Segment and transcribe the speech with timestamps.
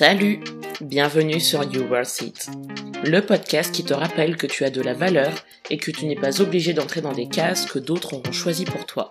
[0.00, 0.38] Salut
[0.80, 2.50] Bienvenue sur You Worth It,
[3.02, 5.32] le podcast qui te rappelle que tu as de la valeur
[5.70, 8.86] et que tu n'es pas obligé d'entrer dans des cases que d'autres auront choisies pour
[8.86, 9.08] toi.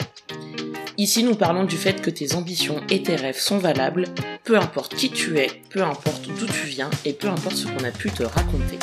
[0.97, 4.05] Ici, nous parlons du fait que tes ambitions et tes rêves sont valables,
[4.45, 7.83] peu importe qui tu es, peu importe d'où tu viens et peu importe ce qu'on
[7.83, 8.79] a pu te raconter.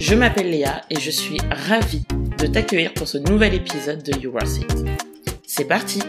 [0.00, 1.38] Je m'appelle Léa et je suis
[1.68, 2.02] ravie
[2.38, 4.84] de t'accueillir pour ce nouvel épisode de You Worth It.
[5.46, 6.00] C'est parti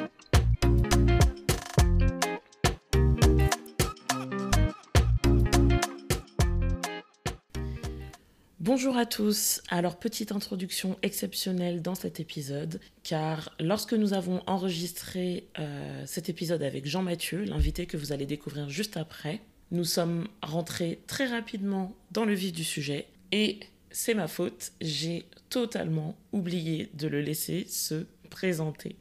[8.75, 9.61] Bonjour à tous.
[9.70, 16.61] Alors petite introduction exceptionnelle dans cet épisode, car lorsque nous avons enregistré euh, cet épisode
[16.61, 19.39] avec Jean-Mathieu, l'invité que vous allez découvrir juste après,
[19.71, 23.61] nous sommes rentrés très rapidement dans le vif du sujet et
[23.91, 28.98] c'est ma faute, j'ai totalement oublié de le laisser se présenter.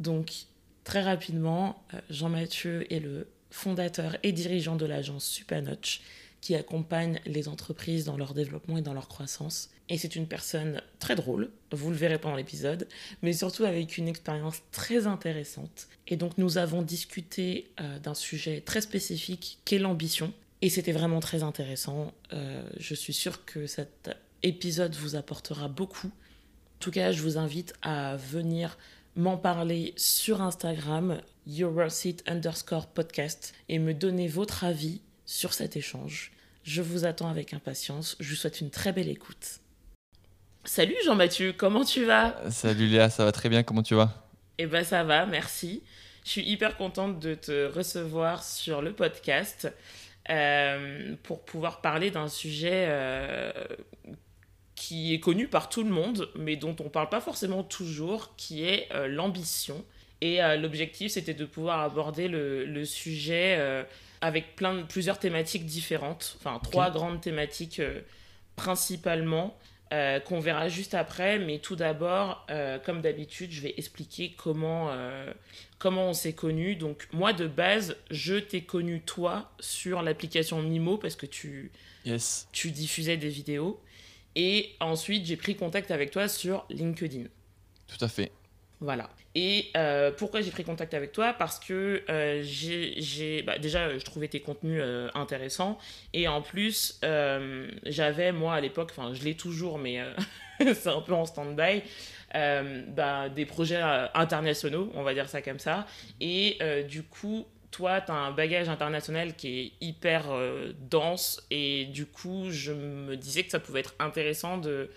[0.00, 0.32] Donc
[0.82, 6.00] très rapidement, euh, Jean-Mathieu est le fondateur et dirigeant de l'agence Supernotch
[6.42, 9.70] qui accompagne les entreprises dans leur développement et dans leur croissance.
[9.88, 12.88] Et c'est une personne très drôle, vous le verrez pendant l'épisode,
[13.22, 15.86] mais surtout avec une expérience très intéressante.
[16.08, 20.34] Et donc nous avons discuté euh, d'un sujet très spécifique qu'est l'ambition.
[20.62, 22.12] Et c'était vraiment très intéressant.
[22.32, 24.10] Euh, je suis sûre que cet
[24.42, 26.08] épisode vous apportera beaucoup.
[26.08, 28.78] En tout cas, je vous invite à venir
[29.14, 36.32] m'en parler sur Instagram, YourWorthIt underscore podcast, et me donner votre avis sur cet échange.
[36.64, 38.16] Je vous attends avec impatience.
[38.20, 39.60] Je vous souhaite une très belle écoute.
[40.64, 42.40] Salut Jean-Mathieu, comment tu vas?
[42.50, 44.28] Salut Léa, ça va très bien, comment tu vas?
[44.58, 45.82] Eh ben ça va, merci.
[46.24, 49.72] Je suis hyper contente de te recevoir sur le podcast
[50.30, 53.52] euh, pour pouvoir parler d'un sujet euh,
[54.76, 58.36] qui est connu par tout le monde, mais dont on ne parle pas forcément toujours,
[58.36, 59.84] qui est euh, l'ambition.
[60.20, 63.84] Et l'objectif, c'était de pouvoir aborder le, le sujet
[64.22, 68.00] avec plein de, plusieurs thématiques différentes, enfin trois grandes thématiques euh,
[68.56, 69.58] principalement,
[69.92, 71.38] euh, qu'on verra juste après.
[71.38, 74.90] Mais tout d'abord, euh, comme d'habitude, je vais expliquer comment,
[75.78, 76.76] comment on s'est connus.
[76.76, 81.72] Donc moi, de base, je t'ai connu toi sur l'application Mimo parce que tu,
[82.06, 82.48] yes.
[82.52, 83.82] tu diffusais des vidéos.
[84.34, 87.24] Et ensuite, j'ai pris contact avec toi sur LinkedIn.
[87.86, 88.32] Tout à fait.
[88.82, 89.08] Voilà.
[89.36, 91.32] Et euh, pourquoi j'ai pris contact avec toi?
[91.32, 95.78] Parce que euh, j'ai, bah, déjà, je trouvais tes contenus euh, intéressants.
[96.12, 97.00] Et en plus,
[97.84, 100.00] j'avais, moi, à l'époque, enfin, je l'ai toujours, mais
[100.58, 101.82] c'est un peu en stand-by,
[102.34, 103.80] bah, des projets
[104.14, 105.86] internationaux, on va dire ça comme ça.
[106.20, 110.24] Et du coup, toi, tu as un bagage international qui est hyper
[110.90, 111.40] dense.
[111.52, 114.90] Et du coup, je me disais que ça pouvait être intéressant de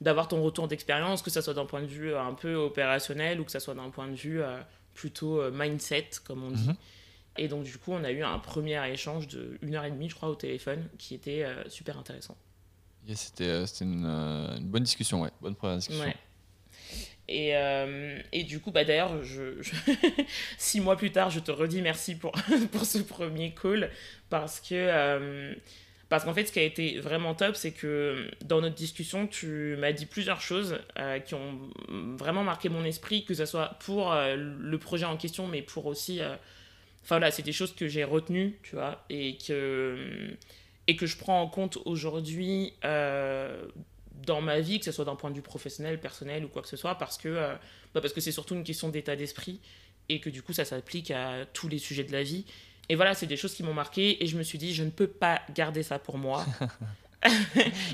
[0.00, 3.40] d'avoir ton retour d'expérience, que ce soit d'un point de vue euh, un peu opérationnel
[3.40, 4.58] ou que ce soit d'un point de vue euh,
[4.94, 6.68] plutôt euh, mindset, comme on dit.
[6.68, 6.76] Mhm.
[7.36, 10.08] Et donc, du coup, on a eu un premier échange de une heure et demie,
[10.08, 12.36] je crois, au téléphone, qui était super intéressant.
[13.14, 15.30] C'était une, une, bonne discussion, ouais.
[15.40, 16.04] Bonne première discussion.
[16.04, 16.16] Ouais.
[17.28, 17.52] Et,
[18.32, 19.62] et, du coup, bah, d'ailleurs, je,
[20.58, 22.32] six mois plus tard, je te redis merci pour,
[22.72, 23.88] pour ce premier call
[24.30, 25.54] parce que
[26.08, 29.76] parce qu'en fait, ce qui a été vraiment top, c'est que dans notre discussion, tu
[29.78, 31.58] m'as dit plusieurs choses euh, qui ont
[32.16, 35.86] vraiment marqué mon esprit, que ce soit pour euh, le projet en question, mais pour
[35.86, 36.20] aussi.
[36.20, 36.34] Euh,
[37.02, 39.98] enfin voilà, c'est des choses que j'ai retenues, tu vois, et que,
[40.86, 45.30] et que je prends en compte aujourd'hui dans ma vie, que ce soit d'un point
[45.30, 47.34] de vue professionnel, personnel ou quoi que ce soit, parce que
[47.94, 49.60] bah parce que c'est surtout une question d'état d'esprit
[50.08, 52.46] et que du coup, ça s'applique à tous les sujets de la vie.
[52.88, 54.90] Et voilà, c'est des choses qui m'ont marqué et je me suis dit, je ne
[54.90, 56.44] peux pas garder ça pour moi.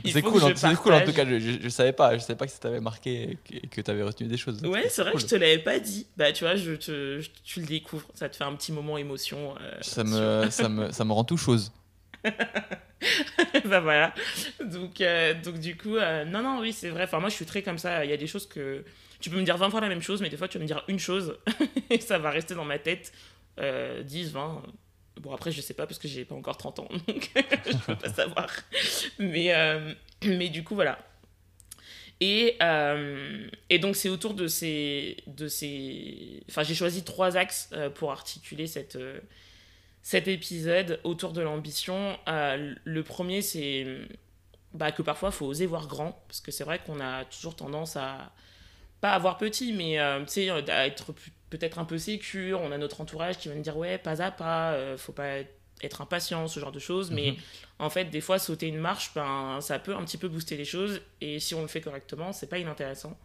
[0.05, 2.53] c'est cool, c'est cool en tout cas, je, ne savais pas, je savais pas que
[2.53, 4.63] ça t'avait marqué et que, tu avais retenu des choses.
[4.63, 6.07] Ouais, c'est vrai que je te l'avais pas dit.
[6.17, 9.55] Bah tu vois, je te, tu le découvres, ça te fait un petit moment émotion.
[9.61, 11.73] Euh, ça, me, ça, me, ça me rend tout chose.
[13.65, 14.15] bah voilà.
[14.63, 17.05] Donc, euh, donc du coup, euh, non, non, oui, c'est vrai.
[17.05, 18.05] Enfin, moi, je suis très comme ça.
[18.05, 18.85] Il y a des choses que
[19.21, 20.69] tu peux me dire 20 fois la même chose, mais des fois, tu vas me
[20.69, 21.39] dire une chose
[21.91, 23.13] et ça va rester dans ma tête
[23.59, 24.63] 10, 20,
[25.21, 27.97] Bon, après, je sais pas parce que j'ai pas encore 30 ans, donc je peux
[27.97, 28.51] pas savoir.
[29.19, 29.95] Mais, euh,
[30.25, 30.99] mais du coup, voilà.
[32.21, 36.43] Et, euh, et donc, c'est autour de ces, de ces.
[36.49, 38.99] Enfin, j'ai choisi trois axes euh, pour articuler cette,
[40.03, 42.19] cet épisode autour de l'ambition.
[42.27, 43.87] le premier, c'est
[44.73, 47.57] bah, que parfois, il faut oser voir grand, parce que c'est vrai qu'on a toujours
[47.57, 48.33] tendance à.
[49.05, 51.13] Pas avoir petit, mais tu sais, à être
[51.51, 54.31] peut-être un peu sécure, on a notre entourage qui va nous dire ouais, pas à
[54.31, 55.41] pas, euh, faut pas
[55.83, 57.11] être impatient, ce genre de choses.
[57.11, 57.37] Mais mhm.
[57.81, 60.65] en fait, des fois, sauter une marche, ben, ça peut un petit peu booster les
[60.65, 61.03] choses.
[61.21, 63.19] Et si on le fait correctement, c'est pas inintéressant.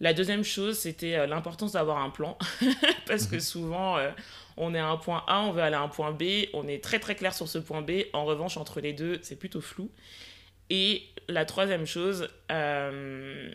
[0.00, 2.36] La deuxième chose, c'était l'importance d'avoir un plan.
[3.06, 3.40] Parce que mhm.
[3.40, 3.98] souvent,
[4.56, 6.82] on est à un point A, on veut aller à un point B, on est
[6.82, 8.06] très très clair sur ce point B.
[8.12, 9.88] En revanche, entre les deux, c'est plutôt flou.
[10.68, 13.52] Et la troisième chose, euh,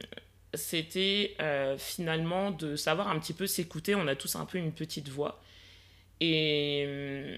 [0.53, 3.95] c'était euh, finalement de savoir un petit peu s'écouter.
[3.95, 5.41] On a tous un peu une petite voix.
[6.19, 7.37] Et,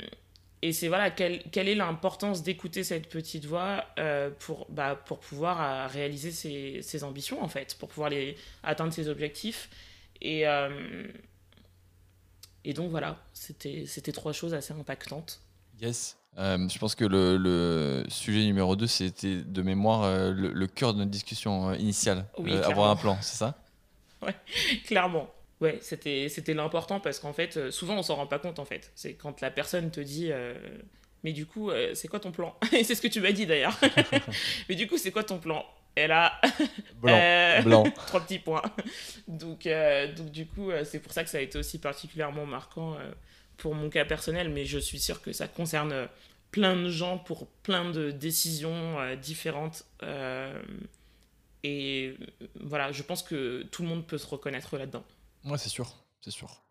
[0.61, 5.19] et c'est voilà, quelle, quelle est l'importance d'écouter cette petite voix euh, pour, bah, pour
[5.19, 9.69] pouvoir réaliser ses, ses, ambitions, en fait, pour pouvoir les, atteindre ses objectifs.
[10.21, 10.43] Et,
[12.63, 15.41] et donc voilà, c'était trois choses assez impactantes.
[15.81, 16.17] Yes.
[16.37, 20.93] Euh, je pense que le, le, sujet numéro 2, c'était de mémoire euh, le, cœur
[20.93, 22.25] de notre discussion euh, initiale.
[22.63, 23.55] avoir un plan, c'est ça?
[24.23, 24.35] Ouais,
[24.85, 25.29] clairement.
[25.59, 28.89] Ouais, c'était l'important parce qu'en fait, souvent on s'en rend pas compte en fait.
[28.95, 30.31] C'est quand la personne te dit
[31.25, 32.55] Mais du coup, c'est quoi ton plan?
[32.71, 33.77] Et c'est ce que tu m'as dit d'ailleurs.
[34.69, 35.65] mais du coup, c'est quoi ton plan?
[35.97, 36.39] Et là,
[37.01, 37.83] blanc, blanc.
[38.07, 38.61] trois petits points.
[39.27, 39.67] Donc,
[40.15, 42.95] donc du coup, c'est pour ça que ça a été aussi particulièrement marquant
[43.57, 46.07] pour mon cas personnel, mais je suis sûre que ça concerne
[46.51, 49.85] plein de gens pour plein de décisions euh, différentes.
[50.03, 50.61] Euh,
[51.63, 52.15] et
[52.59, 55.03] voilà, je pense que tout le monde peut se reconnaître là-dedans.
[55.45, 56.61] Ouais, c'est sûr, c'est sûr.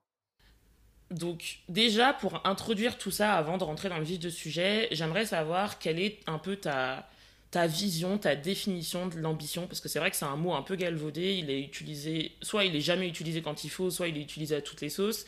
[1.11, 5.26] Donc déjà, pour introduire tout ça avant de rentrer dans le vif du sujet, j'aimerais
[5.26, 7.08] savoir quelle est un peu ta,
[7.50, 10.62] ta vision, ta définition de l'ambition, parce que c'est vrai que c'est un mot un
[10.62, 14.17] peu galvaudé, il est utilisé, soit il est jamais utilisé quand il faut, soit il
[14.17, 15.26] est utilisé à toutes les sauces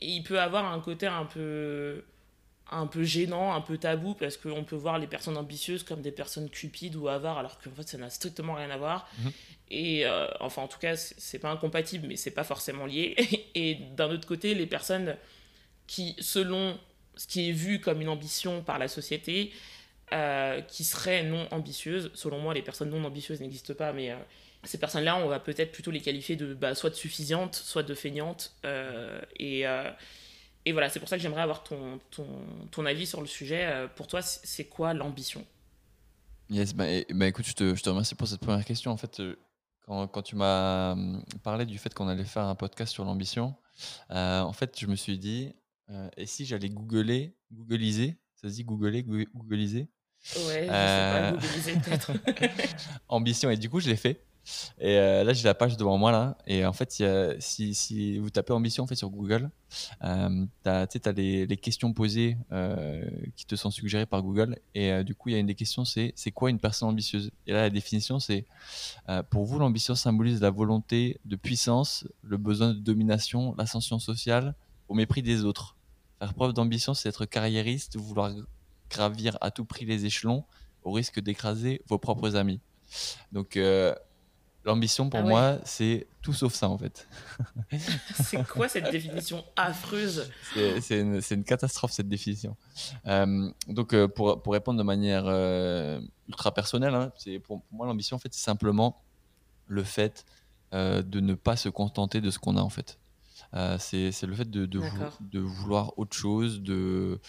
[0.00, 2.04] il peut avoir un côté un peu
[2.70, 6.10] un peu gênant, un peu tabou, parce qu'on peut voir les personnes ambitieuses comme des
[6.10, 9.08] personnes cupides ou avares, alors qu'en fait, ça n'a strictement rien à voir.
[9.18, 9.32] Mhm.
[9.70, 13.16] Et euh, enfin, en tout cas, c'est pas incompatible, mais c'est pas forcément lié.
[13.54, 15.16] Et d'un autre côté, les personnes
[15.86, 16.78] qui, selon
[17.16, 19.52] ce qui est vu comme une ambition par la société,
[20.12, 24.16] euh, qui seraient non ambitieuses, selon moi, les personnes non ambitieuses n'existent pas, mais euh,
[24.64, 27.94] ces personnes-là, on va peut-être plutôt les qualifier de bah, soit de suffisantes, soit de
[27.94, 28.54] feignantes.
[28.64, 29.90] Euh, et, euh,
[30.64, 32.26] et, voilà, c'est pour ça que j'aimerais avoir ton, ton,
[32.70, 33.66] ton, avis sur le sujet.
[33.66, 35.44] Euh, pour toi, c'est quoi l'ambition?
[36.50, 38.90] Yes, bah, bah, écoute, je te, je te, remercie pour cette première question.
[38.90, 39.22] En fait,
[39.86, 43.54] quand, quand tu m'as hum, parlé du fait qu'on allait faire un podcast sur l'ambition,
[44.10, 45.52] en fait, je me suis dit,
[46.16, 49.88] et si j'allais googler, googliser, ça se dit googler, googliser
[50.36, 52.12] Ouais, je sais pas, googliser peut-être.
[53.08, 54.24] ambition, et du coup, je l'ai fait.
[54.78, 56.36] Et euh, là, j'ai la page devant moi là.
[56.46, 57.02] Et en fait,
[57.40, 59.50] si, vous tapez ambition fait sur Google,
[60.02, 63.04] euh, tu as, les, questions posées euh,
[63.36, 64.58] qui te sont suggérées par Google.
[64.74, 67.30] Et du coup, il y a une des questions, c'est c'est quoi une personne ambitieuse?
[67.46, 68.46] Et là, la définition, c'est
[69.30, 74.54] pour vous, l'ambition symbolise la volonté de puissance, le besoin de domination, l'ascension sociale
[74.88, 75.76] au mépris des autres.
[76.18, 78.32] Faire preuve d'ambition, c'est être carriériste, vouloir
[78.90, 80.44] gravir à tout prix les échelons
[80.84, 82.60] au risque d'écraser vos propres amis.
[83.32, 83.58] Donc,
[84.64, 87.06] L'ambition, pour ah moi, c'est tout sauf ça, en fait.
[88.14, 90.30] c'est quoi cette définition affreuse?
[90.54, 92.56] C'est une, une, catastrophe, cette définition.
[93.06, 97.12] Euh, donc, euh, pour, pour, répondre de manière euh, ultra personnelle, hein,
[97.44, 99.02] pour, pour, moi, l'ambition, en fait, c'est simplement
[99.66, 100.24] le fait
[100.72, 102.98] de ne pas se contenter de ce qu'on a, en fait.
[103.78, 104.80] c'est le fait de, de,
[105.20, 107.20] de, vouloir autre chose, de,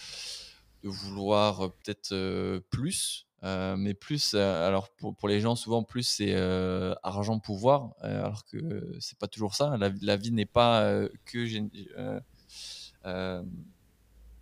[0.83, 6.03] de vouloir peut-être plus, euh, mais plus, euh, alors pour, pour, les gens, souvent plus
[6.03, 9.77] c'est euh, argent, pouvoir, alors que c'est pas toujours ça.
[9.77, 10.91] La, la vie n'est pas
[11.25, 11.45] que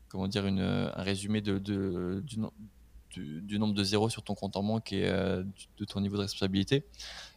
[0.08, 2.24] comment dire une, un résumé de, de
[3.10, 6.22] du, du, nombre de zéros sur ton compte en banque et de ton niveau de
[6.22, 6.86] responsabilité.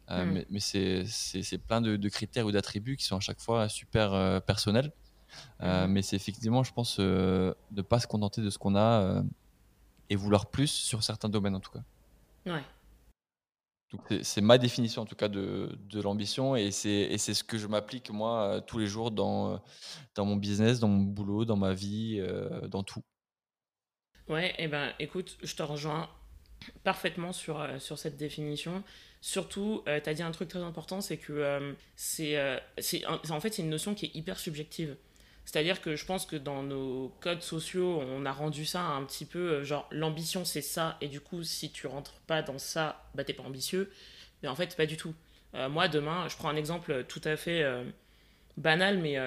[0.09, 0.25] Mmh.
[0.25, 4.41] Mais, mais c'est plein de, de, critères ou d'attributs qui sont à chaque fois super
[4.43, 4.93] personnels.
[5.61, 5.87] Mmh.
[5.89, 9.25] mais c'est effectivement, je pense, ne pas se contenter de ce qu'on a
[10.11, 11.83] et vouloir plus sur certains domaines en tout cas.
[12.47, 12.63] Ouais.
[14.23, 18.11] C'est ma définition en tout cas de, de l'ambition et c'est ce que je m'applique
[18.11, 19.57] moi euh, tous les jours dans, euh,
[20.15, 23.03] dans mon business, dans mon boulot, dans ma vie, euh, dans tout.
[24.29, 26.09] Ouais, et eh ben écoute, je te rejoins
[26.83, 28.83] parfaitement sur, sur cette définition.
[29.21, 32.37] Surtout, tu as dit un truc très important, c'est que c'est
[33.07, 34.97] en fait c'est une notion qui est hyper subjective.
[35.47, 39.25] C'est-à-dire que je pense que dans nos codes sociaux, on a rendu ça un petit
[39.25, 43.05] peu euh, genre l'ambition c'est ça, et du coup, si tu rentres pas dans ça,
[43.15, 43.91] bah t'es pas ambitieux.
[44.43, 45.15] Mais en fait, pas du tout.
[45.55, 47.85] Euh, moi, demain, je prends un exemple tout à fait euh,
[48.57, 49.19] banal, mais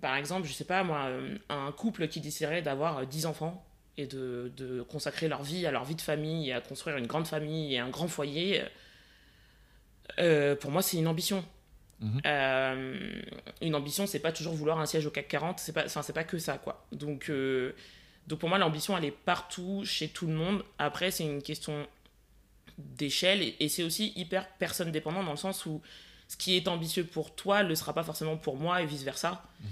[0.00, 1.10] par exemple, je sais pas moi,
[1.48, 3.64] un couple qui déciderait d'avoir 10 enfants
[3.96, 7.06] et de, de, consacrer leur vie à leur vie de famille et à construire une
[7.06, 8.64] grande famille et un grand foyer,
[10.16, 11.44] pour moi, c'est une ambition.
[12.00, 12.20] Mhm.
[12.26, 13.22] Euh,
[13.62, 16.24] une ambition, c'est pas toujours vouloir un siège au CAC 40, c'est pas, c'est pas
[16.24, 16.84] que ça, quoi.
[16.92, 17.72] Donc, euh,
[18.26, 20.64] donc pour moi, l'ambition, elle est partout, chez tout le monde.
[20.78, 21.86] Après, c'est une question
[22.78, 25.80] d'échelle et, c'est aussi hyper personne dépendant dans le sens où
[26.26, 29.02] ce qui est ambitieux pour toi ne le sera pas forcément pour moi et vice
[29.02, 29.42] versa.
[29.60, 29.68] Mhm.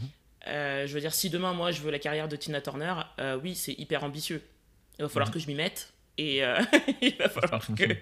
[0.49, 2.95] Euh, je veux dire, si demain moi je veux la carrière de Tina Turner,
[3.43, 4.43] oui, c'est hyper ambitieux.
[4.99, 5.35] Il va falloir mhm.
[5.35, 6.37] que je m'y mette et
[7.03, 7.97] il va falloir que.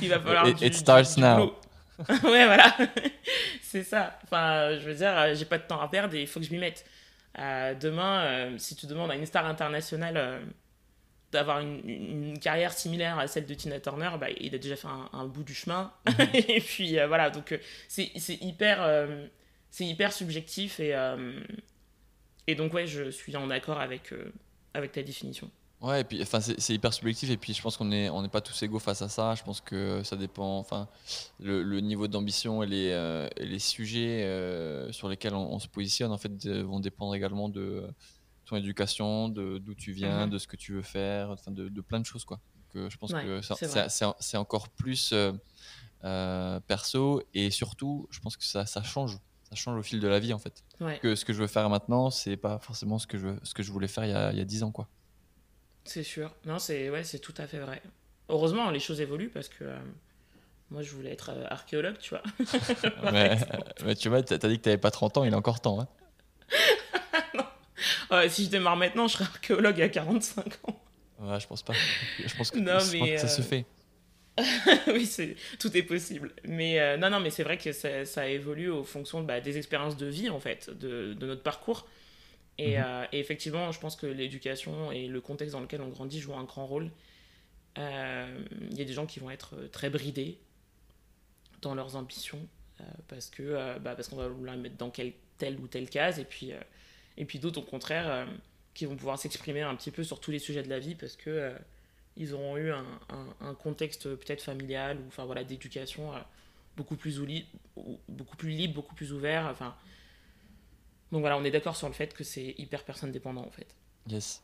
[0.00, 0.62] il va falloir.
[0.62, 1.52] It, starts now.
[2.24, 2.76] ouais, voilà.
[3.62, 4.18] c'est ça.
[4.24, 6.52] Enfin, je veux dire, j'ai pas de temps à perdre et il faut que je
[6.52, 6.84] m'y mette.
[7.36, 10.42] demain, si tu demandes à une star internationale
[11.32, 15.26] d'avoir une, carrière similaire à celle de Tina Turner, bah, il a déjà fait un,
[15.26, 15.92] bout du chemin.
[16.06, 16.28] Mhm.
[16.48, 19.08] et puis voilà, donc c'est hyper,
[19.70, 20.94] c'est hyper subjectif et,
[22.46, 24.14] et donc ouais, je suis en accord avec,
[24.74, 25.50] avec ta définition.
[25.80, 28.28] Ouais, et puis enfin, c'est hyper subjectif, et puis je pense qu'on n'est on est
[28.28, 29.36] pas tous égaux face à ça.
[29.36, 30.88] Je pense que ça dépend, enfin,
[31.38, 36.10] le, le niveau d'ambition et, les, euh, les sujets euh, sur lesquels on, se positionne
[36.10, 37.86] en fait vont dépendre également de
[38.44, 40.30] ton éducation, de d'où tu viens, mhm.
[40.30, 42.40] de ce que tu veux faire, enfin, de, de, plein de choses quoi.
[42.70, 43.40] Que je pense que
[44.18, 45.14] c'est encore plus
[46.04, 50.08] euh, perso, et surtout, je pense que ça, ça change ça change au fil de
[50.08, 50.62] la vie en fait.
[51.00, 53.62] Que ce que je veux faire maintenant, c'est pas forcément ce que je, ce que
[53.62, 54.88] je voulais faire il y a, il y a 10 ans quoi.
[55.88, 56.30] C'est sûr.
[56.44, 57.80] Non, c'est ouais, c'est tout à fait vrai.
[58.28, 59.78] Heureusement, les choses évoluent parce que euh,
[60.70, 62.22] moi, je voulais être euh, archéologue, tu vois.
[63.12, 65.80] mais, tu vois, t'as dit que t'avais pas 30 ans, il a encore temps.
[65.80, 65.88] Hein.
[68.28, 70.78] si je démarre maintenant, je serais archéologue à 45 ans.
[71.20, 71.72] Ouais, je pense pas.
[72.18, 73.64] Je pense que, non, mais, ça se euh, fait.
[74.92, 75.10] oui,
[75.58, 76.34] tout est possible.
[76.44, 79.96] Mais non, non, mais c'est vrai que ça, ça, évolue au fonction bah, des expériences
[79.96, 81.86] de vie, en fait, de, de notre parcours.
[82.58, 82.74] Mhm.
[82.76, 86.36] Euh, et, effectivement, je pense que l'éducation et le contexte dans lequel on grandit jouent
[86.36, 86.90] un grand rôle.
[87.78, 90.38] Euh, il y a des gens qui vont être très bridés
[91.62, 92.40] dans leurs ambitions
[92.80, 95.88] euh, parce que bah, parce qu'on va vouloir les mettre dans quelle, telle ou telle
[95.88, 96.52] case et puis
[97.16, 98.26] et puis d'autres au contraire
[98.74, 101.14] qui vont pouvoir s'exprimer un petit peu sur tous les sujets de la vie parce
[101.14, 101.52] que
[102.16, 102.84] ils auront eu un,
[103.40, 106.12] un, contexte peut-être familial ou enfin voilà d'éducation
[106.76, 107.20] beaucoup plus
[108.08, 109.76] beaucoup plus libre beaucoup plus ouvert enfin
[111.12, 113.74] donc voilà, on est d'accord sur le fait que c'est hyper personne dépendant en fait.
[114.08, 114.42] Yes.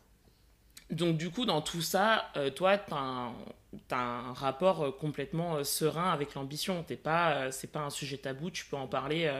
[0.90, 5.64] Donc du coup, dans tout ça, euh, toi, tu as, un rapport euh, complètement euh,
[5.64, 6.82] serein avec l'ambition.
[6.82, 9.30] T'es pas, c'est pas un sujet tabou, tu peux en parler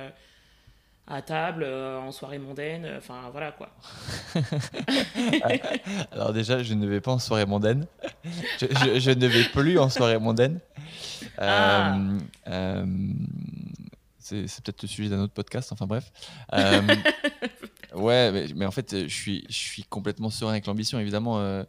[1.07, 3.71] à table, en soirée mondaine, enfin voilà quoi.
[6.13, 7.87] Alors déjà, je ne vais pas en soirée mondaine.
[8.59, 10.61] Je, ne vais plus en soirée mondaine.
[11.37, 11.99] Ah.
[14.25, 16.11] C'est peut-être le sujet d'un autre podcast, enfin bref.
[17.95, 21.39] Euh, ouais, mais, en fait, je suis, je suis complètement serein avec l'ambition, évidemment.
[21.39, 21.63] Euh,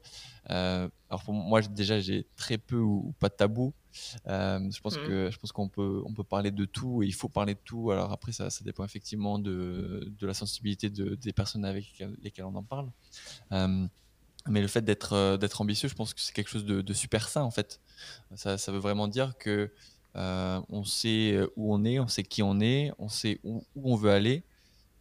[0.52, 3.74] euh, alors pour moi, déjà, j'ai très peu ou, pas de tabou.
[4.26, 5.08] je pense mmh.
[5.08, 7.60] que je pense qu'on peut on peut parler de tout et il faut parler de
[7.64, 7.92] tout.
[7.92, 12.46] Alors après, ça, ça dépend effectivement de, de la sensibilité de, des personnes avec lesquelles
[12.46, 12.90] on en parle.
[14.48, 17.28] mais le fait d'être d'être ambitieux, je pense que c'est quelque chose de, de, super
[17.28, 17.82] sain en fait.
[18.36, 19.72] Ça, ça veut vraiment dire que
[20.16, 23.66] euh, on sait euh, où on est, on sait qui on est, on sait où,
[23.76, 24.44] on veut aller,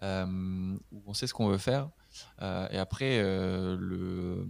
[0.02, 1.88] euh, on sait ce qu'on veut faire.
[2.40, 4.46] et après, le,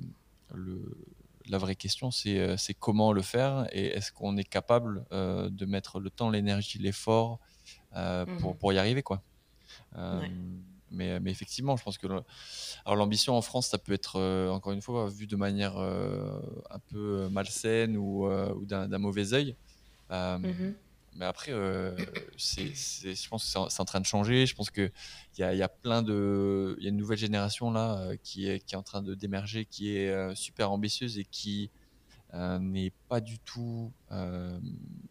[1.47, 6.11] la vraie question, c'est comment le faire et est-ce qu'on est capable de mettre le
[6.11, 7.39] temps, l'énergie, l'effort
[7.91, 9.03] pour, mmh pour, y arriver.
[9.03, 9.23] quoi.
[10.91, 12.07] Mais, mais, effectivement, je pense que
[12.87, 17.97] l'ambition en France, ça peut être, encore une fois, vu de manière un peu malsaine
[17.97, 19.57] ou, ou d'un mauvais œil.
[20.11, 20.75] Euh, mmh
[21.17, 21.95] mais après, euh,
[22.37, 24.47] je pense que c'est en, train de changer.
[24.47, 24.91] Je pense qu'il
[25.39, 26.75] y a, y a plein de.
[26.79, 29.15] Il y a une nouvelle génération là euh, qui, est, qui est en train de
[29.15, 31.71] d'émerger, qui est super ambitieuse et qui
[32.33, 33.93] n'est pas du tout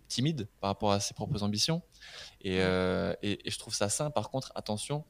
[0.09, 1.81] timide par rapport à ses propres ambitions.
[2.41, 4.11] Et, et, je trouve ça sain.
[4.11, 5.05] Par contre, attention,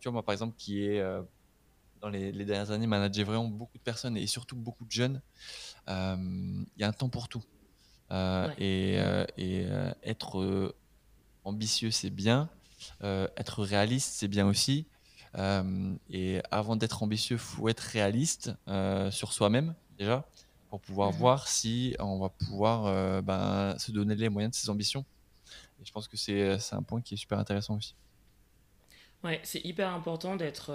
[0.00, 1.04] tu vois, moi par exemple, qui est
[2.00, 5.20] dans les, les, dernières années managé vraiment beaucoup de personnes et surtout beaucoup de jeunes,
[5.86, 7.44] il y a un temps pour tout.
[8.10, 10.74] Euh, et, euh, et euh, être
[11.44, 12.48] ambitieux, c'est bien.
[13.02, 14.86] être réaliste, c'est bien aussi.
[16.10, 18.52] et avant d'être ambitieux, faut être réaliste
[19.10, 20.26] sur soi-même déjà
[20.68, 24.70] pour pouvoir mmh voir si on va pouvoir ben, se donner les moyens de ses
[24.70, 25.04] ambitions.
[25.80, 27.94] Et je pense que c'est un point qui est super intéressant aussi.
[29.22, 30.72] Ouais, c'est hyper important d'être,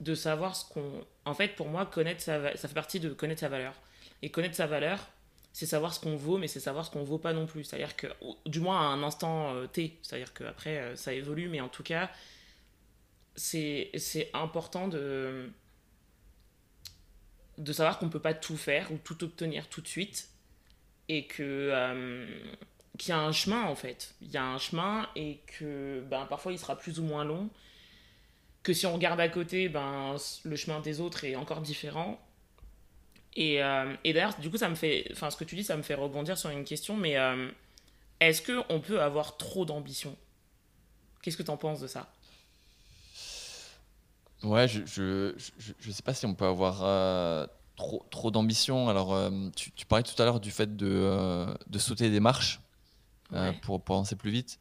[0.00, 1.04] de savoir ce qu'on.
[1.24, 3.74] En fait, pour moi, connaître sa, ça fait partie de connaître sa valeur.
[4.22, 4.98] Et connaître sa valeur,
[5.56, 7.64] c'est savoir ce qu'on vaut, mais c'est savoir ce qu'on vaut pas non plus.
[7.64, 8.08] C'est-à-dire que,
[8.44, 11.82] du moins à un instant euh, T, c'est-à-dire qu'après euh, ça évolue, mais en tout
[11.82, 12.10] cas,
[13.36, 13.90] c'est
[14.34, 15.48] important de,
[17.56, 20.28] de savoir qu'on peut pas tout faire ou tout obtenir tout de suite
[21.08, 22.26] et que euh,
[22.98, 24.14] qu'il y a un chemin en fait.
[24.20, 27.48] Il y a un chemin et que ben, parfois il sera plus ou moins long.
[28.62, 32.20] Que si on regarde à côté, ben, le chemin des autres est encore différent
[33.36, 33.56] Et,
[34.04, 35.94] et d'ailleurs, du coup, ça me fait, enfin, ce que tu dis, ça me fait
[35.94, 37.16] rebondir sur une question, mais
[38.18, 40.16] est-ce qu'on peut avoir trop d'ambition?
[41.20, 42.10] Qu'est-ce que tu en penses de ça?
[44.42, 45.34] Ouais, je, je,
[45.78, 46.82] je, sais pas si on peut avoir
[47.76, 48.88] trop, trop d'ambition.
[48.88, 52.60] Alors, euh, tu, parlais tout à l'heure du fait de, euh, de sauter des marches
[53.32, 54.58] euh, pour, pour, avancer plus vite.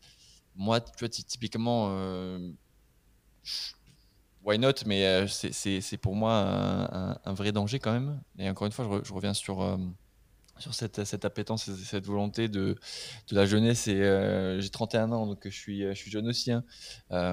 [0.56, 1.90] Moi, tu vois, typiquement,
[4.46, 4.86] why not?
[4.86, 8.22] Mais c'est pour moi un, un, vrai danger quand même.
[8.38, 9.78] Et encore une fois, je, reviens sur
[10.58, 12.78] sur cette, cette appétence, cette volonté de,
[13.28, 13.88] de la jeunesse.
[13.88, 16.52] Et j'ai 31 ans, donc je suis, je suis jeune aussi.
[16.52, 16.64] Hein.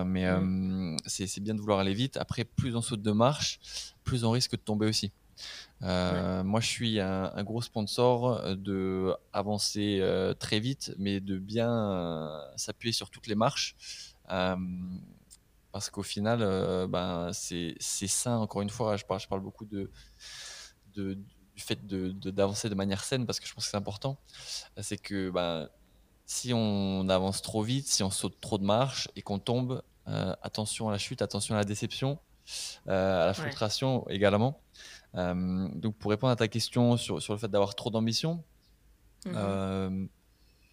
[0.04, 0.96] mais mmh.
[1.06, 2.16] c'est bien de vouloir aller vite.
[2.16, 3.60] Après, plus on saute de marche,
[4.02, 5.12] plus on risque de tomber aussi.
[5.82, 11.38] Euh, moi, je suis un, gros sponsor euh, de avancer euh, très vite, mais de
[11.38, 13.76] bien s'appuyer sur toutes les marches.
[15.72, 16.38] Parce qu'au final,
[16.88, 19.90] ben, c'est sain, encore une fois, je parle, je parle beaucoup de,
[20.94, 21.18] de
[21.54, 24.18] du fait d'avancer de, de, manière saine, parce que je pense que c'est important.
[24.80, 25.68] C'est que ben,
[26.26, 30.88] si on avance trop vite, si on saute trop de marches et qu'on tombe, attention
[30.88, 32.18] à la chute, attention à la déception,
[32.86, 34.60] à la frustration également.
[35.14, 38.42] Euh, donc, pour répondre à ta question sur, sur le fait d'avoir trop d'ambition,
[39.26, 40.08] mhm.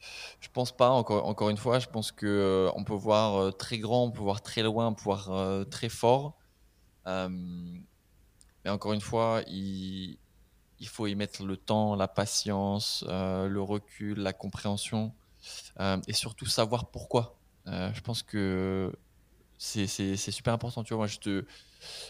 [0.02, 3.56] Euh, je pense pas, encore, encore une fois, je pense qu'on euh, on peut voir
[3.58, 6.38] très grand, on peut voir très loin, on peut voir très fort.
[7.06, 10.18] mais encore une fois, il,
[10.80, 15.14] il, faut y mettre le temps, la patience, le recul, la compréhension
[16.08, 17.38] et surtout savoir pourquoi.
[17.66, 18.92] je pense que
[19.60, 20.84] c'est super important.
[20.84, 21.46] Tu vois, moi, je te,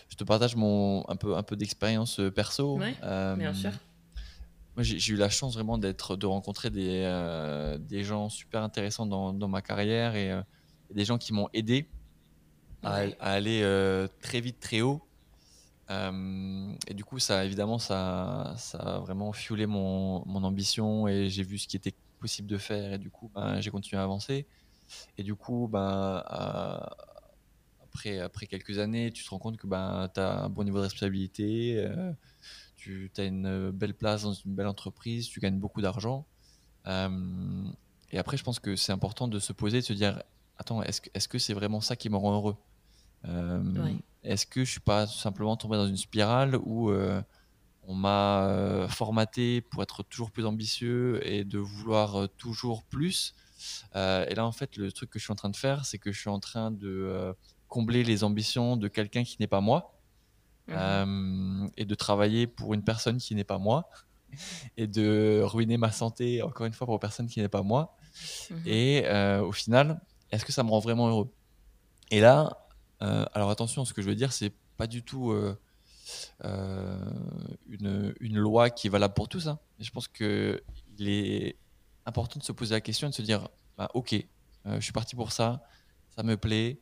[0.09, 2.79] je te partage mon, un peu, un peu d'expérience euh, perso.
[3.03, 3.71] Euh, bien sûr.
[4.79, 9.05] Moi, j'ai eu la chance vraiment d'être, de rencontrer des, euh, des gens super intéressants
[9.05, 10.31] dans, dans ma carrière et,
[10.93, 11.89] des gens qui m'ont aidé
[12.81, 13.61] à, aller
[14.21, 15.01] très vite, très haut.
[15.89, 21.43] et du coup, ça, évidemment, ça, ça a vraiment fuelé mon, mon ambition et j'ai
[21.43, 22.93] vu ce qui était possible de faire.
[22.93, 24.47] Et du coup, ben, j'ai continué à avancer.
[25.17, 26.23] Et du coup, ben,
[27.83, 30.77] après, après quelques années, tu te rends compte que ben, tu as un bon niveau
[30.77, 32.13] de responsabilité, euh,
[32.79, 36.25] tu as une belle place dans une belle entreprise, tu gagnes beaucoup d'argent.
[36.87, 37.65] Euh,
[38.11, 40.23] et après, je pense que c'est important de se poser, de se dire,
[40.57, 42.57] attends, est-ce que c'est -ce c'est vraiment ça qui me rend heureux?
[43.25, 46.91] Euh, Est-ce que je suis pas simplement tombé dans une spirale où
[47.83, 53.35] on m'a formaté pour être toujours plus ambitieux et de vouloir toujours plus?
[53.93, 56.11] Et là, en fait, le truc que je suis en train de faire, c'est que
[56.11, 57.35] je suis en train de
[57.67, 59.98] combler les ambitions de quelqu'un qui n'est pas moi
[60.69, 63.89] mmh euh, et de travailler pour une personne qui n'est pas moi
[64.77, 67.95] et de ruiner ma santé encore une fois pour une personne qui n'est pas moi.
[68.49, 70.01] Mmh et euh, au final,
[70.31, 71.31] est-ce que ça me rend vraiment heureux?
[72.11, 72.67] Et là,
[73.01, 75.33] euh, alors attention, ce que je veux dire, c'est pas du tout
[76.41, 79.47] une, une, loi qui est valable pour tous.
[79.47, 79.59] Hein.
[79.79, 80.59] Je pense qu'il
[80.99, 81.55] est
[82.05, 84.15] important de se poser la question et de se dire, bah, ok,
[84.65, 85.61] je suis parti pour ça,
[86.15, 86.79] ça me plaît,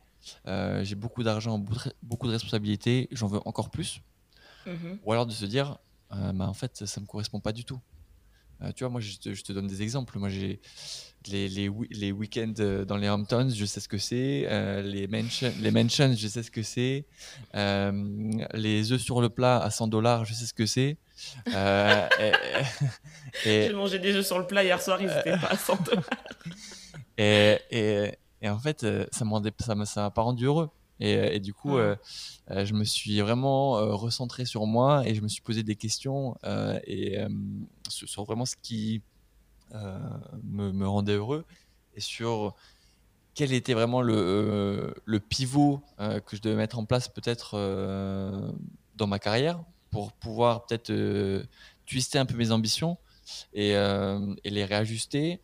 [0.47, 1.63] euh, j'ai beaucoup d'argent,
[2.01, 4.01] beaucoup de responsabilités, j'en veux encore plus.
[4.65, 4.99] Mhm.
[5.03, 5.77] Ou alors de se dire,
[6.13, 7.79] euh, bah, en fait, ça ne me correspond pas du tout.
[8.63, 10.17] Euh, tu vois, moi, je te, donne des exemples.
[10.17, 10.59] Moi, j'ai
[11.27, 14.47] les, les, les week-ends dans les Hamptons, je sais ce que c'est.
[14.83, 17.05] les, mansions, les mansions, je sais ce que c'est.
[17.53, 20.97] les œufs sur le plat à 100 dollars, je sais ce que c'est.
[23.43, 26.03] J'ai mangé des œufs sur le plat hier soir, ils n'étaient pas à 100 dollars.
[27.17, 30.69] et, et, et en fait, euh, ça m'a ça ça pas rendu heureux.
[30.99, 31.95] Et, euh, et du coup, euh,
[32.49, 36.35] je me suis vraiment recentré sur moi et je me suis posé des questions
[36.85, 37.17] et
[37.87, 39.01] sur, vraiment ce qui
[39.73, 41.45] me, me, rendait heureux
[41.95, 42.55] et sur
[43.35, 47.57] quel était vraiment le, le pivot que je devais mettre en place peut-être
[48.95, 50.91] dans ma carrière pour pouvoir peut-être
[51.85, 52.97] twister un peu mes ambitions
[53.53, 55.41] et, et les réajuster.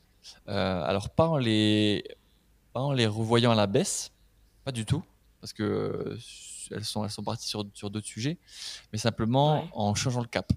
[0.48, 2.04] alors pas en les
[2.74, 4.12] en les revoyant à la baisse,
[4.64, 5.04] pas du tout,
[5.42, 6.18] parce que euh,
[6.72, 8.38] elles sont, elles sont parties sur, sur d'autres sujets,
[8.92, 10.52] mais simplement en changeant le cap.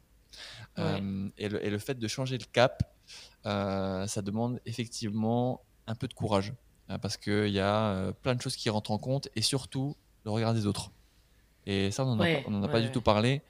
[0.78, 2.82] Euh, et, le, et, le, fait de changer le cap,
[3.46, 6.52] euh, ça demande effectivement un peu de courage,
[7.00, 10.54] parce qu'il y a plein de choses qui rentrent en compte, et surtout le regard
[10.54, 10.90] des autres.
[11.68, 13.42] Et ça, on n'en a, pas, du tout parlé.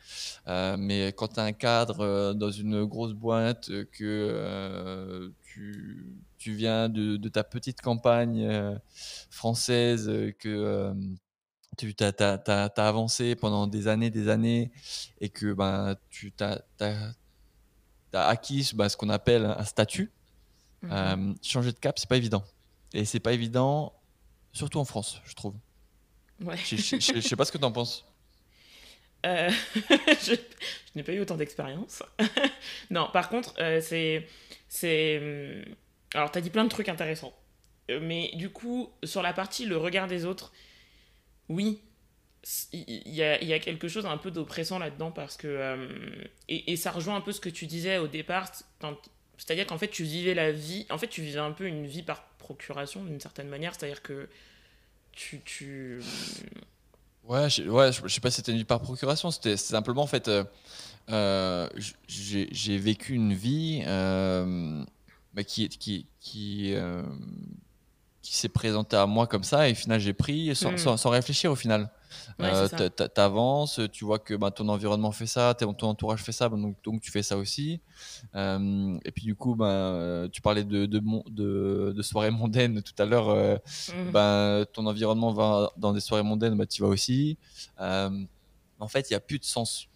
[0.47, 6.05] mais quand tu as un cadre dans une grosse boîte, que tu,
[6.39, 8.77] tu viens de, ta petite campagne euh,
[9.31, 10.95] française, euh, que euh,
[11.79, 14.71] tu as, avancé pendant des années, des années,
[15.21, 17.15] et que ben, tu as,
[18.13, 20.11] acquis ben, ce qu'on appelle un statut,
[20.83, 22.45] mmh changer de cap, c'est pas évident.
[22.93, 23.95] Et c'est pas évident,
[24.53, 25.55] surtout en France, je trouve.
[26.43, 26.57] Ouais.
[26.59, 28.05] Je, ne sais pas ce que tu en penses.
[29.25, 29.51] Euh,
[30.25, 30.35] je,
[30.95, 32.03] n'ai pas eu autant d'expérience.
[32.91, 34.27] non, par contre, euh, c'est.
[34.77, 35.75] C'est hum,
[36.15, 37.35] alors, tu as dit plein de trucs intéressants.
[37.91, 40.53] Euh, mais du coup, sur la partie le regard des autres,
[41.49, 41.81] oui,
[42.73, 45.89] il y a, quelque chose un peu d'oppressant là-dedans parce que.
[46.49, 48.51] et, et, ça rejoint un peu ce que tu disais au départ.
[49.37, 50.87] C'est-à-dire qu'en fait, tu vivais la vie.
[50.91, 53.75] En fait, tu vivais un peu une vie par procuration d'une certaine manière.
[53.75, 54.29] C'est-à-dire que
[55.13, 55.41] tu.
[55.45, 56.01] tu
[57.25, 60.07] Ouais, je, ouais, je, sais pas si c'était une vie par procuration, c'était simplement en
[60.07, 60.45] fait, euh,
[61.11, 61.69] euh
[62.09, 64.85] j'ai vécu une vie euh,
[65.35, 67.03] bah, qui, qui, qui, euh,
[68.23, 70.79] qui s'est présentée à moi comme ça et au final j'ai pris sans, hmm.
[70.79, 71.91] sans, sans, réfléchir au final.
[72.41, 76.77] Euh, T'avances, tu vois que bah, ton environnement fait ça, ton entourage fait ça, donc,
[76.83, 77.81] donc tu fais ça aussi.
[78.35, 83.05] Et puis du coup, bah, tu parlais de, de, de, de soirées mondaines tout à
[83.05, 83.35] l'heure.
[83.35, 84.11] Mmh.
[84.13, 87.37] bah, ton environnement va dans des soirées mondaines, tu vas aussi.
[87.79, 89.89] En fait, il n'y a plus de sens.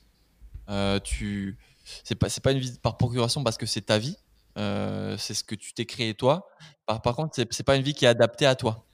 [0.71, 1.59] Euh, tu,
[2.05, 4.17] c'est pas, c'est pas une vie par procuration parce que c'est ta vie.
[4.57, 6.49] c'est ce que tu t'es créé toi.
[6.87, 8.87] Par, par contre, c'est pas une vie qui est adaptée à toi.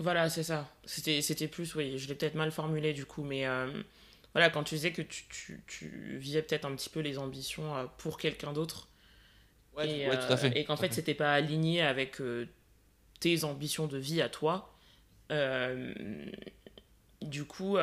[0.00, 0.66] Voilà, c'est ça.
[0.86, 3.70] C'était, plus, oui, je l'ai peut-être mal formulé du coup, mais euh,
[4.32, 7.76] voilà, quand tu disais que tu, tu, tu vivais peut-être un petit peu les ambitions
[7.76, 8.88] euh, pour quelqu'un d'autre.
[9.76, 10.58] Ouais, et, tout à fait.
[10.58, 12.48] Et qu'en fait, c'était pas aligné avec euh,
[13.20, 14.74] tes ambitions de vie à toi.
[17.20, 17.76] du coup,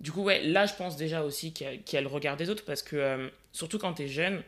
[0.00, 2.64] du coup, ouais, là, je pense déjà aussi qu'il y, a le regard des autres
[2.64, 4.42] parce que, surtout quand tu es jeune,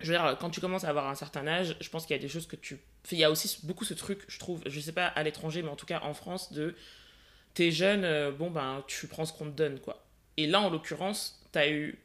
[0.00, 2.18] je veux dire, quand tu commences à avoir un certain âge, je pense qu'il y
[2.18, 2.78] a des choses que tu.
[3.12, 5.68] Il y a aussi beaucoup ce truc, je trouve, je sais pas à l'étranger, mais
[5.68, 6.74] en tout cas en France, de.
[7.54, 10.04] T'es jeune, euh, bon ben, tu prends ce qu'on te donne, quoi.
[10.36, 11.96] Et là, en l'occurrence, t'as eu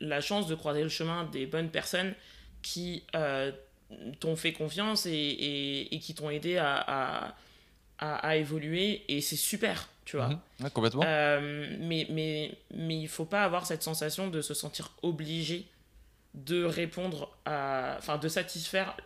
[0.00, 2.14] la chance de croiser le chemin des bonnes personnes
[2.62, 3.52] qui euh,
[4.18, 7.34] t'ont fait confiance et, qui t'ont aidé à,
[8.36, 10.30] évoluer, et c'est super, tu vois.
[10.60, 10.70] Mmh.
[10.70, 11.02] complètement.
[11.04, 15.66] Euh, mais, mais, mais il faut pas avoir cette sensation de se sentir obligé
[16.32, 17.96] de répondre à.
[17.98, 18.96] Enfin, de satisfaire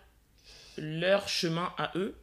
[0.79, 2.15] leur chemin à eux.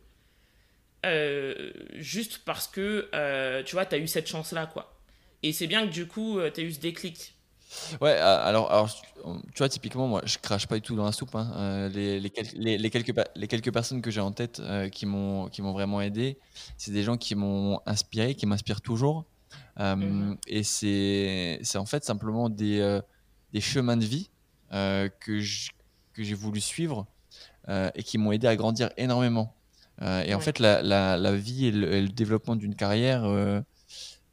[1.06, 4.98] Euh, juste parce que, euh, tu vois, tu as eu cette chance-là, quoi.
[5.44, 7.36] Et c'est bien que du coup, tu as eu ce déclic.
[8.02, 8.90] Ouais, alors, alors,
[9.54, 11.36] tu vois, typiquement, moi, je crache pas du tout dans la soupe.
[11.36, 11.90] Hein.
[11.94, 16.02] Les, les, les, les, quelques, les quelques personnes que j'ai en tête qui m'ont vraiment
[16.02, 16.38] aidé,
[16.78, 19.26] c'est des gens qui m'ont inspiré, qui m'inspirent toujours.
[19.78, 20.38] Mm-hmm.
[20.48, 23.00] Et c'est en fait simplement des,
[23.54, 24.30] des chemins de vie
[24.74, 27.08] euh, que j'ai voulu suivre
[27.70, 29.56] euh, et qui m'ont aidé à grandir énormément.
[30.02, 33.26] Euh, et en fait, la, la, la, vie et le, développement d'une carrière,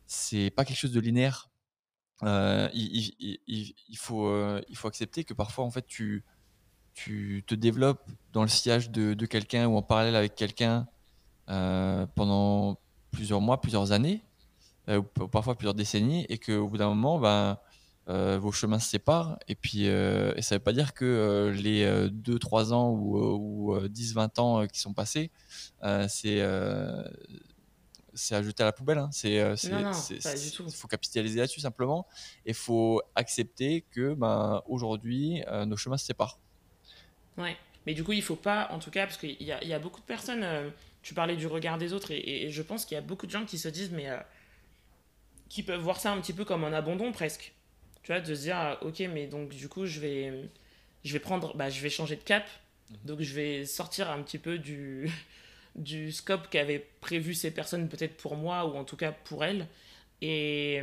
[0.06, 1.45] c'est pas quelque chose de linéaire.
[2.22, 4.28] Il, il, il, faut,
[4.84, 6.24] accepter que parfois, en fait, tu,
[6.94, 10.86] te développes dans le sillage de, quelqu'un ou en parallèle avec quelqu'un
[11.48, 12.78] euh, pendant
[13.10, 14.22] plusieurs mois, plusieurs années,
[14.88, 17.58] euh, parfois plusieurs décennies, et qu'au bout d'un moment, ben,
[18.08, 19.38] euh, vos chemins se séparent.
[19.48, 23.78] Et puis, euh, ça ne veut pas dire que euh, les 2-3 ans ou, ou
[23.88, 25.30] 10-20 ans qui sont passés,
[26.08, 26.40] c'est
[28.16, 28.98] c'est à jeter à la poubelle.
[28.98, 29.10] Hein.
[29.12, 32.06] C'est, il faut capitaliser là-dessus simplement.
[32.44, 36.40] Et il faut accepter que ben, aujourd'hui, nos chemins se séparent.
[37.38, 39.72] Ouais, mais du coup, il faut pas, en tout cas, parce qu'il y a, y
[39.72, 40.44] a, beaucoup de personnes,
[41.02, 43.30] tu parlais du regard des autres, et, et je pense qu'il y a beaucoup de
[43.30, 44.08] gens qui se disent, mais
[45.48, 47.52] qui peuvent voir ça un petit peu comme un abandon presque
[48.06, 50.48] tu vois, de se dire, ah, ok, mais donc du coup, je vais,
[51.02, 52.44] je vais prendre, bah, je vais changer de cap,
[52.88, 52.96] mhm.
[53.04, 55.10] donc je vais sortir un petit peu du,
[55.76, 59.66] du scope qu'avaient prévu ces personnes, peut-être pour moi, ou en tout cas pour elles.
[60.22, 60.80] Et,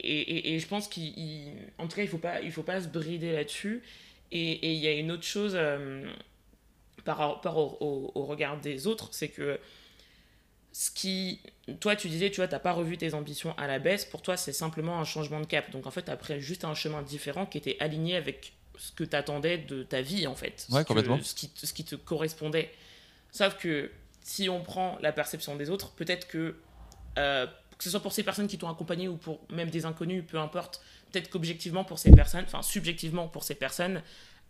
[0.00, 2.88] et, et, je pense qu'en tout cas, il ne faut, pas, il faut pas se
[2.88, 3.82] brider là-dessus.
[4.32, 6.04] Et il y a une autre chose euh,
[7.04, 9.60] par rapport au, au, regard des autres, c'est que
[10.72, 11.40] ce qui.
[11.78, 14.04] Toi, tu disais, tu vois, t'as pas revu tes ambitions à la baisse.
[14.04, 15.70] Pour toi, c'est simplement un changement de cap.
[15.70, 19.14] Donc, en fait, après, juste un chemin différent qui était aligné avec ce que tu
[19.14, 20.66] attendais de ta vie, en fait.
[20.70, 21.20] Ouais, complètement.
[21.22, 22.72] ce, qui, ce qui te correspondait.
[23.34, 23.90] Sauf que
[24.22, 26.56] si on prend la perception des autres, peut-être que.
[27.18, 30.22] Euh, que ce soit pour ces personnes qui t'ont accompagné ou pour même des inconnus,
[30.24, 34.00] peu importe, peut-être qu'objectivement pour ces personnes, enfin subjectivement pour ces personnes,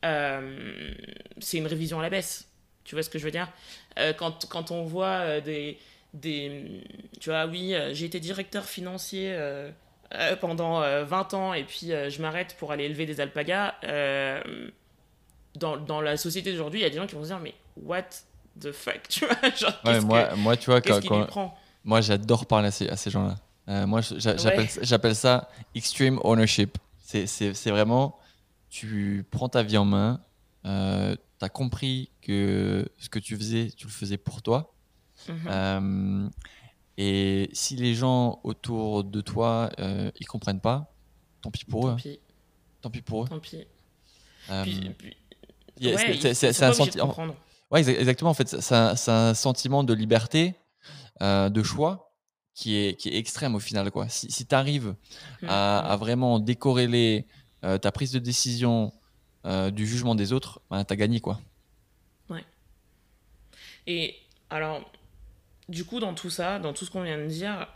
[0.04, 0.92] euh,
[1.38, 2.46] c'est une révision à la baisse.
[2.84, 3.50] Tu vois ce que je veux dire?
[3.98, 5.78] Euh, quand, quand on voit des,
[6.12, 6.82] des.
[7.18, 9.34] Tu vois, oui, j'ai été directeur financier
[10.42, 13.74] pendant 20 ans et puis je m'arrête pour aller élever des alpagas.
[15.54, 17.54] Dans, dans, la société d'aujourd'hui, il y a des gens qui vont se dire, mais
[17.76, 18.02] what?
[18.60, 22.46] The fuck Tu vois, genre, ouais, moi, que, moi, tu vois, quand, quand moi, j'adore
[22.46, 23.86] parler à ces, ces gens-là.
[23.86, 25.14] moi, j'appelle ouais.
[25.14, 26.78] ça extreme ownership.
[27.02, 28.18] C'est vraiment,
[28.70, 30.20] tu prends ta vie en main,
[30.66, 34.74] euh, tu as compris que ce que tu faisais, tu le faisais pour toi.
[35.28, 35.36] Mhm.
[35.48, 36.28] Euh,
[36.96, 40.92] Et si les gens autour de toi, euh, ils comprennent pas,
[41.42, 41.90] tant pis pour eux.
[41.90, 42.20] Tant pis.
[42.80, 43.28] Tant pis pour eux.
[43.28, 43.66] Tant pis.
[44.50, 45.16] Euh, Puis- puis-
[45.94, 47.14] ouais, c'est- un sentiment.
[47.74, 48.30] Ouais, exa- exactement.
[48.30, 50.54] En fait, c'est un, sentiment de liberté,
[51.20, 52.12] euh, de choix
[52.54, 53.90] qui est, qui est extrême au final.
[53.90, 54.08] Quoi.
[54.08, 54.94] Si, si tu arrives
[55.42, 55.90] Mm, à, mm.
[55.90, 57.26] à vraiment décorréler
[57.64, 58.92] euh, ta prise de décision
[59.44, 61.20] euh, du jugement des autres, ben, tu as gagné.
[61.20, 61.40] Quoi.
[63.86, 64.14] Et
[64.48, 64.90] alors,
[65.68, 67.68] du coup, dans tout ça, dans tout ce qu'on vient de dire,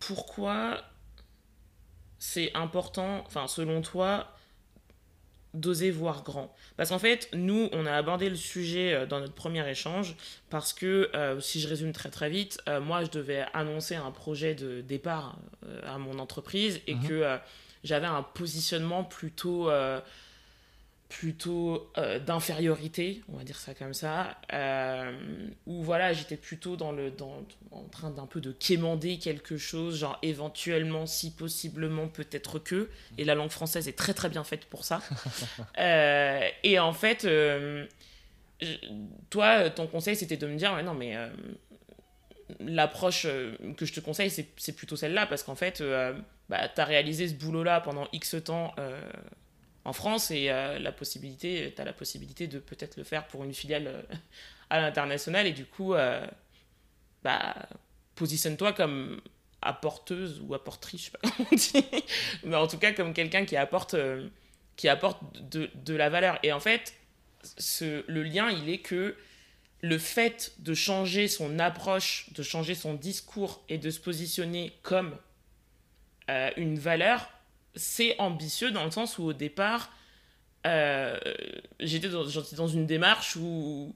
[0.00, 0.82] pourquoi
[2.18, 4.35] c'est important, enfin, selon toi,
[5.56, 9.34] d'oser voir grand Parce qu'en fait, nous, on a abordé le sujet euh, dans notre
[9.34, 10.14] premier échange,
[10.50, 14.10] parce que, euh, si je résume très très vite, euh, moi, je devais annoncer un
[14.10, 17.08] projet de départ euh, à mon entreprise et Mhm.
[17.08, 17.38] que
[17.84, 19.70] j'avais un positionnement plutôt...
[21.08, 25.16] plutôt euh, d'infériorité, on va dire ça comme ça, euh,
[25.66, 29.98] où voilà, j'étais plutôt dans le, dans, en train d'un peu de quémander quelque chose,
[29.98, 34.64] genre éventuellement, si possiblement, peut-être que, et la langue française est très très bien faite
[34.66, 35.00] pour ça.
[35.78, 37.86] Euh, et en fait, euh,
[39.30, 41.16] toi, ton conseil, c'était de me dire, ouais, non, mais
[42.60, 43.26] l'approche
[43.76, 45.82] que je te conseille, c'est plutôt celle-là, parce qu'en fait,
[46.48, 48.74] bah, tu as réalisé ce boulot-là pendant X temps
[49.86, 53.44] en France, et euh, la possibilité, tu as la possibilité de peut-être le faire pour
[53.44, 54.02] une filiale euh,
[54.68, 56.26] à l'international, et du coup, euh,
[57.22, 57.54] bah,
[58.16, 59.20] positionne-toi comme
[59.62, 62.04] apporteuse ou apportrice, je sais pas comment on dit,
[62.44, 63.94] mais en tout cas comme quelqu'un qui apporte,
[64.74, 66.40] qui apporte de, la valeur.
[66.42, 66.94] Et en fait,
[67.80, 69.16] le lien, il est que
[69.82, 75.16] le fait de changer son approche, de changer son discours et de se positionner comme
[76.56, 77.30] une valeur,
[77.76, 79.92] c'est ambitieux dans le sens où au départ,
[80.66, 81.18] euh,
[81.78, 82.24] j'étais dans,
[82.56, 83.94] dans une démarche où,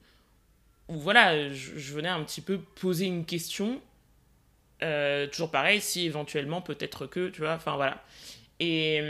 [0.89, 3.81] où voilà, je, venais un petit peu poser une question.
[4.83, 8.05] Euh, toujours pareil, si éventuellement, peut-être que, tu vois, enfin voilà.
[8.61, 9.01] Et,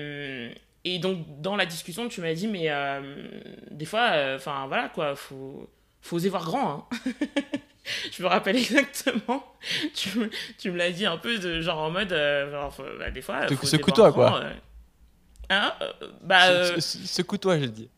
[0.51, 0.55] hum,
[0.85, 3.29] et donc, dans la discussion, tu m'as dit, mais euh,
[3.71, 5.69] des fois, euh, enfin voilà, quoi, faut,
[6.01, 6.89] faut oser voir grand.
[6.93, 7.13] Hein.
[8.13, 9.45] je me rappelle exactement,
[9.95, 12.85] tu, me- tu me l'as dit un peu de genre en mode, euh, genre, faut-
[12.99, 14.41] bah, des fois, secoue-toi, quoi.
[14.43, 14.53] euh.
[15.51, 17.89] Hein Euh, Bah, euh, Se- se- Secoue-toi, j'ai dit.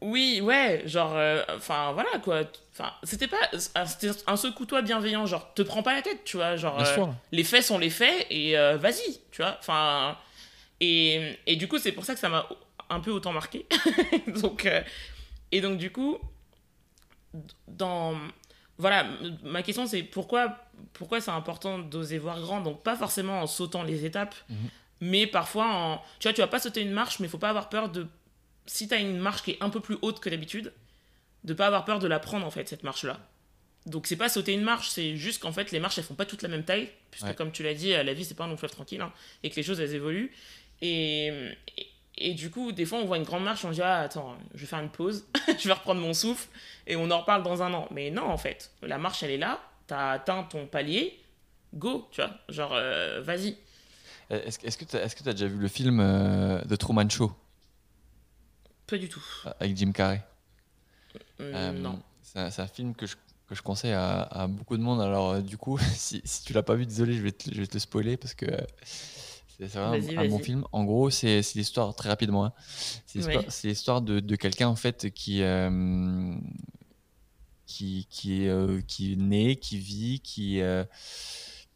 [0.00, 1.16] oui, ouais, genre,
[1.56, 2.42] enfin voilà quoi.
[2.72, 3.36] Enfin, c'était pas,
[3.86, 6.80] c'était un secoue-toi bienveillant, genre, te prends pas la tête, tu vois, genre,
[7.32, 9.56] les faits sont les faits et vas-y, tu vois.
[9.58, 10.16] Enfin,
[10.80, 12.48] et, et du coup, c'est pour ça que ça m'a
[12.90, 13.66] un peu autant marqué.
[14.42, 14.68] donc,
[15.52, 16.18] et donc, du coup,
[17.68, 18.14] dans.
[18.82, 19.06] Voilà,
[19.44, 20.58] ma question c'est pourquoi,
[20.92, 22.60] pourquoi c'est important d'oser voir grand?
[22.60, 24.56] Donc, pas forcément en sautant les étapes, Mhm.
[25.02, 26.02] mais parfois en.
[26.18, 28.08] Tu vois, tu vas pas sauter une marche, mais faut pas avoir peur de.
[28.66, 30.72] Si t'as une marche qui est un peu plus haute que d'habitude,
[31.44, 33.20] de pas avoir peur de la prendre en fait, cette marche-là.
[33.86, 36.26] Donc c'est pas sauter une marche, c'est juste qu'en fait les marches elles font pas
[36.26, 37.34] toutes la même taille, puisque Ouais.
[37.34, 39.56] comme tu l'as dit, la vie c'est pas un long fleuve tranquille, hein, et que
[39.56, 40.32] les choses elles évoluent.
[40.80, 41.32] Et,
[42.30, 44.60] et, du coup, des fois on voit une grande marche, on dit ah attends, je
[44.60, 45.26] vais faire une pause,
[45.58, 46.48] je vais reprendre mon souffle,
[46.86, 47.88] et on en reparle dans un an.
[47.90, 51.18] Mais non en fait, la marche elle est là, t'as atteint ton palier,
[51.74, 53.56] go, tu vois, genre euh, vas-y.
[54.30, 57.32] Est-ce que- est-ce que tu as, as déjà vu le film euh, The Truman Show?
[58.86, 59.22] Pas du tout.
[59.46, 60.22] euh, avec Jim Carrey
[61.40, 62.00] Euh, non.
[62.22, 63.14] C'est un, film que je,
[63.46, 65.02] que je conseille à, à beaucoup de monde.
[65.02, 67.60] Alors, euh, du coup, si, si tu l'as pas vu, désolé, je vais te, je
[67.60, 68.56] vais te le spoiler parce que euh,
[69.58, 70.64] c'est Vas-y, un, bon film.
[70.72, 72.52] En gros, c'est l'histoire, très rapidement, hein.
[73.06, 73.18] c'est
[73.68, 74.06] l'histoire Ouais.
[74.06, 76.34] de, de quelqu'un en fait qui, euh,
[77.66, 80.84] qui, qui, est, euh, qui est né, qui vit, qui, euh,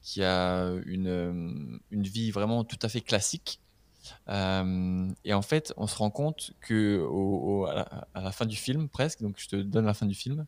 [0.03, 3.61] qui a une, euh, une vie vraiment tout à fait classique.
[4.29, 8.31] Euh, et en fait, on se rend compte que au, au- à, la, à la
[8.33, 10.47] fin du film, presque, donc je te donne la fin du film,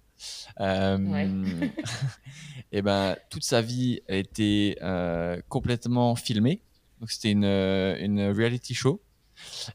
[0.60, 1.28] euh, Ouais.
[2.72, 6.62] et ben toute sa vie a été euh, complètement filmée.
[7.00, 9.00] Donc c'était une, euh, une reality show.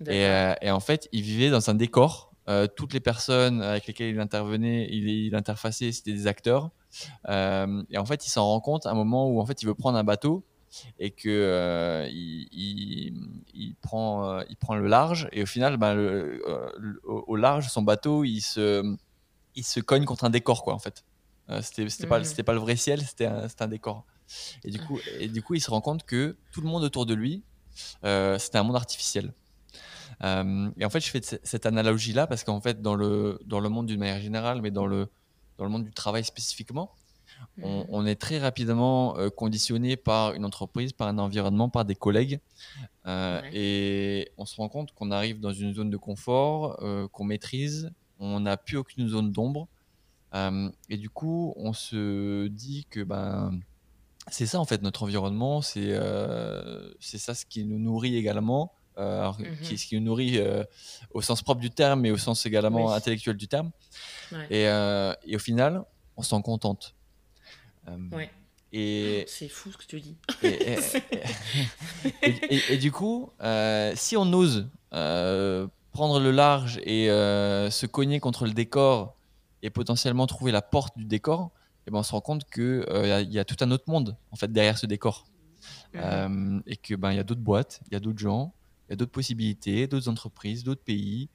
[0.08, 2.34] Et, euh, et en fait, il vivait dans un décor.
[2.50, 6.72] Euh, toutes les personnes avec lesquelles il intervenait, il, il interfaçait, c'était des acteurs.
[7.30, 9.66] Euh, et en fait, il s'en rend compte à un moment où en fait, il
[9.66, 10.44] veut prendre un bateau
[11.00, 13.14] et que il, il,
[13.54, 15.30] il prend, il prend le large.
[15.32, 16.44] Et au final, ben, le-
[16.78, 18.84] le- au, large, son bateau, il se,
[19.56, 21.06] il se cogne contre un décor, quoi, en fait.
[21.62, 24.06] C'était c'était pas, c'était pas le vrai ciel, c'était un, c'était un décor.
[24.64, 27.06] Et du, coup, et du coup, il se rend compte que tout le monde autour
[27.06, 27.44] de lui,
[28.04, 29.34] euh, c'était un monde artificiel.
[30.24, 33.70] Euh, et en fait, je fais cette analogie-là parce qu'en fait, dans le, dans le
[33.70, 35.08] monde d'une manière générale, mais dans le,
[35.58, 36.92] dans le monde du travail spécifiquement,
[37.62, 37.86] on, Mhm.
[37.90, 42.40] on est très rapidement euh, conditionné par une entreprise, par un environnement, par des collègues.
[43.06, 43.50] Euh, Ouais.
[43.54, 46.78] Et on se rend compte qu'on arrive dans une zone de confort,
[47.12, 49.68] qu'on maîtrise, on n'a plus aucune zone d'ombre.
[50.34, 53.60] et du coup, on se dit que ben,
[54.30, 55.98] c'est ça en fait notre environnement, c'est
[57.00, 58.74] c'est ça ce qui nous nourrit également.
[58.96, 60.40] Alors, qui, mmh ce qui nous nourrit
[61.12, 63.72] au sens propre du terme, mais au sens également intellectuel du terme.
[64.50, 65.84] Et, et, au final,
[66.16, 66.96] on s'en contente.
[68.12, 68.30] ouais.
[68.74, 69.24] Et...
[69.28, 70.18] C'est fou ce que tu dis.
[72.70, 78.20] Et, du coup, euh, si on ose euh, prendre le large et euh, se cogner
[78.20, 79.16] contre le décor
[79.62, 81.52] et potentiellement trouver la porte du décor,
[81.86, 84.36] et ben on se rend compte qu'il il y, a tout un autre monde en
[84.36, 85.26] fait derrière ce décor.
[85.94, 86.62] Mhm.
[86.68, 88.54] et que ben il y a d'autres boîtes, il y a d'autres gens,
[88.88, 91.30] il y a d'autres possibilités, d'autres entreprises, d'autres pays.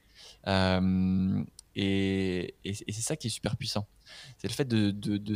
[1.75, 3.87] et, c'est ça qui est super puissant
[4.37, 5.35] c'est le fait de, de,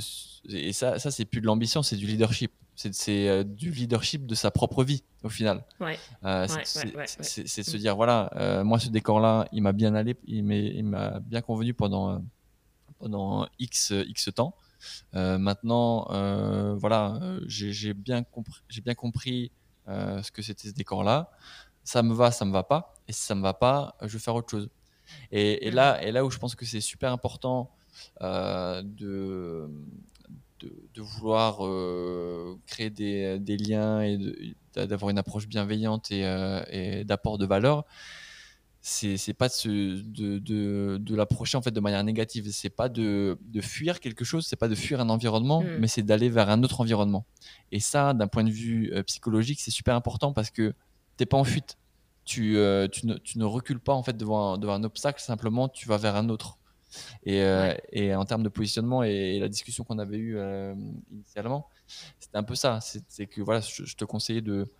[0.49, 2.51] et ça, ça c'est plus de l'ambition, c'est du leadership.
[2.75, 5.63] C'est euh, du leadership de sa propre vie au final.
[5.79, 5.99] Ouais.
[6.23, 10.43] Euh, c'est de se dire voilà, euh, moi ce décor-là, il m'a bien allé, il
[10.43, 12.23] m'a bien convenu pendant
[12.97, 14.55] pendant x x temps.
[15.13, 16.07] Maintenant,
[16.75, 19.51] voilà, j'ai bien compris, j'ai bien compris
[19.87, 21.31] ce que c'était ce décor-là.
[21.83, 22.93] Ça me va, ça me va pas.
[23.07, 24.69] Et si ça me va pas, je vais faire autre chose.
[25.31, 25.75] Et, et mmh.
[25.75, 27.69] là, et là où je pense que c'est super important
[28.21, 29.69] euh, de,
[30.59, 34.17] de, vouloir euh, créer des, des, liens et
[34.75, 37.85] d'avoir une approche bienveillante et, euh, et d'apport de valeur
[38.85, 40.01] c'est pas de,
[40.39, 42.49] de, de, l'approcher en fait de manière négative.
[42.51, 45.77] C'est pas de, de, fuir quelque chose c'est pas de fuir un environnement mm.
[45.79, 47.25] mais c'est d'aller vers un autre environnement.
[47.71, 50.73] Et ça d'un point de vue psychologique c'est super important parce que
[51.17, 51.77] t'es pas en fuite.
[52.25, 52.57] Tu,
[52.91, 55.21] tu, ne, tu, ne, recules pas en fait devant devant un obstacle.
[55.21, 56.57] Simplement tu vas vers un autre.
[57.25, 60.75] Et, euh, et, en termes de positionnement et, la discussion qu'on avait eue euh,
[61.11, 61.67] initialement,
[62.19, 62.79] c'était un peu ça.
[62.81, 64.71] C'est que voilà, je, te conseillais de,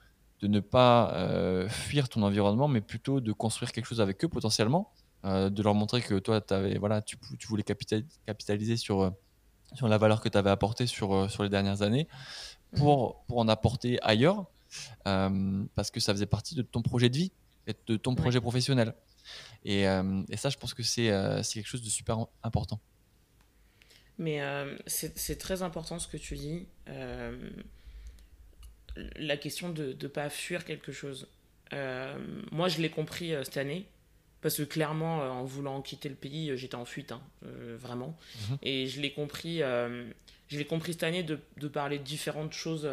[0.43, 4.27] de ne pas euh, fuir ton environnement, mais plutôt de construire quelque chose avec eux
[4.27, 4.91] potentiellement,
[5.23, 9.13] de leur montrer que toi, avais, voilà, tu, tu voulais capitaliser sur,
[9.73, 12.09] sur la valeur que tu avais apportée sur, sur les dernières années
[12.75, 14.45] pour, pour en apporter ailleurs,
[15.05, 17.31] parce que ça faisait partie de ton projet de vie
[17.67, 18.93] et de ton projet professionnel.
[19.65, 22.79] Euh, et, ça, je pense que euh, c'est quelque chose de super important.
[24.17, 26.67] Mais euh, c'est très important ce que tu dis.
[29.17, 31.27] La question de ne pas fuir quelque chose.
[32.51, 33.85] moi, je l'ai compris cette année.
[34.41, 37.21] Parce que clairement, en voulant quitter le pays, j'étais en fuite, hein,
[37.77, 38.17] vraiment.
[38.49, 38.57] Mhm.
[38.61, 42.85] Et je l'ai compris, je l'ai compris cette année de, de, parler de différentes choses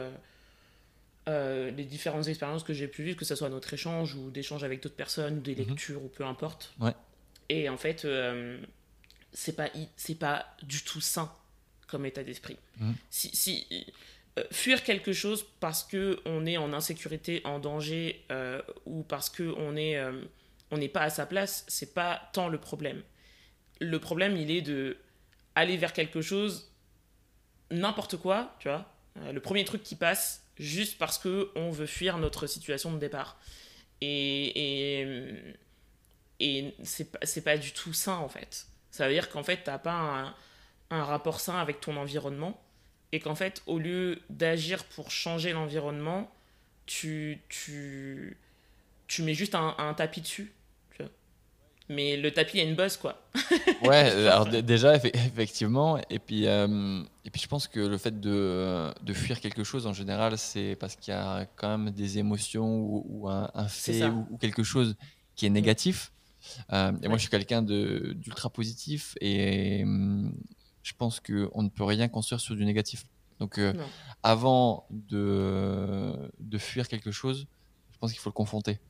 [1.29, 4.65] euh, les différentes expériences que j'ai pu vivre, que ce soit notre échange ou d'échanges
[4.65, 5.69] avec d'autres personnes, ou des mhm.
[5.69, 6.75] lectures ou peu importe.
[7.49, 8.59] Et en fait, euh,
[9.33, 9.69] c'est pas
[10.19, 11.31] pas du tout sain
[11.89, 12.57] comme état d'esprit.
[12.79, 12.95] Mhm.
[13.11, 13.77] Si, si euh,
[14.51, 18.25] fuir quelque chose parce que on est en insécurité, en danger
[18.87, 20.01] ou parce que on est
[20.71, 23.03] on n'est pas à sa place, c'est pas tant le problème.
[23.81, 24.99] Le problème, il est de
[25.55, 26.71] aller vers quelque chose
[27.71, 28.93] n'importe quoi, tu vois.
[29.33, 33.39] le premier truc qui passe, juste parce que on veut fuir notre situation de départ.
[34.01, 35.55] Et, et,
[36.41, 38.67] et c'est pas, du tout sain en fait.
[38.91, 40.35] Ça veut dire qu'en fait, t'as pas
[40.91, 42.61] un, rapport sain avec ton environnement
[43.13, 46.31] et qu'en fait, au lieu d'agir pour changer l'environnement,
[46.87, 48.37] tu, tu,
[49.07, 50.53] tu mets juste un, un tapis dessus
[51.91, 53.21] mais le tapis a une buzz quoi.
[53.83, 58.93] ouais, alors déjà effectivement, et puis euh, et puis je pense que le fait de,
[59.03, 62.87] de fuir quelque chose en général, c'est parce qu'il y a quand même des émotions
[63.05, 64.97] ou, un, fait ou, quelque chose
[65.35, 66.13] qui est négatif.
[66.73, 69.85] Euh, et moi, je suis quelqu'un d'ultra positif et
[70.91, 73.07] je pense que on ne peut rien construire sur du négatif.
[73.39, 73.73] Donc, euh,
[74.25, 77.47] avant de, de fuir quelque chose,
[77.93, 78.81] je pense qu'il faut le confronter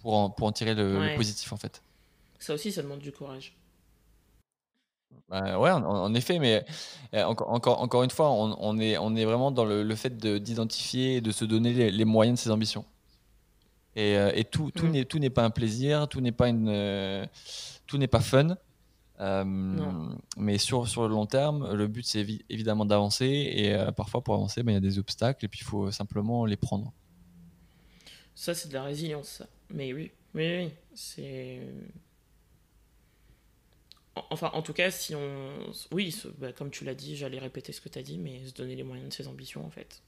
[0.00, 1.82] pour en, pour en tirer le, positif en fait.
[2.38, 3.56] Ça aussi, ça demande du courage.
[5.30, 6.64] Bah, ouais, en, effet, mais
[7.14, 9.94] euh, encore, encore, encore une fois, on, on, est, on est vraiment dans le, le
[9.96, 12.84] fait d'identifier et de se donner les, moyens de ses ambitions.
[13.96, 15.18] Et, euh, et tout, tout mm.
[15.18, 17.28] n'est pas un plaisir, tout n'est pas, une,
[17.86, 18.56] tout n'est pas fun.
[19.18, 24.62] Mais sur, sur le long terme, le but c'est évidemment d'avancer et parfois pour avancer,
[24.62, 26.92] ben, il y a des obstacles et puis il faut simplement les prendre.
[28.38, 29.28] Ça, c'est de la résilience.
[29.28, 29.46] Ça.
[29.74, 30.70] Mais oui, oui, oui.
[30.94, 31.60] C'est.
[34.30, 35.72] Enfin, en tout cas, si on.
[35.90, 38.54] Oui, bah, comme tu l'as dit, j'allais répéter ce que tu as dit, mais se
[38.54, 40.02] donner les moyens de ses ambitions, en fait.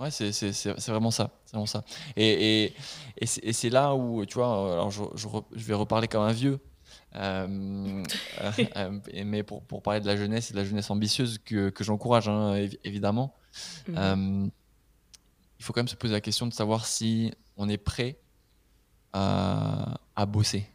[0.00, 1.30] Ouais, c'est vraiment ça.
[1.44, 1.84] C'est vraiment ça.
[2.16, 2.74] Et, et,
[3.20, 6.58] et c'est là où, tu vois, alors je, je, je, vais reparler comme un vieux.
[7.16, 8.02] Euh,
[8.40, 11.70] euh, euh, mais pour, pour, parler de la jeunesse et de la jeunesse ambitieuse que,
[11.70, 13.34] que j'encourage, hein, évidemment,
[13.88, 14.50] mhm.
[15.58, 18.18] il faut quand même se poser la question de savoir si on est prêt
[19.12, 20.66] à, bosser.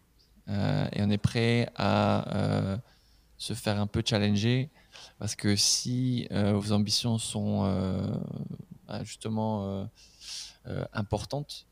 [0.48, 2.78] Euh, et on est prêt à, euh,
[3.38, 4.70] se faire un peu challenger
[5.18, 7.64] parce que si vos ambitions sont
[8.88, 9.90] bah, justement
[10.94, 11.69] importantes,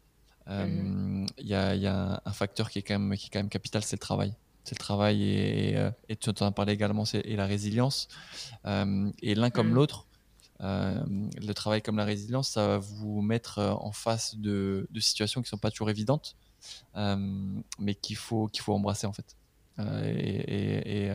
[0.48, 3.84] mmh il y, a, un facteur qui est quand même, qui est quand même capital,
[3.84, 4.34] c'est le travail
[4.64, 8.10] c'est le travail et, et, et, tu en as parlé également, c'est et la résilience.
[8.66, 9.74] et l'un comme mmh.
[9.74, 10.08] l'autre,
[10.62, 11.04] euh,
[11.40, 15.50] le travail comme la résilience, ça va vous mettre euh, en face de, situations qui
[15.50, 16.36] sont pas toujours évidentes,
[16.96, 17.16] euh,
[17.80, 19.36] mais qu'il faut, qu'il faut embrasser en fait.
[19.80, 21.12] et,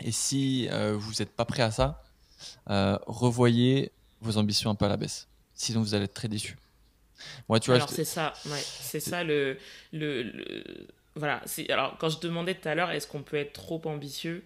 [0.00, 2.02] et, si vous n'êtes pas prêt à ça,
[2.66, 5.28] revoyez vos ambitions un peu à la baisse.
[5.54, 6.56] Sinon, vous allez être très déçu.
[7.48, 9.58] Moi, tu vois, alors c'est ça, ouais, c'est ça le,
[9.92, 10.32] le,
[11.14, 11.42] voilà.
[11.68, 14.44] Alors quand je demandais tout à l'heure, est-ce qu'on peut être trop ambitieux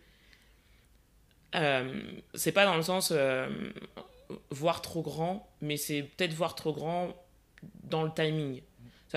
[1.55, 2.03] euh,
[2.35, 3.49] c'est pas dans le sens euh,
[4.51, 7.15] voir trop grand, mais c'est peut-être voir trop grand
[7.85, 8.63] dans le timing.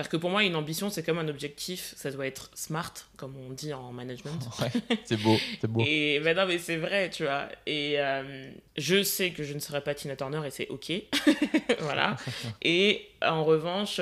[0.00, 3.36] C'est-à-dire que pour moi, une ambition, c'est comme un objectif, ça doit être smart, comme
[3.36, 4.38] on dit en management.
[5.04, 5.84] c'est beau, c'est beau.
[5.86, 7.48] Et ben non, mais c'est vrai, tu vois.
[7.66, 10.92] Et euh, je sais que je ne serai pas Tina Turner et c'est ok.
[11.80, 12.16] voilà.
[12.62, 14.00] Et en revanche,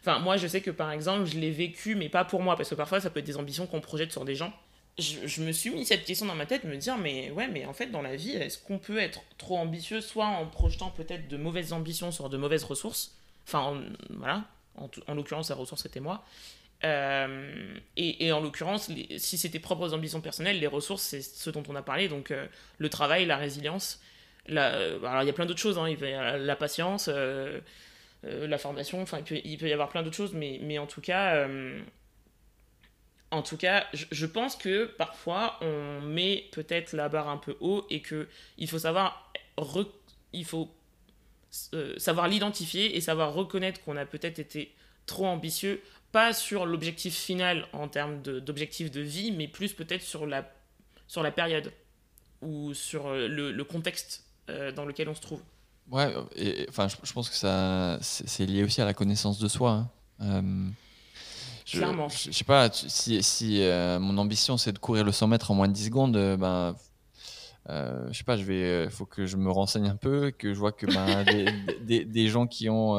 [0.00, 2.68] enfin, moi, je sais que par exemple, je l'ai vécu, mais pas pour moi, parce
[2.68, 4.52] que parfois, ça peut être des ambitions qu'on projette sur des gens
[4.98, 7.72] je, me suis mis cette question dans ma tête, me dire, mais ouais, mais en
[7.72, 11.36] fait, dans la vie, est-ce qu'on peut être trop ambitieux, soit en projetant peut-être de
[11.36, 13.16] mauvaises ambitions sur de mauvaises ressources,
[13.46, 14.44] enfin, voilà,
[14.76, 16.24] en, l'occurrence, la ressource c'était moi,
[16.84, 21.62] euh, et, en l'occurrence, si c'est tes propres ambitions personnelles, les ressources, c'est ce dont
[21.68, 22.46] on a parlé, donc euh,
[22.78, 24.02] le travail, la résilience,
[24.46, 27.60] la, alors il y a plein d'autres choses, hein, il y a la patience, euh,
[28.22, 31.46] la formation, enfin, il peut, y avoir plein d'autres choses, mais, en tout cas
[33.34, 37.84] en tout cas, je, pense que parfois on met peut-être la barre un peu haut
[37.90, 39.32] et que il faut savoir,
[40.32, 40.72] il faut
[41.72, 44.74] euh, savoir l'identifier et savoir reconnaître qu'on a peut-être été
[45.06, 45.82] trop ambitieux,
[46.12, 50.50] pas sur l'objectif final en termes d'objectif de, vie, mais plus peut-être sur la,
[51.06, 51.72] sur la période
[52.42, 55.42] ou sur euh, le, contexte euh, dans lequel on se trouve.
[55.90, 56.14] Ouais,
[56.68, 59.86] enfin, je, pense que ça, c'est lié aussi à la connaissance de soi.
[60.20, 60.72] Hein.
[61.66, 62.08] Je, Clairement.
[62.08, 63.60] Je, sais pas, si, si
[64.00, 66.74] mon ambition c'est de courir le 100 mètres en moins de 10 secondes, ben.
[67.70, 70.58] Euh, je sais pas, je vais, faut que je me renseigne un peu, que je
[70.58, 71.24] vois que ben,
[71.82, 72.94] des, des, gens qui ont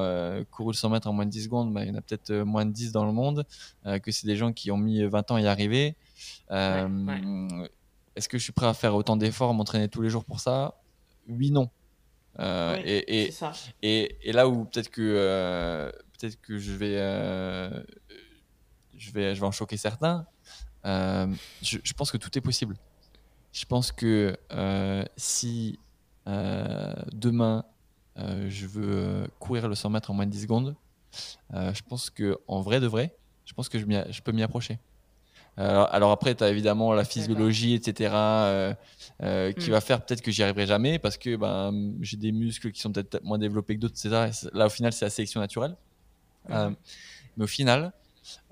[0.51, 2.33] couru le 100 mètres en moins de 10 secondes, ben, il y en a peut-être
[2.33, 3.45] moins de 10 dans le monde,
[3.83, 5.95] que c'est des gens qui ont mis 20 ans à y arriver.
[6.49, 10.75] Est-ce que je suis prêt à faire autant d'efforts, m'entraîner tous les jours pour ça?
[11.27, 11.69] Oui, non.
[12.39, 13.33] et, et,
[13.83, 16.97] et, et, là où peut-être que, peut-être que je vais
[18.97, 20.25] je vais, je vais en choquer certains.
[20.85, 21.27] Euh,
[21.61, 22.75] je, pense que tout est possible.
[23.55, 25.79] Je pense que euh, si
[26.27, 27.63] euh, demain
[28.17, 30.75] je veux courir le 100 mètres en moins de 10 secondes,
[31.53, 34.79] je pense que en vrai de vrai, je pense que je, je peux m'y approcher.
[35.57, 38.09] Alors, après, tu as évidemment la physiologie, etc.,
[39.19, 39.71] qui mm.
[39.71, 42.91] va faire peut-être que j'y arriverai jamais parce que ben, j'ai des muscles qui sont
[42.91, 44.49] peut-être moins développés que d'autres, etc.
[44.53, 45.75] Là, au final, c'est la sélection naturelle.
[46.49, 47.91] mais au final,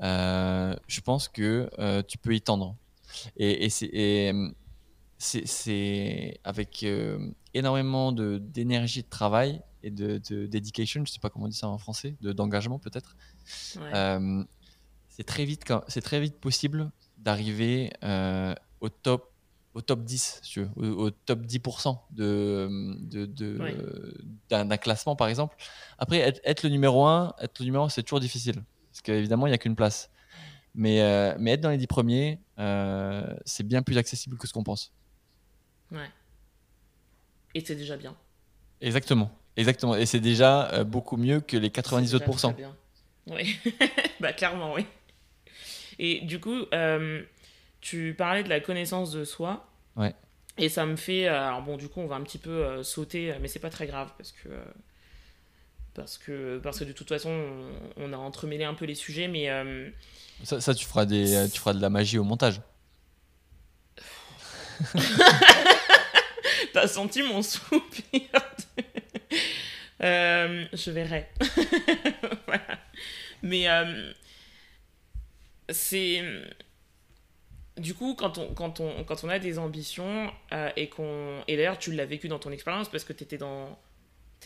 [0.01, 2.75] euh, je pense que euh, tu peux y tendre.
[3.37, 4.31] Et,
[5.23, 11.45] c'est avec euh, énormément d'énergie de, travail et de, de, dedication, je sais pas comment
[11.45, 13.15] on dit ça en français, d'engagement peut-être.
[15.09, 17.91] c'est très vite, c'est très vite possible d'arriver
[18.81, 19.33] au top
[19.73, 22.69] au top 10, tu veux, au, top 10% de,
[24.49, 25.55] d'un, de, classement, par exemple.
[25.97, 28.63] Après, être, être, le numéro 1, être le numéro 1, c'est toujours difficile.
[28.91, 30.11] Parce qu'évidemment, il n'y a qu'une place.
[30.75, 34.53] Mais, euh, mais être dans les dix premiers, euh, c'est bien plus accessible que ce
[34.53, 34.91] qu'on pense.
[35.91, 36.09] Ouais.
[37.53, 38.15] Et c'est déjà bien.
[38.81, 39.31] Exactement.
[39.55, 39.95] Exactement.
[39.95, 42.55] Et c'est déjà euh, beaucoup mieux que les 90 autres pourcents.
[43.27, 43.57] Oui.
[44.19, 44.85] bah, clairement, oui.
[45.99, 46.65] Et du coup,
[47.81, 49.67] tu parlais de la connaissance de soi.
[49.95, 50.13] Ouais.
[50.57, 51.27] Et ça me fait.
[51.27, 54.11] Alors, bon, du coup, on va un petit peu sauter, mais c'est pas très grave
[54.17, 54.49] parce que
[55.93, 57.29] parce que, parce que de toute façon,
[57.97, 59.49] on, a entremêlé un peu les sujets, mais...
[59.49, 59.89] Euh,
[60.43, 62.61] ça, ça, tu, feras des, tu feras de la magie au montage.
[66.73, 68.21] T'as senti mon soupir
[70.01, 71.29] euh, Je verrai.
[72.47, 72.79] voilà.
[73.41, 74.11] Mais euh,
[75.69, 76.23] c'est...
[77.77, 80.31] Du coup, quand on, quand, on, quand on a des ambitions
[80.75, 81.43] et qu'on...
[81.47, 83.77] Et d'ailleurs, tu l'as vécu dans ton expérience parce que tu étais dans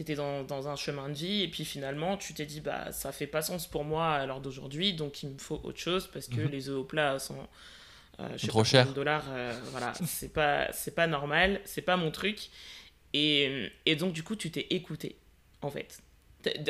[0.03, 3.11] tu dans, dans, un chemin de vie et puis finalement tu t'es dit bah ça
[3.11, 6.27] fait pas sens pour moi à l'heure d'aujourd'hui donc il me faut autre chose parce
[6.27, 6.49] que mhm.
[6.49, 7.47] les œufs au plat sont
[8.19, 8.91] euh, trop cher.
[8.93, 12.49] dollars euh, voilà c'est pas c'est pas normal c'est pas mon truc.
[13.13, 15.17] Et, et, donc du coup tu t'es écouté
[15.61, 15.99] en fait.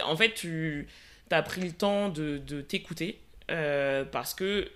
[0.04, 0.88] En fait tu
[1.32, 4.70] as pris le temps de, de t'écouter euh, parce que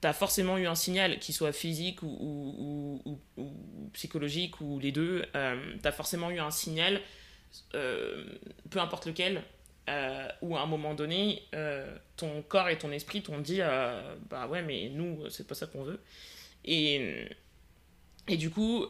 [0.00, 4.92] tu as forcément eu un signal, qu'il soit physique ou, ou, ou, psychologique ou les
[4.92, 7.00] deux, tu as forcément eu un signal,
[7.72, 9.42] peu importe lequel,
[10.42, 11.42] où à un moment donné,
[12.16, 13.60] ton corps et ton esprit t'ont dit
[14.30, 16.00] bah ouais, mais nous, c'est pas ça qu'on veut.
[16.64, 17.26] Et,
[18.26, 18.86] et du coup,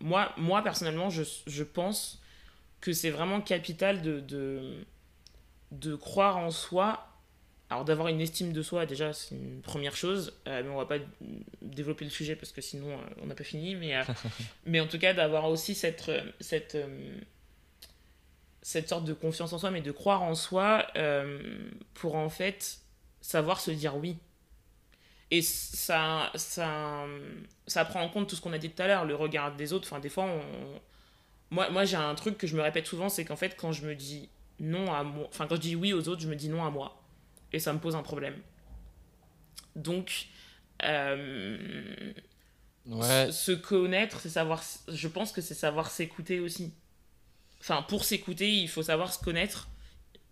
[0.00, 2.20] moi, moi, personnellement, je, je pense
[2.80, 4.84] que c'est vraiment capital de, de,
[5.72, 7.04] de, croire en soi.
[7.70, 10.86] Alors d'avoir une estime de soi, déjà, c'est une première chose, euh, mais on va
[10.86, 10.98] pas
[11.60, 13.74] développer le sujet parce que sinon euh, on n'a pas fini.
[13.74, 14.02] Mais, euh,
[14.66, 16.10] mais en tout cas, d'avoir aussi cette,
[16.40, 16.78] cette,
[18.62, 20.86] cette sorte de confiance en soi, mais de croire en soi
[21.94, 22.80] pour en fait
[23.20, 24.16] savoir se dire oui.
[25.30, 27.04] Et ça, ça,
[27.66, 29.74] ça prend en compte tout ce qu'on a dit tout à l'heure, le regard des
[29.74, 29.86] autres.
[29.86, 30.40] Enfin, des fois, on,
[31.50, 33.86] moi, moi j'ai un truc que je me répète souvent, c'est qu'en fait, quand je
[33.86, 34.28] me dis
[34.60, 36.70] non à moi, enfin, quand je dis oui aux autres, je me dis non à
[36.70, 37.02] moi.
[37.52, 38.36] Et ça me pose un problème.
[39.76, 40.26] Donc,
[40.82, 42.12] euh,
[42.86, 44.62] se, connaître, c'est savoir.
[44.88, 46.72] Je pense que c'est savoir s'écouter aussi.
[47.60, 49.68] Enfin, pour s'écouter, il faut savoir se connaître.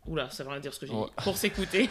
[0.07, 0.99] Oula, ça veut rien dire ce que j'ai dit.
[1.25, 1.91] Pour s'écouter,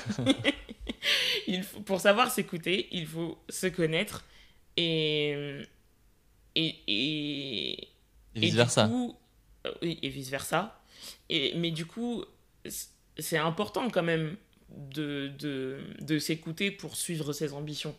[1.48, 4.24] il faut, pour savoir s'écouter, il faut se connaître.
[4.78, 5.62] Et,
[6.56, 7.88] et, et, et
[8.36, 8.90] vice-versa.
[8.90, 10.82] Euh, oui, et vice-versa.
[11.30, 12.24] Et, mais du coup,
[13.18, 14.38] c'est important quand même
[14.70, 17.96] de, de, de s'écouter pour suivre ses ambitions.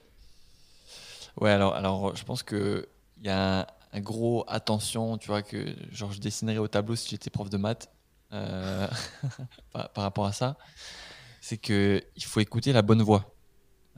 [1.40, 2.86] Ouais, alors, alors je pense qu'il
[3.22, 3.66] y a
[3.96, 7.56] un, gros attention, tu vois, que genre je dessinerais au tableau si j'étais prof de
[7.56, 7.90] maths
[8.32, 8.86] euh,
[9.72, 10.56] par, rapport à ça.
[11.40, 13.34] C'est qu'il faut écouter la bonne voix.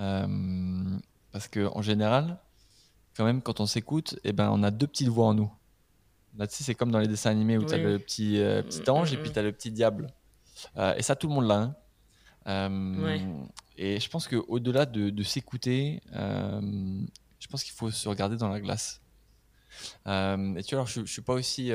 [0.01, 0.99] Euh,
[1.33, 2.39] parce qu'en général,
[3.17, 5.53] quand même, quand on s'écoute, eh ben, on a deux petites voix en nous.
[6.37, 8.63] Là, tu sais, c'est comme dans les dessins animés où tu as le petit, euh,
[8.63, 9.33] petit mm, ange et mm, puis mm.
[9.33, 10.13] tu as le petit diable.
[10.97, 11.75] Et ça, tout le monde l'a.
[12.47, 13.49] Hein.
[13.77, 18.61] Et je pense qu'au-delà de, de s'écouter, je pense qu'il faut se regarder dans la
[18.61, 19.01] glace.
[20.07, 21.71] Et tu vois, alors, je ne suis pas aussi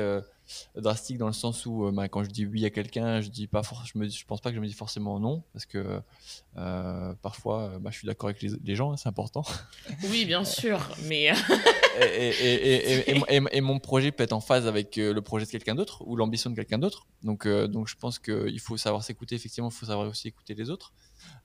[0.76, 3.62] drastique dans le sens où bah, quand je dis oui à quelqu'un, je dis pas
[3.62, 6.00] je me je pense pas que je me dis forcément non parce que
[7.22, 9.44] parfois bah, je suis d'accord avec les, les gens, hein, c'est important.
[10.10, 11.32] Oui, bien sûr, mais
[12.00, 16.16] et, mon projet peut être en phase avec euh, le projet de quelqu'un d'autre ou
[16.16, 17.06] l'ambition de quelqu'un d'autre.
[17.22, 20.54] Donc, euh, donc je pense qu'il faut savoir s'écouter, effectivement, il faut savoir aussi écouter
[20.54, 20.92] les autres.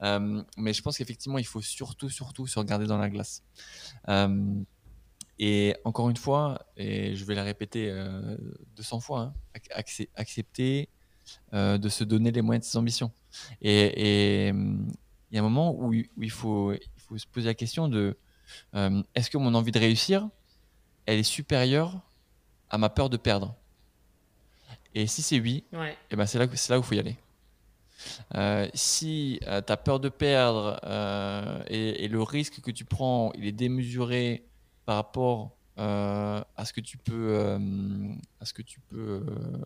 [0.02, 3.44] Euh, mais je pense qu'effectivement, il faut surtout, surtout se regarder dans la glace.
[5.40, 7.94] Et encore une fois, et je vais la répéter
[8.76, 9.34] 200 fois, hein,
[10.16, 10.90] accepter
[11.54, 13.12] de se donner les moyens de ses ambitions.
[13.62, 17.54] Et il y a un moment où, où il, faut, il faut se poser la
[17.54, 18.18] question de
[19.16, 20.28] est-ce que mon envie de réussir,
[21.06, 22.02] elle est supérieure
[22.70, 23.56] à ma peur de perdre?
[24.96, 27.16] Et si c'est oui, et eh ben c'est là, là où il faut y aller.
[28.36, 33.32] Euh, si euh, tu as peur de perdre euh, et, le risque que tu prends,
[33.36, 34.46] il est démesuré
[34.90, 37.38] par rapport à ce que tu peux,
[38.40, 39.24] à ce que tu peux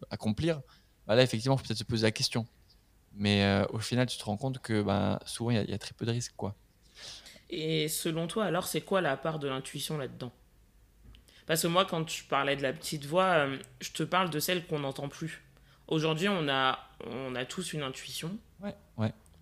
[0.09, 0.59] accomplir,
[1.07, 2.45] bah là effectivement, faut peut-être se poser la question.
[3.13, 5.93] Mais au final, tu te rends compte que ben, souvent, il y, y, a très
[5.93, 6.33] peu de risques.
[6.35, 6.55] Quoi.
[7.49, 10.33] Et selon toi, alors, c'est quoi la part de l'intuition là-dedans?
[11.45, 14.41] Parce que moi, quand tu parlais de la petite voix, euh, je te parle de
[14.41, 15.41] celle qu'on n'entend plus.
[15.87, 18.37] Aujourd'hui, on a, on a tous une intuition.
[18.59, 18.75] Ouais.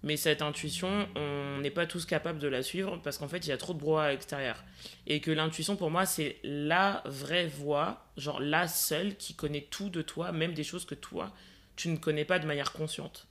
[0.04, 3.50] Mais cette intuition, on n'est pas tous capables de la suivre parce qu'en fait, il
[3.50, 4.64] y a trop de brouhaha à l'extérieur.
[5.06, 9.90] Et que l'intuition, pour moi, c'est la vraie voix, genre la seule qui connaît tout
[9.90, 11.32] de toi, même des choses que toi,
[11.76, 13.28] tu ne connais pas de manière consciente.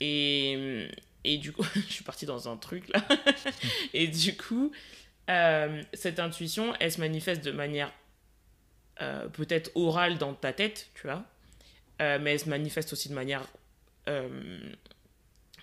[0.00, 0.88] Et,
[1.22, 3.06] et du coup, je suis partie dans un truc là.
[3.94, 4.72] et du coup,
[5.30, 7.92] euh, cette intuition, elle se manifeste de manière
[9.00, 11.24] euh, peut-être orale dans ta tête, tu vois,
[12.02, 13.46] euh, mais elle se manifeste aussi de manière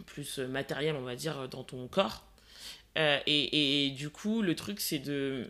[0.06, 2.26] plus matérielle, on va dire, dans ton corps.
[2.98, 5.48] Et, et, du coup, le truc, c'est de.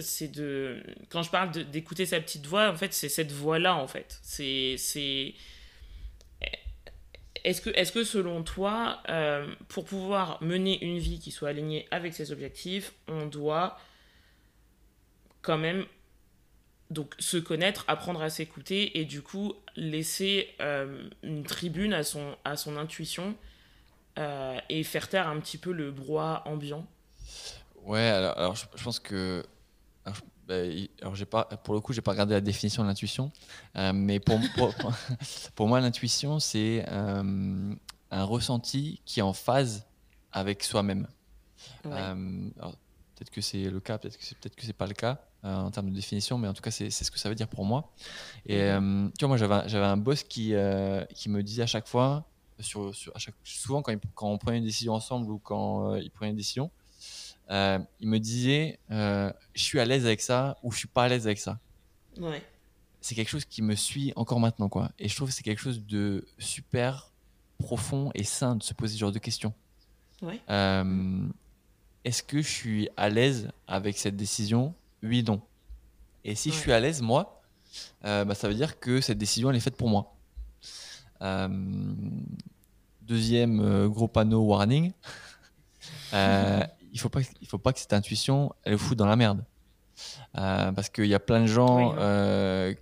[0.00, 0.82] C'est de.
[1.08, 4.18] Quand je parle d'écouter sa petite voix, en fait, c'est cette voix-là, en fait.
[4.22, 4.76] C'est
[7.46, 12.32] est-ce que, selon toi, euh, pour pouvoir mener une vie qui soit alignée avec ses
[12.32, 13.78] objectifs, on doit
[15.42, 15.86] quand même
[16.90, 22.36] donc se connaître, apprendre à s'écouter et du coup laisser euh, une tribune à son,
[22.44, 23.34] à son intuition
[24.18, 26.86] euh, et faire taire un petit peu le brouhaha ambiant
[27.84, 29.44] Ouais, alors, je, pense que
[30.46, 30.54] bah,
[31.00, 33.32] alors j'ai pas, pour le coup, j'ai pas regardé la définition de l'intuition,
[33.76, 34.40] euh, mais pour,
[35.54, 37.74] pour, moi, l'intuition, c'est euh,
[38.10, 39.86] un ressenti qui est en phase
[40.32, 41.08] avec soi-même.
[41.86, 42.50] Euh,
[43.16, 45.70] peut-être que c'est le cas, peut-être que c'est peut-être que c'est pas le cas en
[45.70, 47.92] termes de définition, mais en tout cas, c'est ce que ça veut dire pour moi.
[48.46, 49.12] Et mhm.
[49.18, 50.54] tu vois, moi, j'avais j'avais un boss qui
[51.14, 52.26] qui me disait à chaque fois,
[52.60, 56.10] sur, sur à chaque, souvent quand, quand on prenait une décision ensemble ou quand il
[56.10, 56.70] prenait une décision,
[57.48, 61.26] il me disait je suis à l'aise avec ça ou je suis pas à l'aise
[61.26, 61.58] avec ça.
[62.18, 62.42] Ouais.
[63.00, 64.90] C'est quelque chose qui me suit encore maintenant, quoi.
[64.98, 67.12] Et je trouve que c'est quelque chose de super
[67.58, 69.54] profond et sain de se poser ce genre de questions.
[70.22, 70.40] Ouais.
[72.06, 74.76] Est-ce que je suis à l'aise avec cette décision?
[75.02, 75.40] Oui, non.
[76.24, 77.42] Et si je suis à l'aise, moi,
[78.04, 80.14] euh, bah, ça veut dire que cette décision, elle est faite pour moi.
[81.20, 81.48] Euh,
[83.02, 84.92] deuxième euh, gros panneau warning.
[86.12, 89.44] il faut pas, il faut pas que cette intuition, elle foute dans la merde.
[90.32, 91.96] parce qu'il y a plein de gens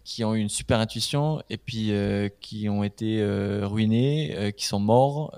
[0.05, 1.93] qui ont eu une super intuition et puis
[2.41, 3.25] qui ont été
[3.63, 5.35] ruinés, qui sont morts,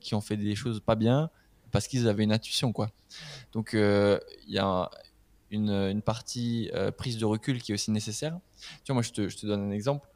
[0.00, 1.28] qui ont fait des choses pas bien
[1.70, 2.90] parce qu'ils avaient une intuition quoi.
[3.52, 4.90] Donc il y a
[5.50, 8.38] une, une partie euh, prise de recul qui est aussi nécessaire.
[8.84, 10.08] Tu vois, moi, je te, je te donne un exemple.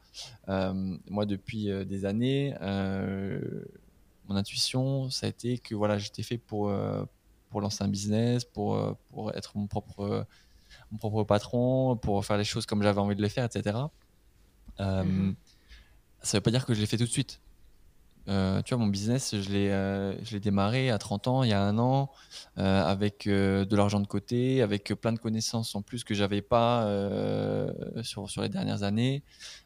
[0.49, 2.55] Euh, moi, depuis euh, des années,
[4.29, 6.73] mon intuition, ça a été que voilà, j'étais fait pour,
[7.51, 10.27] pour lancer un business, pour, pour être mon propre,
[10.91, 13.77] mon propre patron, pour faire les choses comme j'avais envie de les faire, etc.
[14.79, 15.35] Mm-hmm.
[16.23, 17.41] Ça ne veut pas dire que je l'ai fait tout de suite.
[18.29, 21.51] Euh, tu vois, mon business, je l'ai, euh, je l'ai démarré à 30 ans, il
[21.51, 22.11] y a un an,
[22.59, 26.87] euh, avec de l'argent de côté, avec plein de connaissances en plus que j'avais pas
[28.03, 29.23] sur, sur les dernières années,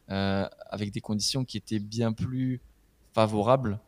[0.07, 2.61] avec des conditions qui étaient bien plus
[3.13, 3.79] favorables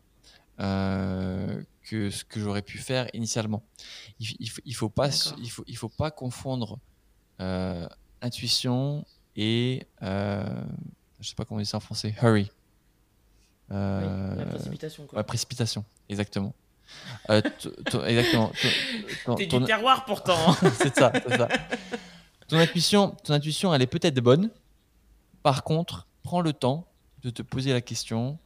[0.57, 3.63] que ce que j'aurais pu faire initialement.
[4.20, 5.09] Il, il, faut, pas,
[5.41, 6.80] il faut, il faut pas confondre
[8.22, 9.05] intuition
[9.36, 12.51] et je sais pas comment on dit ça en français, hurry.
[13.72, 15.05] Euh, la précipitation.
[15.05, 15.20] Quoi.
[15.20, 16.53] La précipitation, exactement.
[17.30, 17.41] Euh,
[18.07, 18.51] exactement.
[19.38, 20.53] T'es du terroir pourtant.
[20.74, 21.47] c'est ça, ça.
[22.47, 24.49] Ton intuition, ton intuition, elle est peut-être bonne.
[25.43, 26.88] Par contre, prends le temps
[27.22, 28.39] de te poser la question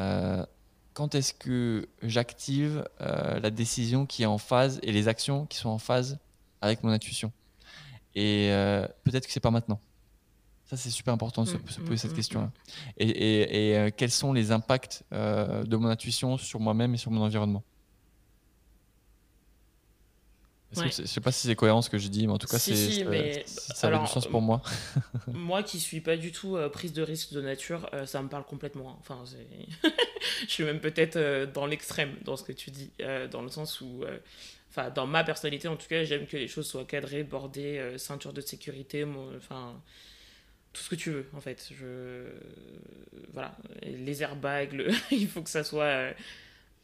[0.00, 0.44] euh,
[0.92, 5.68] quand est-ce que j'active la décision qui est en phase et les actions qui sont
[5.68, 6.18] en phase
[6.60, 7.30] avec mon intuition?
[8.16, 8.50] Et
[9.04, 9.78] peut-être que c'est pas maintenant.
[10.68, 12.46] Ça, c'est super important de se, mm, poser cette mm, question-là.
[12.46, 12.50] Mm,
[12.98, 17.10] et, et, euh, quels sont les impacts euh, de mon intuition sur moi-même et sur
[17.10, 17.64] mon environnement?
[20.72, 22.58] Je ne sais pas si c'est cohérent ce que je dis, mais en tout cas,
[22.58, 22.74] c'est,
[23.46, 24.60] ça, a du sens pour moi.
[25.28, 28.44] moi qui suis pas du tout euh, prise de risque de nature, ça me parle
[28.44, 28.90] complètement.
[28.90, 28.96] Hein.
[29.00, 29.24] Enfin,
[30.42, 32.90] je suis même peut-être dans l'extrême dans ce que tu dis,
[33.30, 34.04] dans le sens où
[34.68, 38.34] enfin dans ma personnalité en tout cas j'aime que les choses soient cadrées bordées ceinture
[38.34, 39.06] de sécurité
[39.38, 39.80] enfin
[40.72, 41.70] tout ce que tu veux en fait.
[41.78, 42.24] Je...
[43.32, 44.74] Voilà, les airbags,
[45.10, 46.12] il faut que ça soit euh,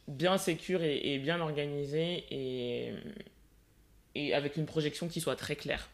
[0.07, 2.93] bien sécure et, bien organisé et...
[4.15, 5.89] et avec une projection qui soit très claire.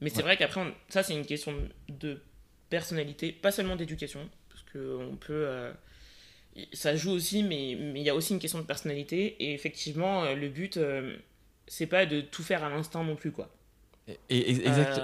[0.00, 1.54] Mais c'est vrai qu'après, ça c'est une question
[1.88, 2.20] de
[2.70, 5.44] personnalité, pas seulement d'éducation, parce que on peut...
[5.46, 5.72] Euh,
[6.72, 9.36] ça joue aussi, mais il y a aussi une question de personnalité.
[9.38, 10.78] Et effectivement, euh, le but,
[11.66, 13.50] c'est pas de tout faire à l'instant non plus, quoi.
[14.28, 14.50] Et,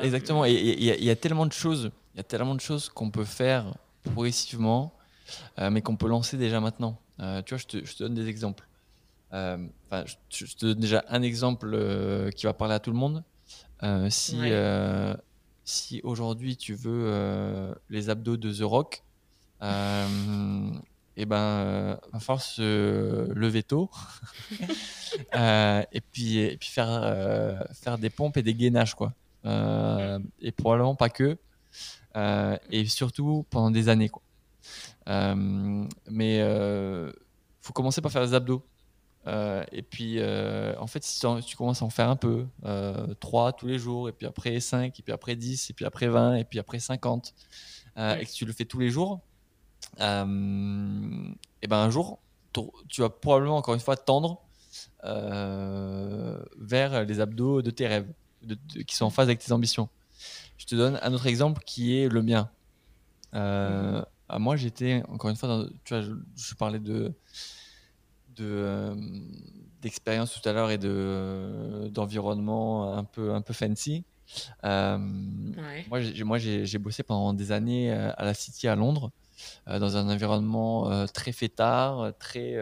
[0.03, 0.45] exactement.
[0.45, 3.27] Et il y, a tellement de choses il y a tellement de choses qu'on peut
[3.27, 4.95] faire progressivement,
[5.59, 6.99] euh, mais qu'on peut lancer déjà maintenant.
[7.21, 8.67] Euh, tu vois, je te, donne des exemples.
[9.35, 9.59] Euh,
[10.31, 13.23] je, te donne déjà un exemple qui va parler à tout le monde.
[14.09, 14.39] si
[15.69, 19.03] si aujourd'hui tu veux les abdos de The Rock,
[19.61, 19.67] et
[21.23, 23.91] eh ben, va falloir se lever tôt
[25.33, 29.13] et puis et puis faire faire des pompes et des gainages quoi.
[29.45, 31.37] et probablement pas que.
[32.17, 34.09] Euh, et surtout pendant des années.
[34.09, 34.23] Quoi.
[35.09, 37.13] Euh, mais euh,
[37.61, 38.65] faut commencer par faire les abdos.
[39.27, 42.47] et puis, en fait, si tu, commences à en faire un peu,
[43.21, 46.09] 3 tous les jours, et puis après 5, et puis après 10, et puis après
[46.09, 47.35] 20, et puis après 50,
[47.97, 49.21] et que tu le fais tous les jours,
[49.99, 51.37] et ben
[51.71, 52.21] un jour,
[52.89, 54.43] tu vas probablement encore une fois tendre
[55.03, 58.13] vers les abdos de tes rêves,
[58.87, 59.89] qui sont en phase avec tes ambitions.
[60.59, 62.51] Je te donne un autre exemple qui est le mien.
[63.35, 64.03] Euh,
[64.33, 64.43] mhm.
[64.43, 67.13] moi, j'étais, encore une fois, dans, tu vois, je, parlais de,
[68.37, 68.95] de euh,
[69.83, 74.05] d'expérience tout à l'heure et de, d'environnement un peu, un peu fancy.
[74.65, 74.99] Euh,
[75.89, 79.13] moi, j'ai, moi j'ai, bossé pendant des années à la City à Londres,
[79.67, 82.57] dans un environnement très fêtard, très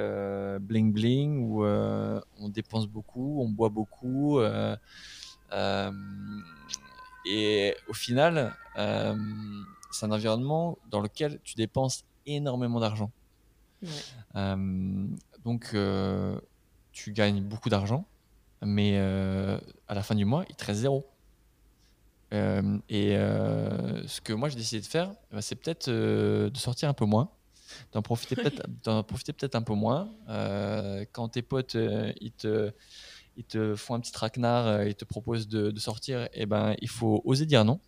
[0.58, 4.40] bling bling, où on dépense beaucoup, on boit beaucoup.
[7.24, 9.16] Et au final, euh,
[9.90, 13.10] c'est un environnement dans lequel tu dépenses énormément d'argent.
[14.34, 15.06] Euh,
[15.44, 16.38] donc, euh,
[16.92, 18.06] tu gagnes beaucoup d'argent,
[18.62, 21.06] mais à la fin du mois, il te reste zéro.
[22.32, 23.14] et
[24.06, 27.30] ce que moi j'ai décidé de faire, bah, c'est peut-être de sortir un peu moins,
[27.92, 30.10] d'en profiter peut-être, d'en profiter peut-être un peu moins.
[31.12, 31.76] quand tes potes
[32.20, 32.72] ils te
[33.36, 36.88] ils te font un petit traquenard, ils te proposent de, sortir, et eh ben, il
[36.88, 37.80] faut oser dire non.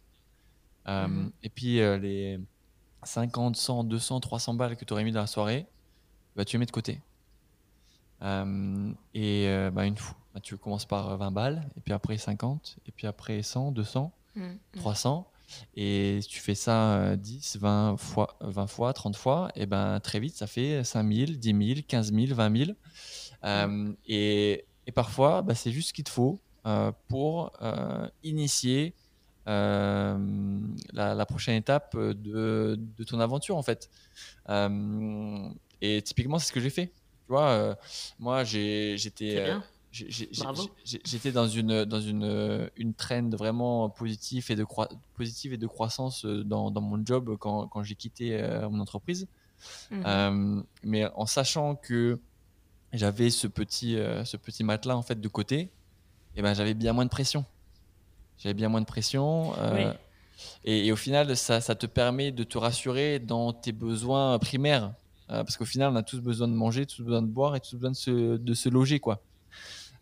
[0.87, 1.33] Mhm.
[1.43, 2.39] Et puis les
[3.03, 5.67] 50, 100, 200, 300 balles que tu aurais mis dans la soirée,
[6.35, 7.01] bah, tu les mets de côté.
[8.23, 12.93] et bah, une fois, bah, tu commences par 20 balles, et puis après 50, et
[12.93, 14.13] puis après 100, 200,
[14.73, 15.31] 300.
[15.75, 20.21] Et si tu fais ça 10, 20 fois, 20 fois 30 fois, et ben très
[20.21, 22.71] vite, ça fait 5 000, 10 000, 15 000, 20 000.
[24.07, 28.95] et, et, parfois, bah, c'est juste ce qu'il te faut euh, pour euh, initier
[29.49, 30.19] euh,
[30.93, 33.91] la, prochaine étape de, de, ton aventure, en fait.
[34.49, 36.87] et typiquement, c'est ce que j'ai fait.
[36.87, 37.77] Tu vois,
[38.19, 39.57] moi, j'étais
[40.85, 44.67] J'étais dans une, dans une, une trend vraiment positive et de,
[45.15, 49.27] positive et de croissance dans, dans mon job quand, quand j'ai quitté euh, mon entreprise.
[49.93, 52.21] Euh, mais en sachant que
[52.93, 55.71] j'avais ce petit, ce petit matelas en fait de côté,
[56.37, 57.45] et ben, j'avais bien moins de pression.
[58.39, 59.53] J'avais bien moins de pression.
[60.65, 64.93] et, et, au final, ça, ça, te permet de te rassurer dans tes besoins primaires.
[65.29, 67.75] parce qu'au final, on a tous besoin de manger, tous besoin de boire et tous
[67.77, 69.01] besoin de se, de se loger.
[69.01, 69.23] quoi.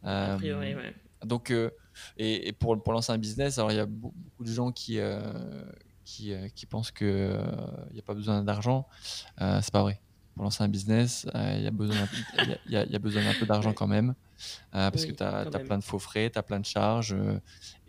[0.05, 0.91] A priori, euh,
[1.25, 1.71] Donc, euh,
[2.17, 5.23] et, pour, pour, lancer un business, alors il y a beaucoup de gens qui, euh,
[6.05, 7.39] qui, qui, pensent qu'il
[7.93, 8.87] n'y a pas besoin d'argent.
[9.39, 10.01] c'est pas vrai.
[10.35, 14.15] Pour lancer un business, il y, a besoin d'un peu d'argent quand même.
[14.73, 17.15] parce que tu as, plein de faux frais, tu as plein de charges.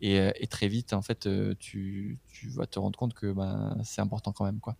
[0.01, 1.27] Et, et, très vite, en fait,
[1.59, 4.59] tu, tu, vas te rendre compte que ben, c'est important quand même.
[4.59, 4.75] quoi.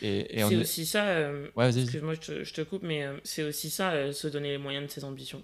[0.00, 4.12] et, c'est aussi ça, ouais, excuse-moi, je te, je te, coupe, mais c'est aussi ça,
[4.12, 5.42] se donner les moyens de ses ambitions.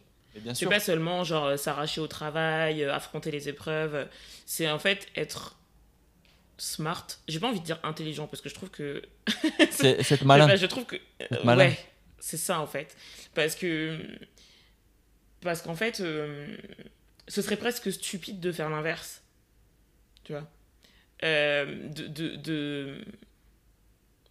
[0.52, 4.08] C'est pas seulement genre euh, s'arracher au travail, euh, affronter les épreuves.
[4.46, 5.56] C'est en fait être
[6.64, 7.06] smart.
[7.28, 9.02] J'ai pas envie de dire intelligent parce que je trouve que.
[9.70, 10.56] c'est malin.
[10.56, 10.96] je trouve que.
[11.20, 11.78] Euh, ouais,
[12.18, 12.96] c'est ça en fait.
[13.34, 13.98] Parce que.
[15.40, 19.22] Parce qu'en fait, ce serait presque stupide de faire l'inverse.
[20.24, 20.48] Tu vois
[21.22, 23.04] de, de, de,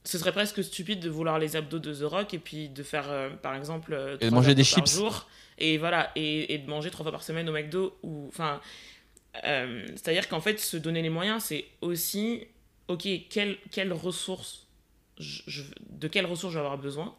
[0.04, 3.32] Ce serait presque stupide de vouloir les abdos de The Rock et puis de faire,
[3.42, 4.88] par exemple, et de manger des chips.
[4.88, 5.28] Jour
[5.58, 8.60] et voilà et, et, de manger trois fois par semaine au McDo ou enfin
[9.44, 12.46] euh, c'est à dire qu'en fait se donner les moyens c'est aussi
[12.88, 14.68] ok quelles quelle ressources
[15.18, 17.16] je, de quelles ressources je vais avoir besoin?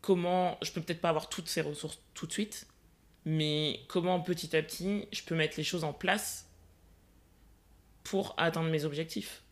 [0.00, 2.66] Comment je peux peut-être pas avoir toutes ces ressources tout de suite
[3.24, 6.48] mais comment petit à petit je peux mettre les choses en place
[8.04, 9.42] pour atteindre mes objectifs?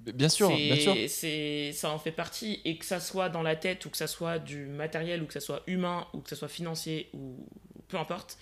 [0.00, 1.74] Bien sûr, bien sûr.
[1.74, 2.60] Ça en fait partie.
[2.64, 5.32] Et que ça soit dans la tête, ou que ça soit du matériel, ou que
[5.32, 7.46] ça soit humain, ou que ça soit financier, ou
[7.88, 8.38] peu importe.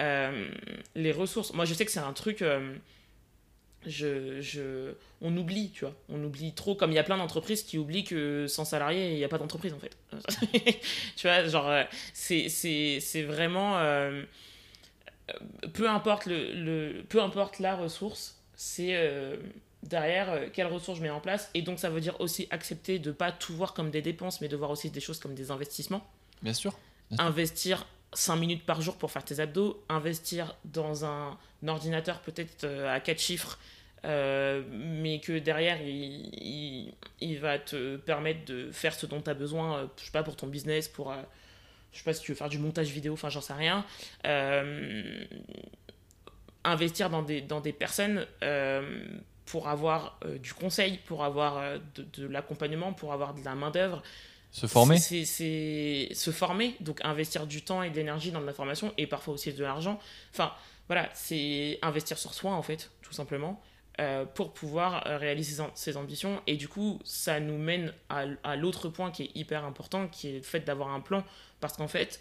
[0.00, 0.48] Euh,
[0.94, 1.52] les ressources.
[1.52, 2.42] Moi, je sais que c'est un truc.
[2.42, 2.74] Euh,
[3.86, 5.94] je, je, on oublie, tu vois.
[6.08, 6.74] On oublie trop.
[6.74, 9.38] Comme il y a plein d'entreprises qui oublient que sans salarié, il n'y a pas
[9.38, 9.96] d'entreprise, en fait.
[11.16, 13.78] tu vois, genre, euh, c'est vraiment.
[15.72, 18.96] peu, importe le, le, peu importe la ressource, c'est
[19.82, 21.50] derrière quelles ressources je mets en place.
[21.54, 24.40] Et donc, ça veut dire aussi accepter de ne pas tout voir comme des dépenses,
[24.40, 26.06] mais de voir aussi des choses comme des investissements.
[26.42, 26.78] Bien sûr.
[27.18, 32.94] Investir 5 minutes par jour pour faire tes abdos, investir dans un, ordinateur peut-être euh,
[32.94, 33.58] à 4 chiffres,
[34.04, 36.92] euh, mais que derrière, il,
[37.40, 40.46] va te permettre de faire ce dont tu as besoin, je sais pas, pour ton
[40.46, 41.14] business, pour...
[41.92, 43.84] je sais pas si tu veux faire du montage vidéo, enfin j'en sais rien.
[46.64, 48.26] investir dans des, personnes
[49.50, 54.02] pour avoir euh, du conseil, pour avoir euh, de, l'accompagnement, pour avoir de la main-d'œuvre.
[54.52, 58.52] Se former C'est se former, donc investir du temps et de l'énergie dans de la
[58.52, 59.98] formation et parfois aussi de l'argent.
[60.32, 60.52] Enfin,
[60.88, 63.62] voilà, c'est investir sur soi en fait, tout simplement,
[64.00, 66.42] euh, pour pouvoir réaliser ses ambitions.
[66.46, 70.36] Et du coup, ça nous mène à, l'autre point qui est hyper important, qui est
[70.38, 71.24] le fait d'avoir un plan.
[71.60, 72.20] Parce qu'en fait,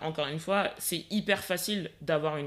[0.00, 2.38] encore une fois, c'est hyper facile d'avoir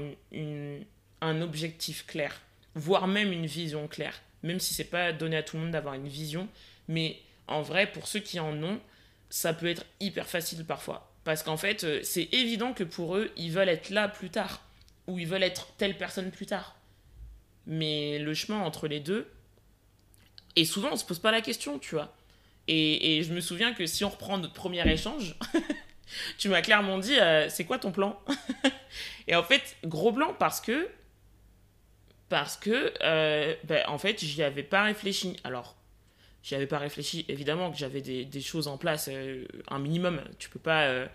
[1.20, 2.40] un objectif clair
[2.78, 4.22] voire même une vision claire.
[4.42, 6.48] Même si c'est pas donné à tout le monde d'avoir une vision,
[6.86, 7.18] mais
[7.48, 8.80] en vrai, pour ceux qui en ont,
[9.30, 11.12] ça peut être hyper facile parfois.
[11.24, 14.62] Parce qu'en fait, euh, c'est évident que pour eux, ils veulent être là plus tard,
[15.06, 16.76] ou ils veulent être telle personne plus tard.
[17.66, 19.30] Mais le chemin entre les deux,
[20.56, 22.14] et souvent on se pose pas la question, tu vois.
[22.70, 25.36] Et, je me souviens que si on reprend notre premier échange,
[26.38, 28.20] tu m'as clairement dit, euh, c'est quoi ton plan
[29.26, 30.88] Et en fait, gros plan parce que
[32.28, 35.36] parce que, euh, ben, en fait, j'y avais pas réfléchi.
[35.44, 35.76] Alors,
[36.48, 40.22] j'y avais pas réfléchi, évidemment que j'avais des, choses en place, euh, un minimum.
[40.38, 41.06] Tu peux pas euh,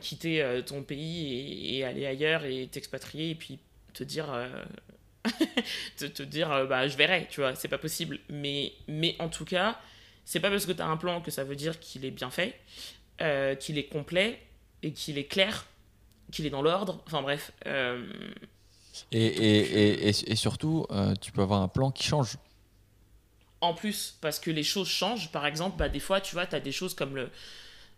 [0.00, 3.58] quitter ton pays et, aller ailleurs et t'expatrier et puis
[3.94, 4.32] te dire,
[5.96, 8.20] te, dire bah, je verrai, tu vois, c'est pas possible.
[8.28, 9.76] Mais, mais en tout cas,
[10.24, 12.30] c'est pas parce que tu as un plan que ça veut dire qu'il est bien
[12.30, 12.54] fait,
[13.58, 14.40] qu'il est complet
[14.84, 15.66] et qu'il est clair
[16.30, 17.02] qu'il est dans l'ordre.
[17.06, 17.50] Enfin bref.
[19.10, 20.86] Et, et, et, et, surtout,
[21.20, 22.36] tu peux avoir un plan qui change.
[23.64, 25.32] En plus, parce que les choses changent.
[25.32, 27.30] Par exemple, bah, des fois, tu vois, tu as des choses comme le,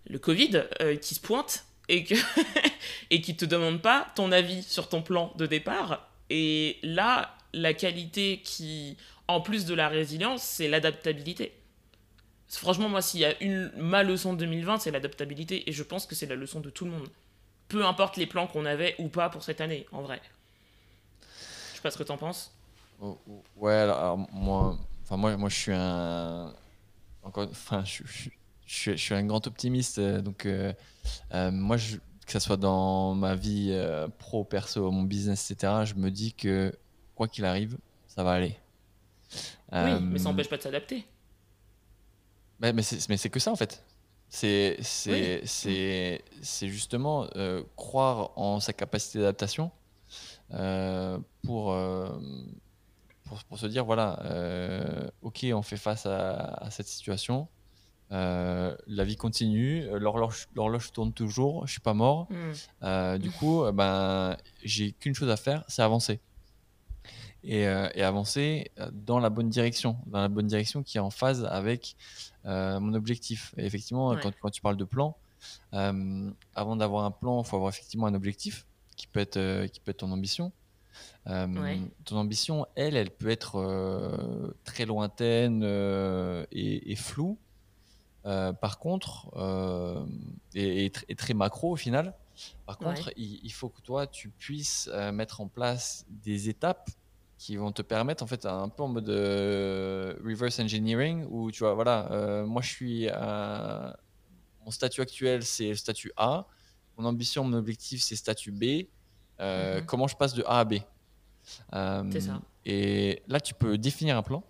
[0.09, 0.63] le Covid
[1.03, 2.15] qui se pointent et, que
[3.11, 6.09] et qui te demande pas ton avis sur ton plan de départ.
[6.31, 8.97] Et là, la qualité qui,
[9.29, 11.53] en plus de la résilience, c'est l'adaptabilité.
[12.49, 15.69] Franchement, moi, s'il y a une ma leçon de 2020, c'est l'adaptabilité.
[15.69, 17.09] Et je pense que c'est la leçon de tout le monde.
[17.69, 20.21] Peu importe les plans qu'on avait ou pas pour cette année, en vrai.
[21.23, 22.53] Je sais pas ce que t'en penses.
[23.03, 26.53] Oh, oh, ouais, alors, moi, enfin moi, moi, je suis un,
[27.23, 28.31] encore, enfin, je, je,
[28.67, 29.99] je, suis un grand optimiste.
[29.99, 30.73] Euh, donc, euh,
[31.33, 33.73] euh, moi, que ce soit dans ma vie
[34.19, 36.77] pro, perso, mon business, etc., je me dis que
[37.15, 37.79] quoi qu'il arrive,
[38.09, 38.57] ça va aller.
[39.73, 41.07] Oui, mais ça n'empêche pas de s'adapter.
[42.61, 43.85] mais c'est que ça, en fait.
[44.29, 46.21] C'est c'est
[46.69, 47.29] justement
[47.77, 49.71] croire en sa capacité d'adaptation
[51.43, 51.77] pour,
[53.27, 54.21] pour, pour, se dire voilà,
[55.23, 57.49] ok, on fait face à, à cette situation,
[58.13, 62.29] euh, la vie continue, euh, l'horloge tourne toujours, je suis pas mort.
[62.31, 62.53] Hmm.
[62.85, 66.21] Euh, du coup, ben, j'ai qu'une chose à faire, c'est avancer.
[67.43, 71.45] Et, et, avancer dans la bonne direction, dans la bonne direction qui est en phase
[71.45, 71.95] avec
[72.45, 73.55] mon objectif.
[73.57, 75.17] Et effectivement, quand, quand, tu parles de plan,
[75.71, 78.67] avant d'avoir un plan, il faut avoir effectivement un objectif
[78.97, 80.51] qui peut être, qui peut être ton ambition.
[81.27, 85.63] Ton ambition, elle, elle peut être très lointaine
[86.53, 87.39] et, et floue.
[88.27, 90.05] Euh, par contre, euh,
[90.55, 92.15] et, très macro au final,
[92.67, 96.91] par contre, il, faut que toi, tu puisses euh, mettre en place des étapes
[97.39, 101.75] qui vont te permettre, en fait, un peu en mode reverse engineering, où tu vois,
[101.75, 103.09] voilà, moi je suis,
[104.65, 106.47] mon statut actuel, c'est le statut A,
[106.99, 108.89] mon ambition, mon objectif, c'est statut B.
[109.41, 109.87] Mhm.
[109.87, 110.75] Comment je passe de A à B
[112.11, 112.41] C'est ça.
[112.65, 114.43] Et là, tu peux définir un plan.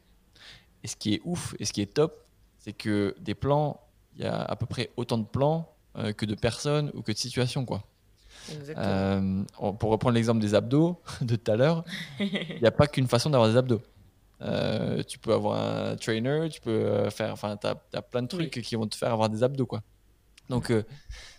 [0.83, 2.25] Et ce qui est ouf et ce qui est top,
[2.59, 3.81] c'est que des plans,
[4.15, 7.13] il y a à peu près autant de plans euh, que de personnes ou que
[7.13, 7.65] de situations.
[7.65, 7.83] Quoi.
[8.77, 9.45] Euh,
[9.79, 11.85] pour reprendre l'exemple des abdos de tout à l'heure,
[12.19, 13.83] il n'y a pas qu'une façon d'avoir des abdos.
[14.43, 18.51] Euh, tu peux avoir un trainer, tu peux faire, enfin, tu as, plein de trucs
[18.51, 19.67] qui vont te faire avoir des abdos.
[19.67, 19.83] Quoi.
[20.49, 20.73] Donc,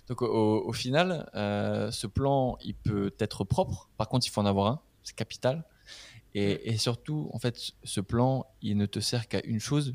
[0.07, 3.89] donc au, final, ce plan, il peut être propre.
[3.97, 5.65] Par contre, il faut en avoir un, c'est capital.
[6.33, 9.93] Et, et, surtout, en fait, ce plan, il ne te sert qu'à une chose,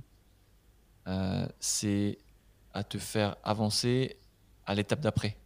[1.09, 2.19] euh, c'est
[2.73, 4.19] à te faire avancer
[4.67, 5.37] à l'étape d'après.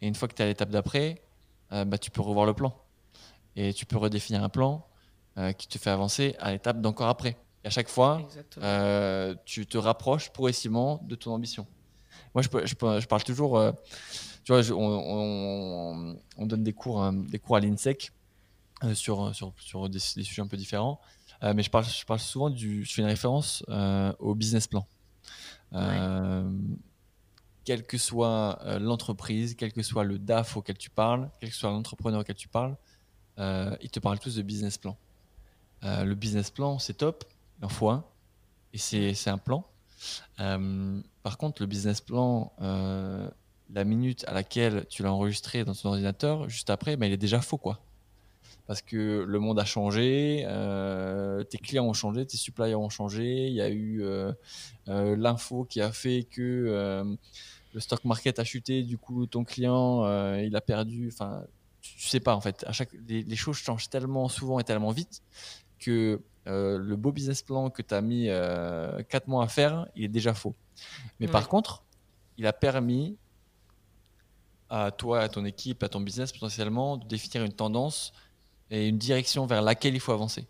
[0.00, 1.22] Et une fois que tu es à l'étape d'après,
[1.72, 2.74] euh, bah, tu peux revoir le plan.
[3.54, 4.86] Et tu peux redéfinir un plan
[5.38, 7.36] euh, qui te fait avancer à l'étape d'encore après.
[7.64, 8.22] Et à chaque fois,
[9.44, 11.66] tu te rapproches progressivement de ton ambition.
[12.34, 13.60] Moi, je, je, parle toujours,
[14.44, 18.12] tu vois, on, on, donne des cours, des cours à l'INSEC
[18.94, 21.00] sur, sur, sur des, des, sujets un peu différents.
[21.42, 22.84] Euh, mais je parle, je parle souvent du.
[22.84, 24.86] Je fais une référence euh, au business plan.
[25.72, 26.50] Euh,
[27.64, 31.70] quelle que soit l'entreprise, quel que soit le DAF auquel tu parles, quel que soit
[31.70, 32.76] l'entrepreneur auquel tu parles,
[33.38, 34.96] ils te parlent tous de business plan.
[35.82, 37.24] le business plan, c'est top,
[37.58, 38.04] il en faut un,
[38.72, 39.66] et c'est un plan.
[41.26, 46.48] Par contre, le business plan, la minute à laquelle tu l'as enregistré dans ton ordinateur,
[46.48, 47.58] juste après, ben, il est déjà faux.
[47.58, 47.80] quoi
[48.68, 53.46] parce que le monde a changé, euh, tes clients ont changé, tes suppliers ont changé,
[53.48, 54.32] il y a eu euh,
[54.86, 57.04] euh, l'info qui a fait que
[57.74, 60.04] le stock market a chuté, du coup ton client
[60.38, 61.42] il a perdu, enfin
[61.80, 65.22] tu sais pas en fait, à chaque, les, choses changent tellement souvent et tellement vite
[65.78, 70.08] que le beau business plan que tu as mis 4 mois à faire, il est
[70.08, 70.54] déjà faux.
[71.20, 71.82] Mais par contre,
[72.38, 73.16] il a permis
[74.68, 78.12] à toi, à ton équipe, à ton business potentiellement de définir une tendance
[78.70, 80.46] et une direction vers laquelle il faut avancer.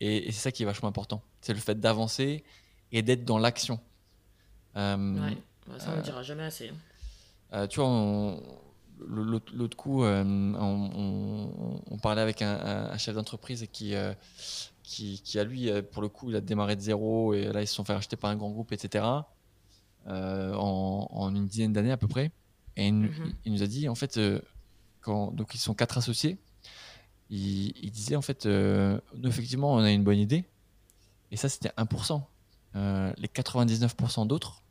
[0.00, 1.22] Et, c'est ça qui est vachement important.
[1.40, 2.44] C'est le fait d'avancer
[2.90, 3.78] et d'être dans l'action.
[4.76, 6.72] Euh, ouais, ça on ne dira jamais assez.
[7.52, 8.36] Euh, tu vois,
[9.08, 13.94] l'autre coup, euh, on, parlait avec un, chef d'entreprise qui,
[14.82, 17.66] qui, qui, a lui, pour le coup, il a démarré de zéro et là, ils
[17.66, 19.04] se sont fait racheter par un grand groupe, etc.
[20.06, 22.32] En, en, une dizaine d'années à peu près.
[22.76, 23.10] Et il,
[23.44, 24.18] il, nous a dit, en fait,
[25.00, 26.38] quand, donc ils sont quatre associés
[27.32, 30.44] il, disait en fait, euh, effectivement, on a une bonne idée,
[31.30, 32.22] et ça c'était 1%.
[32.74, 34.62] Euh, les 99% d'autres,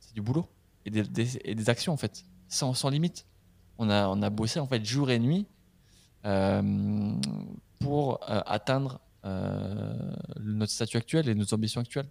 [0.00, 0.48] c'est du boulot
[0.86, 3.26] et des, actions en fait, sans, sans, limite.
[3.78, 5.46] On a, on a bossé en fait jour et nuit
[6.24, 7.12] euh,
[7.80, 9.00] pour atteindre
[10.40, 12.08] notre statut actuel et nos ambitions actuelles.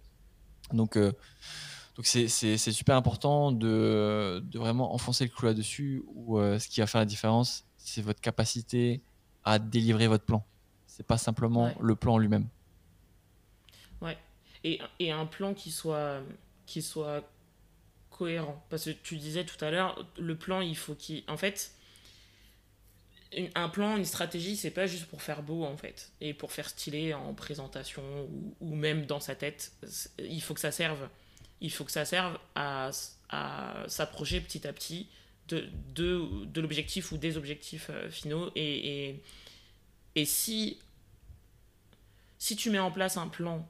[0.72, 6.80] Donc, Donc c'est super important de, de, vraiment enfoncer le clou là-dessus, où ce qui
[6.80, 9.00] va faire la différence, c'est votre capacité
[9.44, 10.44] à délivrer votre plan.
[10.86, 12.48] C'est pas simplement le plan lui-même.
[14.00, 14.16] Ouais.
[14.62, 16.20] Et, et, un plan qui soit,
[16.66, 17.22] qui soit
[18.16, 18.64] cohérent.
[18.70, 21.24] Parce que tu disais tout à l'heure, le plan, il faut qu'il.
[21.28, 21.72] En fait,
[23.54, 26.68] un plan, une stratégie, c'est pas juste pour faire beau en fait, et pour faire
[26.68, 28.02] stylé en présentation
[28.60, 29.72] ou, même dans sa tête.
[30.18, 31.08] Il faut que ça serve.
[31.60, 32.90] Il faut que ça serve à,
[33.30, 35.08] à s'approcher petit à petit
[35.48, 38.50] de, de, de l'objectif ou des objectifs euh, finaux.
[38.54, 39.22] Et, et,
[40.14, 40.78] et, si,
[42.38, 43.66] si tu mets en place un plan,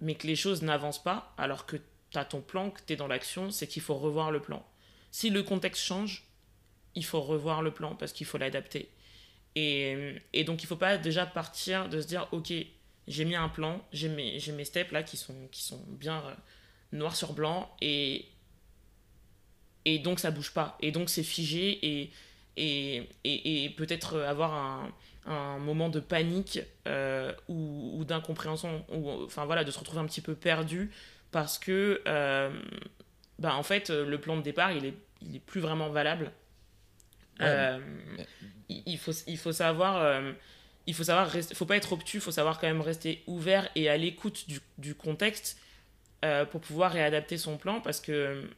[0.00, 1.76] mais que les choses n'avancent pas, alors que
[2.10, 4.64] tu as ton plan, que tu es dans l'action, c'est qu'il faut revoir le plan.
[5.10, 6.24] Si le contexte change,
[6.94, 8.90] il faut revoir le plan parce qu'il faut l'adapter.
[9.54, 12.52] Et, donc il faut pas déjà partir de se dire ok
[13.08, 16.34] j'ai mis un plan, j'ai mes, mes steps là qui sont, qui sont bien euh,
[16.92, 18.26] noir sur blanc et,
[19.84, 20.76] et donc ça bouge pas.
[20.80, 22.10] Et donc c'est figé et,
[22.56, 24.92] et, et, peut-être avoir un,
[25.26, 30.06] un, moment de panique euh, ou, ou d'incompréhension, ou enfin voilà, de se retrouver un
[30.06, 30.90] petit peu perdu
[31.36, 32.48] parce que euh,
[33.38, 36.32] bah, en fait le plan de départ il est, il est plus vraiment valable
[37.42, 37.78] euh,
[38.70, 39.98] il, faut, il faut savoir.
[39.98, 40.32] Euh,
[40.86, 43.90] il faut savoir faut pas être obtus, il faut savoir quand même rester ouvert et
[43.90, 45.58] à l'écoute du, du, contexte
[46.24, 48.48] euh, pour pouvoir réadapter son plan parce que,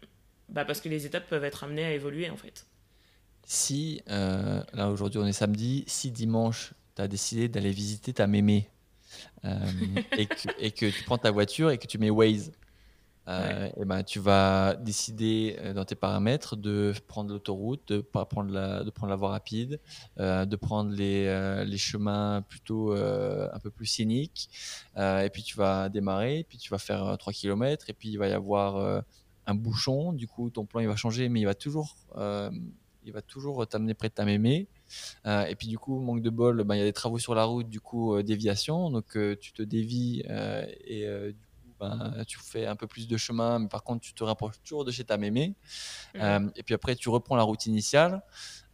[0.49, 2.67] bah parce que les étapes peuvent être amenées à évoluer en fait.
[3.47, 8.69] Si, là aujourd'hui on est samedi, si dimanche tu as décidé d'aller visiter ta mémé
[9.43, 12.53] et, que, et, que, tu prends ta voiture et que tu mets Waze
[13.29, 18.25] euh, et ben, tu vas décider euh, dans tes paramètres de prendre l'autoroute, de pas
[18.25, 19.81] prendre la, de prendre la voie rapide,
[20.19, 24.51] euh, de prendre les, les chemins plutôt un peu plus cyniques.
[24.97, 28.29] et puis tu vas démarrer, puis tu vas faire 3 km, et puis il va
[28.29, 29.03] y avoir
[29.47, 30.13] un bouchon.
[30.13, 31.97] Du coup, ton plan il va changer, mais il va toujours,
[33.05, 34.69] il va toujours t'amener près de ta mémé.
[35.27, 37.45] et puis du coup, manque de bol, ben, il y a des travaux sur la
[37.45, 38.91] route, du coup, déviation.
[38.91, 40.23] Donc tu te dévies
[40.87, 41.48] et du
[41.81, 44.85] ben, tu fais un peu plus de chemin, mais par contre, tu te rapproches toujours
[44.85, 45.55] de chez ta mémé.
[46.15, 46.21] Mhm.
[46.21, 48.23] Euh, et puis après, tu reprends la route initiale.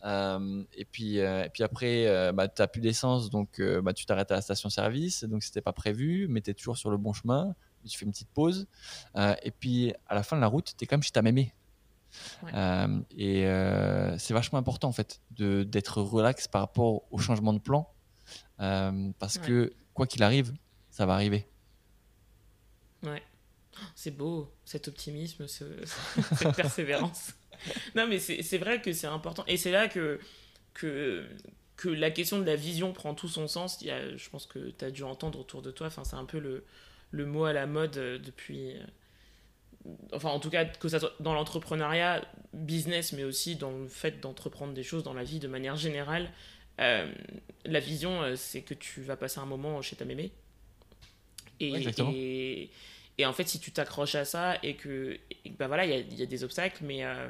[0.04, 4.06] Euh, et, puis, euh, et puis après, bah, tu n'as plus d'essence, donc bah, tu
[4.06, 5.24] t'arrêtes à la station-service.
[5.24, 7.54] Donc, c'était pas prévu, mais tu es toujours sur le bon chemin.
[7.86, 8.66] Tu fais une petite pause.
[9.16, 11.52] et puis, à la fin de la route, tu es quand même chez ta mémé.
[12.44, 13.44] et
[14.18, 17.90] c'est vachement important, en fait, d'être relax par rapport au changement de plan.
[18.58, 20.54] parce que, quoi qu'il arrive,
[20.90, 21.46] ça va arriver.
[23.04, 23.22] Ouais.
[23.94, 27.34] C'est beau, cet optimisme, cette persévérance.
[27.94, 29.44] non, mais c'est vrai que c'est important.
[29.46, 30.20] Et c'est là que,
[30.72, 31.26] que,
[31.76, 33.78] que la question de la vision prend tout son sens.
[33.80, 36.16] Il y a, je pense que tu as dû entendre autour de toi, enfin, c'est
[36.16, 36.64] un peu le,
[37.10, 38.72] le mot à la mode euh, depuis.
[38.72, 38.82] Euh,
[40.12, 44.20] enfin, en tout cas, que ça soit dans l'entrepreneuriat, business, mais aussi dans le fait
[44.20, 46.30] d'entreprendre des choses dans la vie de manière générale.
[46.80, 47.12] Euh,
[47.64, 50.32] la vision, c'est que tu vas passer un moment chez ta mémé.
[51.60, 52.70] Et, et,
[53.18, 55.18] et en fait, si tu t'accroches à ça et que,
[55.58, 57.28] ben voilà, il y a, des obstacles, mais, euh,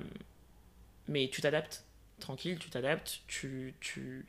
[1.08, 1.84] mais tu t'adaptes.
[2.20, 4.24] Tranquille, tu t'adaptes, tu, tu,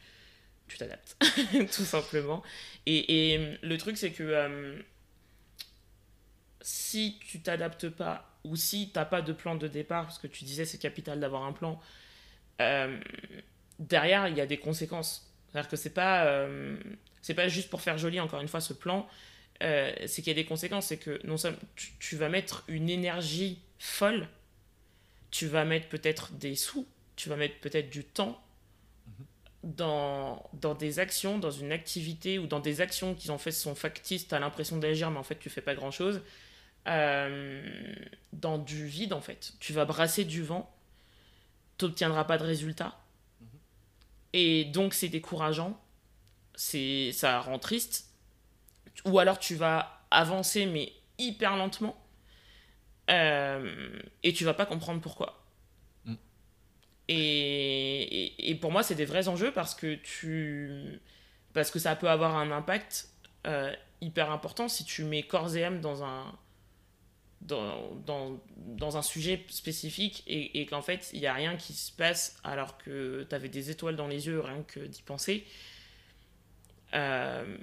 [0.77, 1.15] t'adaptes,
[1.71, 2.43] tout simplement.
[2.85, 4.77] Et, et, le truc, c'est que euh,
[6.61, 10.27] si tu t'adaptes pas, ou si tu n'as pas de plan de départ, parce que
[10.27, 11.79] tu disais c'est capital d'avoir un plan,
[12.59, 12.99] euh,
[13.79, 15.31] derrière, il y a des conséquences.
[15.47, 16.47] C'est-à-dire que c'est pas,
[17.21, 19.07] c'est pas juste pour faire joli, encore une fois, ce plan
[19.63, 20.87] euh, c'est qu'il y a des conséquences.
[20.87, 21.59] C'est que non seulement
[21.99, 24.27] tu, vas mettre une énergie folle,
[25.31, 28.41] tu vas mettre peut-être des sous, tu vas mettre peut-être du temps
[29.07, 29.25] mhm.
[29.63, 33.75] dans, dans des actions, dans une activité ou dans des actions qui en fait sont
[33.75, 36.21] factices, tu as l'impression d'agir, mais en fait tu fais pas grand-chose.
[36.87, 37.95] Euh,
[38.31, 39.53] dans du vide en fait.
[39.59, 40.71] Tu vas brasser du vent,
[41.79, 42.99] tu n'obtiendras pas de résultat.
[43.41, 43.47] Mhm.
[44.33, 45.81] Et donc c'est décourageant,
[46.55, 48.14] c'est ça rend triste,
[49.03, 51.95] ou alors tu vas avancer mais hyper lentement
[53.09, 55.43] euh, et tu vas pas comprendre pourquoi.
[56.05, 56.13] Mm.
[57.09, 60.99] Et, et, pour moi, c'est des vrais enjeux parce que tu
[61.53, 63.09] parce que ça peut avoir un impact
[63.47, 66.33] euh, hyper important si tu mets corps et âme dans un
[67.41, 71.73] dans, dans, dans un sujet spécifique et, et qu'en fait il n'y a rien qui
[71.73, 75.45] se passe alors que tu avais des étoiles dans les yeux rien que d'y penser.
[76.93, 77.57] Euh,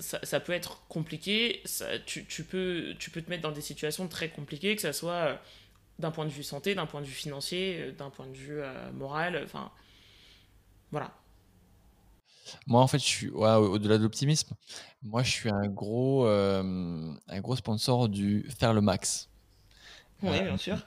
[0.00, 4.08] ça, peut être compliqué, ça, tu, tu, peux, tu peux te mettre dans des situations
[4.08, 5.36] très compliquées, que ce soit euh,
[5.98, 8.60] d'un point de vue santé, d'un point de vue financier, euh, d'un point de vue
[8.60, 9.70] euh, moral, enfin,
[10.90, 11.12] voilà.
[12.66, 14.54] Moi, en fait, je suis au-delà de l'optimisme.
[15.02, 19.28] Moi, je suis un gros, un gros sponsor du faire le max.
[20.22, 20.78] Oui, bien sûr.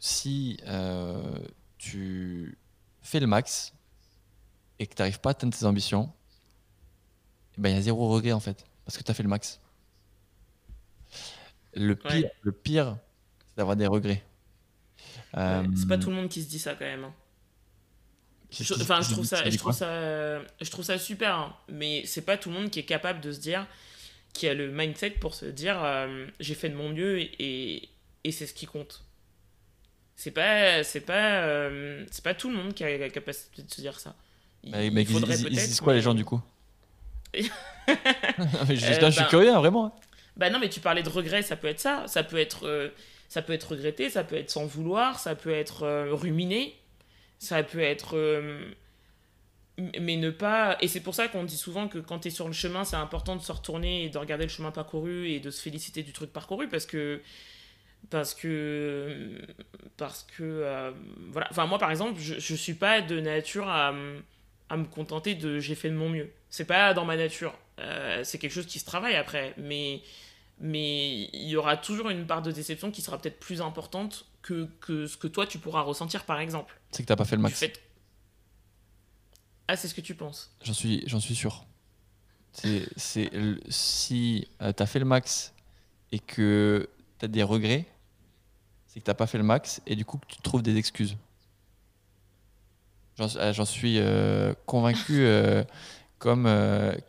[0.00, 0.58] Si
[1.76, 2.58] tu
[3.02, 3.72] fais le max
[4.80, 6.12] et que tu n'arrives pas à atteindre tes ambitions,
[7.58, 9.28] eh ben, il y a zéro regret en fait, parce que tu as fait le
[9.28, 9.60] max.
[11.74, 12.96] Le pire, le pire
[13.46, 14.22] c'est d'avoir des regrets.
[15.34, 17.04] c'est pas tout le monde qui se dit ça quand même.
[17.04, 17.14] Hein.
[18.50, 21.56] Je, enfin, je trouve ça, je trouve ça, je trouve ça super, hein.
[21.68, 23.66] mais c'est pas tout le monde qui est capable de se dire,
[24.32, 27.90] qui a le mindset pour se dire, euh, j'ai fait de mon mieux et,
[28.24, 29.04] et, c'est ce qui compte.
[30.16, 33.70] C'est pas, c'est pas, euh, c'est pas tout le monde qui a la capacité de
[33.70, 34.16] se dire ça.
[34.64, 36.40] mais ils, disent quoi les gens du coup?
[38.68, 39.94] je, je, suis curieux, hein, vraiment.
[40.36, 42.04] Bah non, mais tu parlais de regret, ça peut être ça.
[42.06, 42.88] Ça peut être, euh,
[43.28, 46.74] ça peut être regretté, ça peut être sans vouloir, ça peut être ruminé.
[47.38, 48.16] Ça peut être.
[48.16, 48.60] Euh,
[50.00, 50.76] mais ne pas.
[50.80, 52.96] Et c'est pour ça qu'on dit souvent que quand tu es sur le chemin, c'est
[52.96, 56.12] important de se retourner et de regarder le chemin parcouru et de se féliciter du
[56.12, 57.22] truc parcouru parce que.
[58.10, 59.38] Parce que.
[59.96, 60.42] Parce que.
[60.42, 60.90] Euh,
[61.30, 61.46] voilà.
[61.50, 63.94] Enfin, moi, par exemple, je, je suis pas de nature à,
[64.68, 66.30] à me contenter de j'ai fait de mon mieux.
[66.50, 67.54] C'est pas dans ma nature.
[67.78, 69.54] Euh, c'est quelque chose qui se travaille après.
[69.56, 70.02] Mais
[70.60, 74.68] mais il y aura toujours une part de déception qui sera peut-être plus importante que,
[74.80, 76.80] que, ce que toi tu pourras ressentir par exemple.
[76.90, 77.64] C'est que t'as pas fait le max.
[79.68, 81.66] Ah, c'est ce que tu penses J'en suis, j'en suis sûr.
[82.52, 82.88] C'est,
[83.68, 85.54] si euh, tu as fait le max
[86.10, 86.88] et que
[87.18, 87.86] tu as des regrets,
[88.86, 91.16] c'est que t'as pas fait le max et du coup que tu trouves des excuses.
[93.18, 95.26] J'en, euh, suis euh, convaincu
[96.18, 96.48] comme,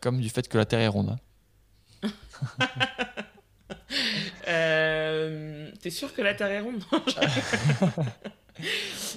[0.00, 1.16] comme du fait que la Terre est ronde.
[2.02, 2.08] Hein.
[4.48, 6.82] Euh, t'es sûr que la Terre est ronde?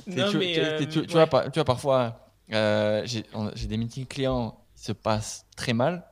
[0.08, 0.54] Non, tu, mais.
[0.88, 6.06] Tu, vois, tu, vois, parfois, euh, j'ai des meetings clients qui se passent très mal.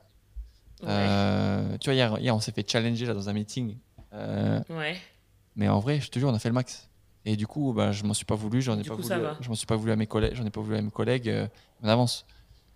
[0.84, 3.76] Euh, tu vois, hier, hier on s'est fait challenger là, dans un meeting.
[4.12, 4.96] ouais.
[5.56, 6.88] Mais en vrai, je te jure, on a fait le max.
[7.24, 9.08] Et du coup, bah, je m'en suis pas voulu, j'en ai pas voulu.
[9.40, 11.32] Je m'en suis pas voulu à mes collègues, j'en ai pas voulu à mes collègues.
[11.82, 12.26] on avance.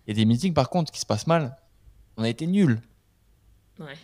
[0.07, 1.57] Et des meetings, par contre, qui se passent mal,
[2.15, 2.81] on a été nuls.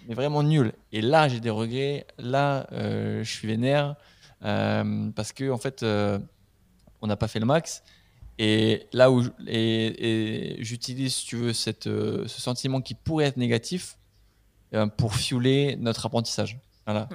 [0.07, 0.73] Mais vraiment nul.
[0.91, 2.05] Et là, j'ai des regrets.
[2.17, 3.95] Là, euh, je suis vénère
[4.43, 6.19] euh, parce que en fait, euh,
[7.01, 7.83] on n'a pas fait le max.
[8.39, 13.97] Et là où et, j'utilise, si tu veux, cette, ce sentiment qui pourrait être négatif
[14.97, 16.59] pour fueler notre apprentissage.
[16.85, 17.07] Voilà.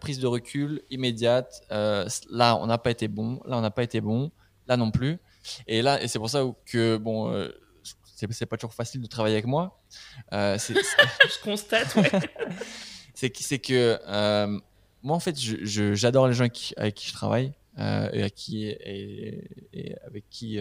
[0.00, 1.62] Prise de recul immédiate.
[1.70, 3.40] là, on n'a pas été bon.
[3.46, 4.30] Là, on n'a pas été bon.
[4.66, 5.18] Là non plus.
[5.66, 7.50] Et là, et c'est pour ça que bon
[8.30, 9.80] c'est pas toujours facile de travailler avec moi.
[10.32, 12.10] Euh, je constate, ouais.
[13.14, 14.58] c'est que euh,
[15.02, 16.44] moi, en fait, j'adore les gens
[16.76, 20.58] avec qui, je travaille euh, et, à qui, et, avec qui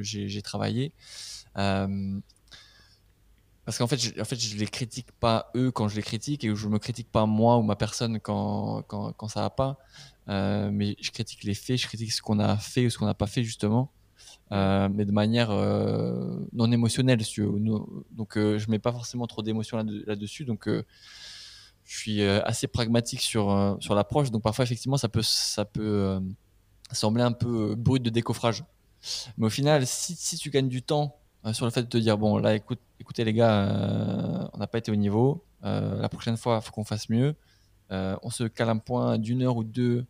[0.00, 0.92] j'ai travaillé.
[3.68, 6.42] Parce qu'en fait, je, en fait, je les critique pas eux quand je les critique
[6.42, 9.76] et je me critique pas moi ou ma personne quand, quand, quand ça va pas.
[10.26, 13.12] mais je critique les faits, je critique ce qu'on a fait ou ce qu'on n'a
[13.12, 13.92] pas fait justement.
[14.52, 17.22] Euh, mais de manière euh, non émotionnelle.
[17.22, 17.42] Si
[18.10, 20.46] donc, euh, je mets pas forcément trop d'émotions là-dessus.
[20.46, 24.30] donc, je suis assez pragmatique sur, sur l'approche.
[24.30, 26.20] Donc, parfois, effectivement, ça peut, ça peut
[26.90, 28.64] sembler un peu brut de décoffrage.
[29.36, 31.20] Mais au final, si, si tu gagnes du temps
[31.52, 34.78] sur le fait de te dire bon, là, écoute, écoutez, les gars, on n'a pas
[34.78, 35.44] été au niveau.
[35.62, 37.34] la prochaine fois, il faut qu'on fasse mieux.
[37.90, 40.06] on se cale un point d'une heure ou deux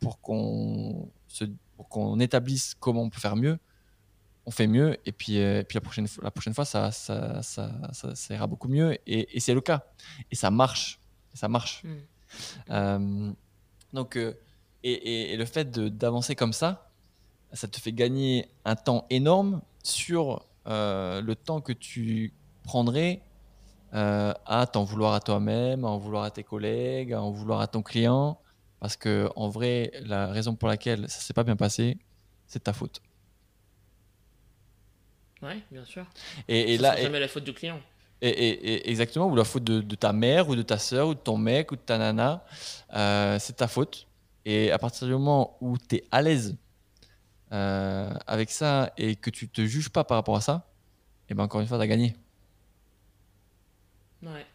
[0.00, 1.44] pour qu'on se
[1.88, 3.58] qu'on établisse comment on peut faire mieux,
[4.44, 4.96] on fait mieux.
[5.04, 8.68] Et puis, euh, puis la, prochaine, la prochaine fois, ça, ça, ça, ça, ira beaucoup
[8.68, 8.94] mieux.
[9.06, 9.84] Et, et c'est le cas.
[10.30, 11.00] Et ça marche.
[11.34, 11.82] ça marche.
[12.70, 13.32] Euh,
[13.92, 14.34] donc, euh,
[14.82, 16.90] et, et, le fait d'avancer comme ça,
[17.52, 23.22] ça te fait gagner un temps énorme sur le temps que tu prendrais
[23.92, 27.66] à t'en vouloir à toi-même, à en vouloir à tes collègues, à en vouloir à
[27.66, 28.38] ton client.
[28.80, 31.98] Parce que en vrai, la raison pour laquelle ça s'est pas bien passé,
[32.46, 33.00] c'est ta faute.
[35.42, 36.04] Ouais, bien sûr.
[36.48, 37.80] Et, et là, jamais la faute du client.
[38.22, 41.36] Et, exactement, ou la faute de, ta mère, ou de ta soeur, ou de ton
[41.36, 42.44] mec, ou de ta nana,
[42.94, 44.06] euh, c'est ta faute.
[44.44, 46.56] Et à partir du moment où tu es à l'aise
[47.52, 50.66] euh, avec ça et que tu te juges pas par rapport à ça,
[51.28, 52.14] et eh ben encore une fois, tu as gagné.
[54.22, 54.46] Ouais.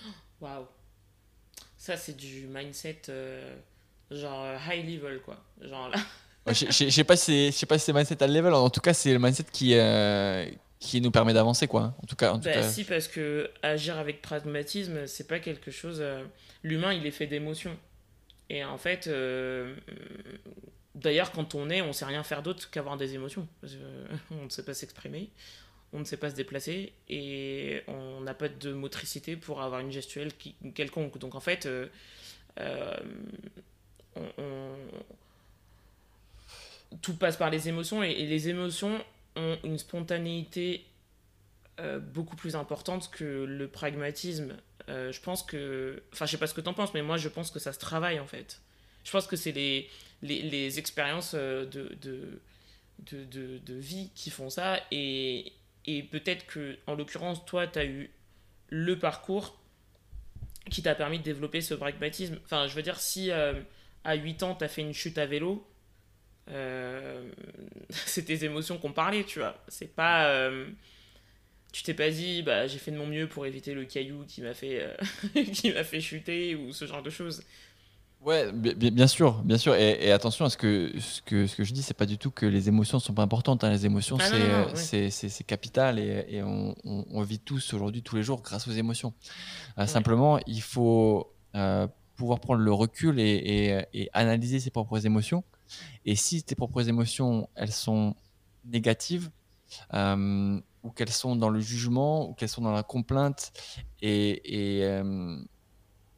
[0.40, 0.66] Waouh.
[1.76, 3.56] Ça, c'est du mindset euh,
[4.10, 5.36] genre euh, high level, quoi.
[5.60, 5.98] Genre là.
[6.52, 9.74] je sais pas si c'est mindset high level, en tout cas, c'est le mindset qui,
[9.74, 10.48] euh,
[10.78, 11.94] qui nous permet d'avancer, quoi.
[12.02, 12.68] En tout cas, en tout bah, cas.
[12.68, 16.02] Si, parce que agir avec pragmatisme, c'est pas quelque chose.
[16.62, 17.76] L'humain, il est fait d'émotions.
[18.48, 19.08] Et en fait,
[20.94, 23.46] d'ailleurs, quand on est, on sait rien faire d'autre qu'avoir des émotions.
[24.30, 25.30] on ne sait pas s'exprimer
[25.92, 29.92] on ne sait pas se déplacer et on n'a pas de motricité pour avoir une
[29.92, 30.32] gestuelle
[30.74, 31.18] quelconque.
[31.18, 31.86] Donc en fait, euh,
[37.02, 39.04] tout passe par les émotions et, les émotions
[39.36, 40.84] ont une spontanéité
[42.14, 44.56] beaucoup plus importante que le pragmatisme.
[44.88, 46.02] je pense que.
[46.12, 47.72] Enfin, je sais pas ce que tu en penses, mais moi, je pense que ça
[47.72, 48.60] se travaille en fait.
[49.04, 49.90] Je pense que c'est les,
[50.22, 51.64] les, les, expériences de,
[52.00, 52.40] de,
[53.10, 54.80] de, de, vie qui font ça.
[54.90, 55.52] Et,
[55.86, 58.10] et peut-être que, en l'occurrence, toi, tu as eu
[58.68, 59.58] le parcours
[60.70, 62.38] qui t'a permis de développer ce pragmatisme.
[62.44, 63.54] Enfin, je veux dire, si euh,
[64.04, 65.66] à 8 ans, tu as fait une chute à vélo,
[66.50, 67.30] euh,
[67.90, 69.62] c'est tes émotions qu'on parlait, tu vois.
[69.68, 70.28] C'est pas.
[70.28, 70.68] Euh,
[71.72, 74.42] tu t'es pas dit, bah, j'ai fait de mon mieux pour éviter le caillou qui
[74.42, 74.86] m'a fait,
[75.52, 77.42] qui m'a fait chuter ou ce genre de choses.
[78.24, 79.74] Ouais, bien sûr, bien sûr.
[79.74, 82.30] Et, attention à ce que, ce que, ce que je dis, c'est pas du tout
[82.30, 83.64] que les émotions sont pas importantes.
[83.64, 83.70] Hein.
[83.70, 88.22] Les émotions, ah c'est c'est capital et, et on, on, vit tous aujourd'hui, tous les
[88.22, 89.12] jours, grâce aux émotions.
[89.78, 95.42] Euh, simplement, il faut euh, pouvoir prendre le recul et, et, analyser ses propres émotions.
[96.04, 98.14] Et si tes propres émotions, elles sont
[98.64, 99.30] négatives,
[99.94, 103.52] euh, ou qu'elles sont dans le jugement, ou qu'elles sont dans la complainte,
[104.00, 105.02] et, et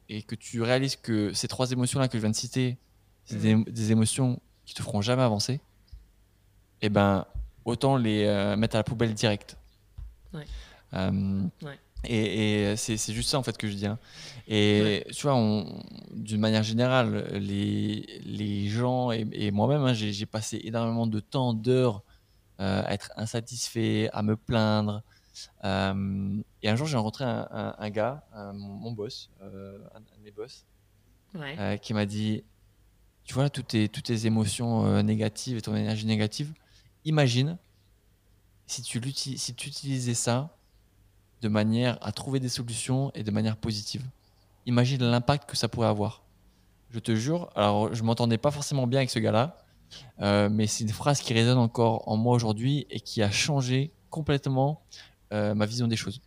[0.09, 2.77] et que tu réalises que ces trois émotions-là que je viens de citer,
[3.25, 5.59] c'est des, émotions qui te feront jamais avancer,
[6.81, 7.25] eh ben
[7.63, 9.57] autant les euh, mettre à la poubelle direct.
[10.93, 11.41] Euh,
[12.03, 13.87] et, c'est juste ça en fait que je dis.
[13.87, 13.97] Hein.
[14.47, 15.65] Et tu vois,
[16.11, 22.03] d'une manière générale, les, les gens et, moi-même, hein, j'ai passé énormément de temps, d'heures
[22.61, 25.03] euh, à être insatisfait, à me plaindre,
[25.63, 30.65] euh, et un jour, j'ai rencontré un, gars, mon, boss, euh, un, de mes boss,
[31.35, 32.43] euh, qui m'a dit
[33.23, 36.53] Tu vois, toutes tes, toutes tes émotions négatives et ton énergie négative,
[37.03, 37.57] imagine
[38.67, 40.57] si tu, si tu utilisais ça
[41.41, 44.03] de manière à trouver des solutions et de manière positive.
[44.65, 46.23] Imagine l'impact que ça pourrait avoir.
[46.89, 49.57] Je te jure, alors je m'entendais pas forcément bien avec ce gars-là,
[50.49, 54.81] mais c'est une phrase qui résonne encore en moi aujourd'hui et qui a changé complètement
[54.93, 55.14] euh,
[55.55, 56.21] ma vision des choses.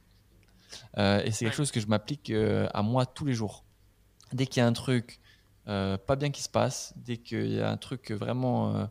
[0.97, 3.65] Euh, et c'est quelque chose que je m'applique euh, à moi tous les jours.
[4.33, 5.21] Dès qu'il y a un truc
[5.67, 8.89] pas bien qui se passe, dès qu'il y a un truc vraiment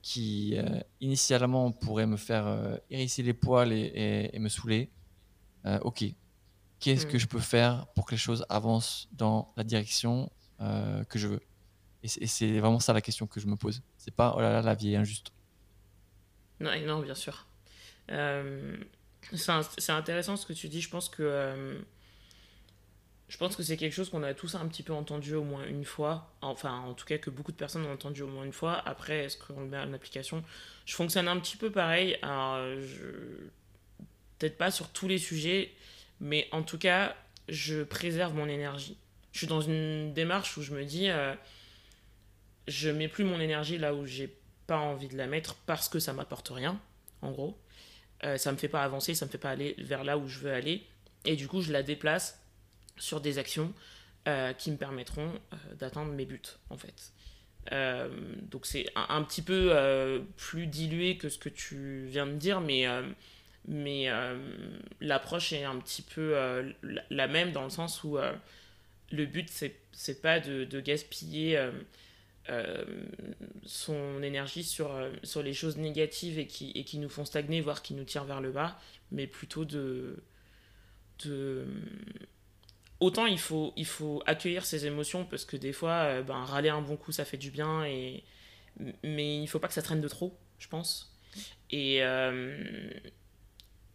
[0.00, 0.56] qui
[1.00, 4.90] initialement pourrait me faire hérisser les poils et, me saouler,
[5.80, 6.04] ok,
[6.78, 7.20] qu'est-ce que hmm.
[7.20, 10.30] je peux faire pour que les choses avancent dans la direction
[10.60, 11.40] que je veux?
[12.04, 13.82] Et c'est vraiment ça la question que je me pose.
[13.96, 15.32] C'est pas oh là là, la vie est injuste.
[16.60, 17.48] Non, non bien sûr.
[19.34, 20.80] C'est intéressant ce que tu dis.
[20.80, 21.78] Je pense que euh,
[23.28, 25.64] je pense que c'est quelque chose qu'on a tous un petit peu entendu au moins
[25.64, 26.30] une fois.
[26.42, 28.82] Enfin, en tout cas, que beaucoup de personnes ont entendu au moins une fois.
[28.86, 30.44] Après, est-ce qu'on le met en application?
[30.84, 32.18] Je fonctionne un petit peu pareil.
[34.38, 35.72] peut-être pas sur tous les sujets,
[36.20, 37.16] mais en tout cas,
[37.48, 38.98] je préserve mon énergie.
[39.32, 41.34] Je suis dans une démarche où je me dis, euh,
[42.68, 44.36] je mets plus mon énergie là où j'ai
[44.66, 46.78] pas envie de la mettre parce que ça m'apporte rien,
[47.22, 47.58] en gros.
[48.24, 50.38] Euh, ça me fait pas avancer, ça me fait pas aller vers là où je
[50.38, 50.86] veux aller.
[51.24, 52.40] Et du coup, je la déplace
[52.98, 53.72] sur des actions
[54.28, 56.40] euh, qui me permettront euh, d'atteindre mes buts,
[56.70, 57.12] en fait.
[58.50, 62.86] donc c'est un, petit peu plus dilué que ce que tu viens de dire, mais,
[63.68, 64.08] mais
[65.00, 66.34] l'approche est un petit peu
[67.10, 68.18] la même dans le sens où
[69.12, 69.48] le but,
[69.92, 71.70] c'est pas de gaspiller
[72.48, 72.84] euh,
[73.64, 77.60] son énergie sur, euh, sur les choses négatives et qui, et qui nous font stagner,
[77.60, 78.80] voire qui nous tirent vers le bas,
[79.12, 80.24] mais plutôt de...
[81.24, 81.64] de
[82.98, 86.68] autant il faut, il faut accueillir ses émotions parce que des fois, euh, ben, râler
[86.68, 88.24] un bon coup, ça fait du bien, et...
[89.04, 91.14] mais il faut pas que ça traîne de trop, je pense.
[91.70, 91.98] Et,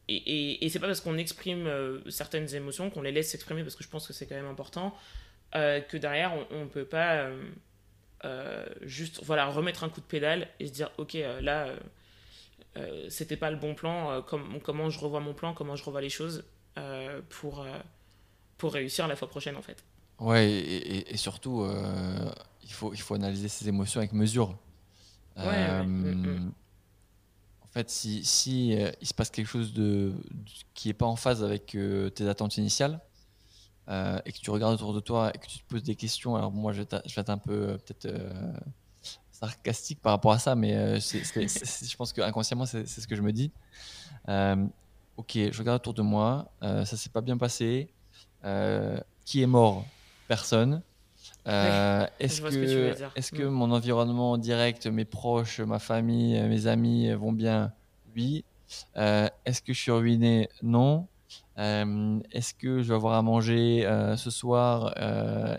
[0.07, 1.69] et, et, c'est pas parce qu'on exprime
[2.09, 4.97] certaines émotions qu'on les laisse s'exprimer parce que je pense que c'est quand même important
[5.53, 7.29] que derrière on, on peut pas
[8.25, 11.67] euh, juste voilà remettre un coup de pédale et se dire ok euh, là
[12.75, 16.09] euh, c'était pas le bon plan comment je revois mon plan comment je revois les
[16.09, 16.43] choses
[17.29, 17.65] pour
[18.57, 19.83] pour réussir la fois prochaine en fait
[20.19, 21.67] ouais et, surtout
[22.63, 24.57] il faut il faut analyser ses émotions avec mesure
[25.37, 26.51] ouais, mm.
[27.61, 30.13] en fait si, si il se passe quelque chose de,
[30.73, 31.77] qui est pas en phase avec
[32.15, 32.99] tes attentes initiales
[33.89, 36.35] euh, et que tu regardes autour de toi et que tu te poses des questions,
[36.35, 38.51] alors moi je vais être un peu euh, peut-être euh,
[39.31, 43.31] sarcastique par rapport à ça, mais je pense que inconsciemment c'est ce que je me
[43.31, 43.51] dis.
[44.27, 47.89] ok, je regarde autour de moi, ça s'est pas bien passé.
[49.23, 49.85] qui est mort?
[50.27, 50.81] Personne.
[51.45, 53.49] est-ce que, est que mm.
[53.49, 57.71] mon environnement direct, mes proches, ma famille, mes amis vont bien?
[58.17, 58.43] Oui.
[58.95, 60.49] est-ce que je suis ruiné?
[60.61, 61.07] Non.
[61.57, 63.83] Est-ce que je vais avoir à manger
[64.15, 64.93] ce soir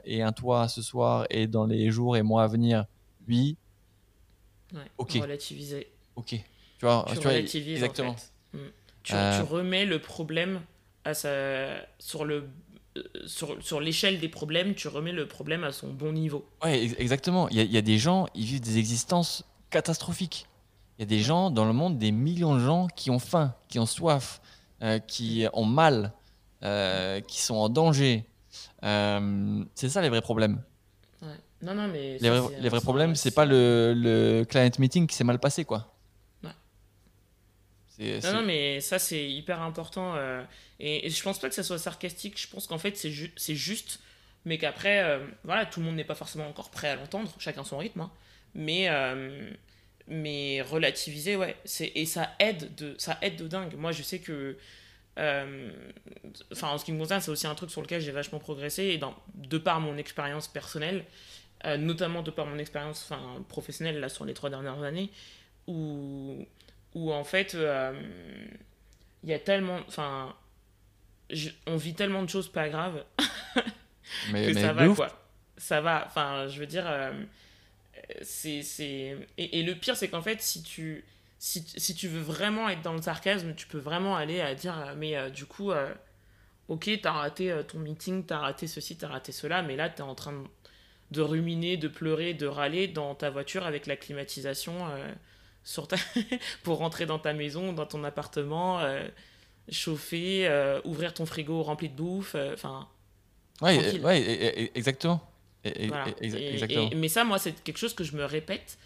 [0.05, 2.87] et un toit ce soir et dans les jours et mois à venir?
[3.29, 3.57] Oui.
[4.73, 5.13] Ouais, ok.
[5.21, 5.89] Relativiser.
[6.17, 6.31] Ok.
[6.31, 8.17] Tu vois, tu, relativises, exactement.
[8.53, 8.59] Mm.
[9.03, 10.61] Tu, tu, remets le problème
[11.05, 11.77] à sa...
[11.99, 12.49] sur le
[13.27, 16.45] sur, sur l'échelle des problèmes, tu remets le problème à son bon niveau.
[16.65, 17.49] Ouais, exactement.
[17.49, 20.47] Il y, a, il y, a des gens, ils vivent des existences catastrophiques.
[20.99, 23.55] Il y a des gens dans le monde, des millions de gens qui ont faim,
[23.69, 24.41] qui ont soif,
[24.83, 26.13] euh, qui ont mal,
[26.63, 28.25] euh, qui sont en danger.
[28.85, 30.63] Euh, c'est ça les vrais problèmes.
[31.21, 31.29] Ouais.
[31.63, 35.17] Non, non, mais les, vrais, les vrais problèmes, c'est pas le, le, client meeting qui
[35.17, 35.95] s'est mal passé, quoi.
[37.99, 40.15] Non, non, mais ça, c'est hyper important.
[40.15, 40.45] Euh,
[40.79, 42.41] et, je pense pas que ça soit sarcastique.
[42.41, 43.99] Je pense qu'en fait, c'est ju juste,
[44.45, 47.79] mais qu'après, voilà, tout le monde n'est pas forcément encore prêt à l'entendre, chacun son
[47.79, 48.03] rythme.
[48.03, 48.13] Hein.
[48.55, 48.89] Mais,
[50.09, 51.57] mais relativiser, ouais.
[51.95, 53.75] Et ça aide, de, ça aide de dingue.
[53.77, 54.57] Moi, je sais que.
[55.17, 58.85] Enfin, en ce qui me concerne, c'est aussi un truc sur lequel j'ai vachement progressé.
[58.85, 61.05] Et dans, de par mon expérience personnelle,
[61.65, 63.11] notamment de par mon expérience
[63.49, 65.11] professionnelle là, sur les trois dernières années,
[65.67, 66.47] où
[66.95, 67.93] où en fait, euh,
[69.23, 69.81] il y a tellement.
[69.87, 70.35] Enfin,
[71.67, 73.05] on vit tellement de choses pas graves
[74.33, 75.09] mais, que ça va, quoi.
[75.57, 76.05] Ça va.
[76.07, 76.85] Enfin, je veux dire.
[76.87, 77.13] Euh,
[78.23, 78.63] c'est.
[79.37, 81.05] Et, et, le pire, c'est qu'en fait, si tu.
[81.41, 84.77] Si, si, tu veux vraiment être dans le sarcasme, tu peux vraiment aller à dire
[84.77, 85.71] euh, mais du coup,
[86.67, 90.17] ok, t'as raté ton meeting, t'as raté ceci, t'as raté cela, mais là, t'es en
[90.17, 90.45] train de,
[91.13, 94.85] de, ruminer, de pleurer, de râler dans ta voiture avec la climatisation
[95.69, 95.97] sur ta...
[96.63, 99.07] pour rentrer dans ta maison, dans ton appartement, euh,
[99.71, 102.89] chauffer, euh, ouvrir ton frigo rempli de bouffe, euh, enfin.
[103.61, 105.21] ouais, ouais, exactement.
[106.97, 108.79] Mais ça, moi, c'est quelque chose que je me répète.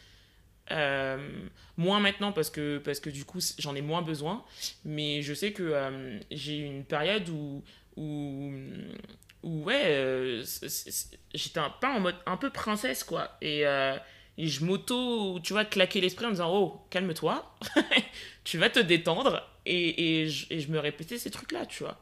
[1.76, 4.44] moins maintenant parce que, parce que du coup, j'en ai moins besoin.
[4.84, 7.62] Mais je sais que j'ai eu une période où,
[7.96, 8.52] où,
[9.42, 10.42] où ouais,
[11.34, 13.36] j'étais un, pas en mode un peu princesse, quoi.
[13.40, 13.66] Et
[14.38, 17.54] et je m'auto, tu vois, claquer l'esprit en me disant Oh, calme-toi,
[18.44, 19.46] tu vas te détendre.
[19.66, 21.98] Et, et, je, et, je, me répétais ces trucs-là, tu vois.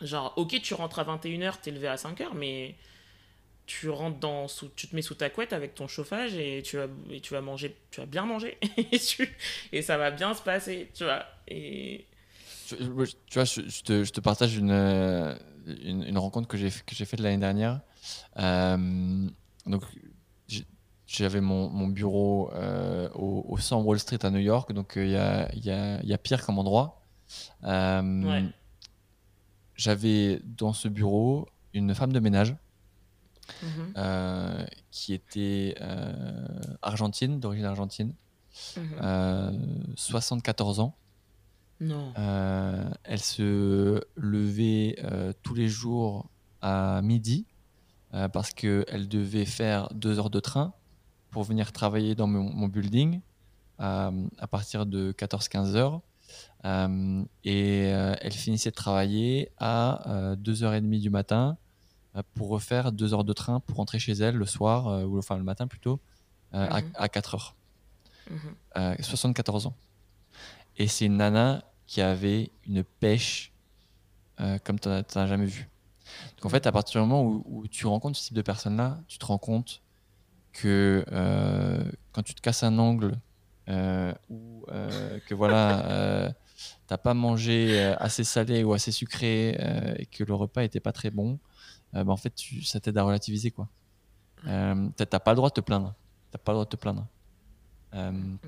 [0.00, 2.76] Genre, ok, tu rentres à 21h, t'es levé à 5h, mais
[3.70, 6.76] tu rentres dans, sous, tu te mets sous ta couette avec ton chauffage et tu
[6.76, 8.58] vas, et tu vas manger, tu vas bien manger.
[8.76, 8.98] et,
[9.72, 11.24] et ça va bien se passer, tu vois.
[11.46, 12.04] Et.
[12.66, 17.38] Tu, vois, je, te, je te, partage une, une, une rencontre que j'ai faite l'année
[17.38, 17.80] dernière.
[18.38, 19.28] Euh,
[19.66, 19.82] donc,
[21.06, 25.14] j'avais mon, mon, bureau euh, au, au 100 Wall Street à New York, donc il
[25.14, 27.04] euh, y, y, a, y, a, pire comme endroit.
[29.76, 32.56] J'avais dans ce bureau une femme de ménage
[33.62, 34.66] mhm.
[34.90, 35.74] qui était
[36.82, 38.14] argentine, d'origine argentine,
[39.96, 40.84] 74 mhm.
[40.84, 40.96] ans.
[41.82, 42.12] Non.
[43.04, 44.96] elle se levait
[45.42, 46.28] tous les jours
[46.60, 47.46] à midi
[48.32, 50.74] parce qu'elle devait faire deux heures de train
[51.30, 53.20] pour venir travailler dans mon, building
[53.80, 56.00] euh, à partir de 14-15 heures.
[56.64, 61.56] Euh, et euh, elle finissait de travailler à 2h30 du matin
[62.34, 65.44] pour refaire 2 heures de train pour rentrer chez elle le soir, ou enfin le
[65.44, 66.00] matin plutôt,
[66.52, 67.54] à, 4
[68.30, 68.36] mhm.
[68.76, 68.96] heures.
[69.00, 69.70] 74 mhm.
[69.70, 69.76] ans.
[70.76, 73.52] Et c'est une nana qui avait une pêche
[74.64, 75.68] comme tu n'as jamais vu.
[76.36, 78.98] Donc en fait, à partir du moment où, où tu rencontres ce type de personnes-là,
[79.06, 79.82] tu te rends compte
[80.52, 81.82] que euh,
[82.12, 83.16] quand tu te casses un ongle
[83.68, 86.34] euh, ou euh, que voilà,
[86.86, 89.50] t'as pas mangé assez salé ou assez sucré
[89.98, 91.38] et que le repas était pas très bon,
[91.92, 93.68] bah, en fait, tu, ça t'aide à relativiser quoi.
[94.44, 95.94] t'as pas le droit de te plaindre.
[96.30, 97.06] T'as pas le droit de te plaindre.
[97.92, 98.38] Mm, mm.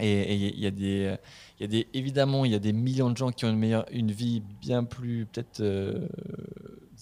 [0.00, 1.18] et il y, a des,
[1.58, 3.58] il y a des, évidemment, il y a des millions de gens qui ont une
[3.58, 5.62] meilleure, une vie bien plus peut-être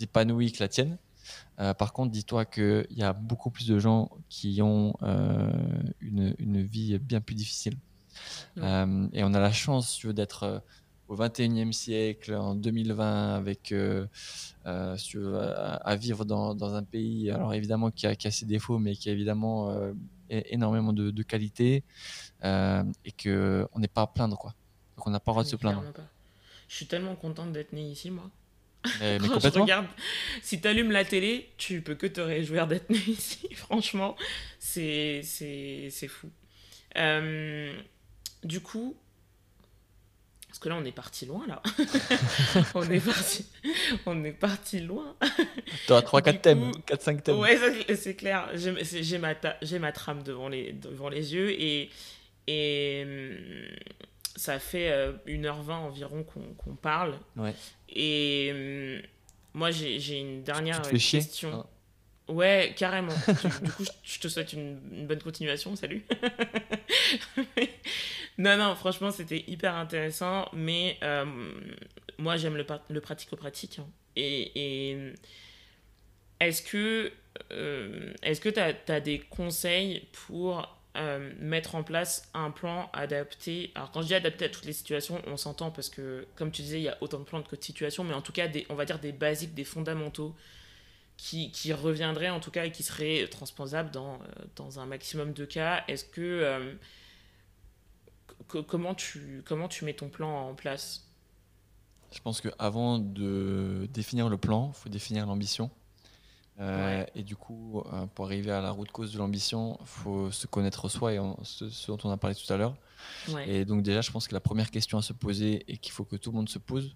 [0.00, 0.98] épanouie que la tienne.
[1.60, 5.50] Euh, par contre, dis-toi qu'il y a beaucoup plus de gens qui ont euh,
[6.00, 7.76] une, une, vie bien plus difficile.
[8.58, 10.62] Euh, et on a la chance d'être
[11.08, 13.74] au 21e siècle, en 2020, avec,
[14.64, 18.78] à, à, vivre dans, dans, un pays, alors évidemment qui a, qui a, ses défauts,
[18.78, 19.76] mais qui a évidemment
[20.30, 21.84] énormément de, de qualité,
[22.42, 24.38] et qu'on n'est pas à plaindre.
[24.38, 24.54] Quoi.
[24.96, 25.84] Donc on n'a pas le droit de se plaindre.
[26.68, 28.30] Je suis tellement contente d'être née ici, moi.
[29.00, 29.86] Mais, je regarde,
[30.42, 33.48] si tu allumes la télé, tu peux que te réjouir d'être né ici.
[33.54, 34.16] Franchement,
[34.58, 35.22] c'est
[36.08, 36.30] fou.
[36.96, 37.80] Euh,
[38.42, 38.96] du coup,
[40.64, 41.62] que là, on est parti loin, là.
[42.74, 43.46] on, est parti,
[44.06, 45.14] on est parti loin.
[45.86, 47.38] Tu as 3-4 thèmes, 4-5 thèmes.
[47.38, 47.58] Ouais,
[47.94, 48.48] c'est clair.
[48.54, 49.34] J'ai ma,
[49.80, 51.90] ma trame devant les, devant les yeux et,
[52.46, 53.06] et
[54.36, 54.90] ça fait
[55.26, 57.18] 1h20 environ qu'on parle.
[57.36, 57.54] Ouais.
[57.90, 59.02] Et
[59.52, 61.50] moi, j'ai une dernière question.
[61.50, 61.58] Chier
[62.28, 63.12] Ouais, carrément.
[63.62, 65.76] du coup, je te souhaite une, bonne continuation.
[65.76, 66.04] Salut.
[68.38, 70.48] non, non, franchement, c'était hyper intéressant.
[70.52, 71.24] Mais euh,
[72.18, 73.78] moi, j'aime le, le pratico-pratique.
[73.78, 73.86] Hein.
[74.16, 75.12] Et, et
[76.40, 77.12] est-ce que
[77.52, 83.72] euh, est-ce que tu as, des conseils pour euh, mettre en place un plan adapté?
[83.74, 86.62] Alors, quand je dis adapté à toutes les situations, on s'entend parce que, comme tu
[86.62, 88.66] disais, il y a autant de plans que de situations, mais en tout cas, des,
[88.68, 90.34] on va dire des basiques, des fondamentaux
[91.16, 94.26] qui, qui reviendrait en tout cas et qui serait transposable dans, euh,
[94.56, 95.84] dans un maximum de cas.
[95.88, 96.74] Est-ce que, euh,
[98.66, 101.08] comment, tu, comment tu mets ton plan en place?
[102.12, 105.70] Je pense qu'avant de définir le plan, il faut définir l'ambition.
[106.60, 107.82] Euh, et du coup,
[108.14, 111.86] pour arriver à la route cause de l'ambition, il faut se connaître soi et ce,
[111.88, 112.76] dont on a parlé tout à l'heure.
[113.46, 116.04] Et donc déjà, je pense que la première question à se poser et qu'il faut
[116.04, 116.94] que tout le monde se pose,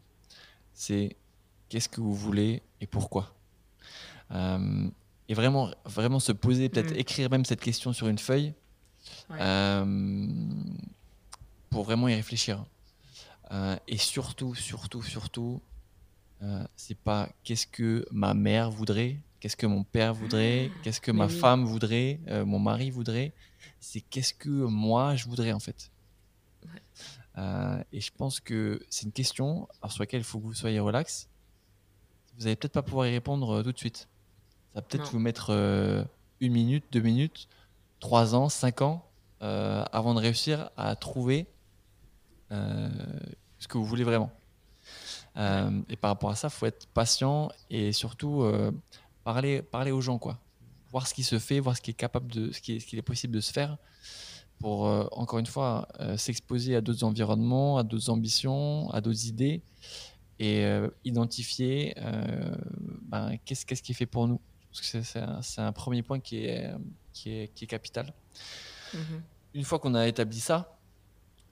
[0.72, 1.16] c'est
[1.68, 3.34] qu'est-ce que vous voulez et pourquoi?
[4.32, 4.88] Euh,
[5.28, 6.98] et vraiment, vraiment se poser, peut-être mm.
[6.98, 8.54] écrire même cette question sur une feuille
[9.32, 10.26] euh,
[11.70, 12.64] pour vraiment y réfléchir.
[13.50, 15.60] Euh, et surtout, surtout, surtout,
[16.76, 21.10] c'est pas qu'est-ce que ma mère voudrait, qu'est-ce que mon père voudrait, ah, qu'est-ce que
[21.10, 23.32] ma femme voudrait, mon mari voudrait.
[23.80, 25.90] C'est qu'est-ce que moi je voudrais en fait.
[27.90, 31.28] et je pense que c'est une question sur laquelle il faut que vous soyez relax.
[32.38, 34.08] Vous n'allez peut-être pas pouvoir y répondre tout de suite.
[34.72, 36.04] Ça va peut-être vous mettre euh,
[36.38, 37.48] une minute, deux minutes,
[37.98, 39.10] trois ans, cinq ans
[39.42, 41.48] euh, avant de réussir à trouver
[42.52, 42.88] euh,
[43.58, 44.30] ce que vous voulez vraiment.
[45.36, 48.44] et par rapport à ça, il faut être patient et surtout
[49.24, 50.38] parler, parler aux gens, quoi.
[50.90, 52.86] Voir ce qui se fait, voir ce qui est capable de, ce qui est, ce
[52.86, 53.76] qui est possible de se faire
[54.60, 54.82] pour
[55.12, 59.62] encore une fois s'exposer à d'autres environnements, à d'autres ambitions, à d'autres idées
[60.38, 60.64] et
[61.04, 61.94] identifier
[63.08, 64.40] ben, qu'est-ce, qu'est-ce qui est fait pour nous.
[64.72, 66.70] C'est un, premier point qui est,
[67.12, 68.12] qui est, qui est capital.
[68.94, 69.22] Mhm.
[69.54, 70.78] Une fois qu'on a établi ça,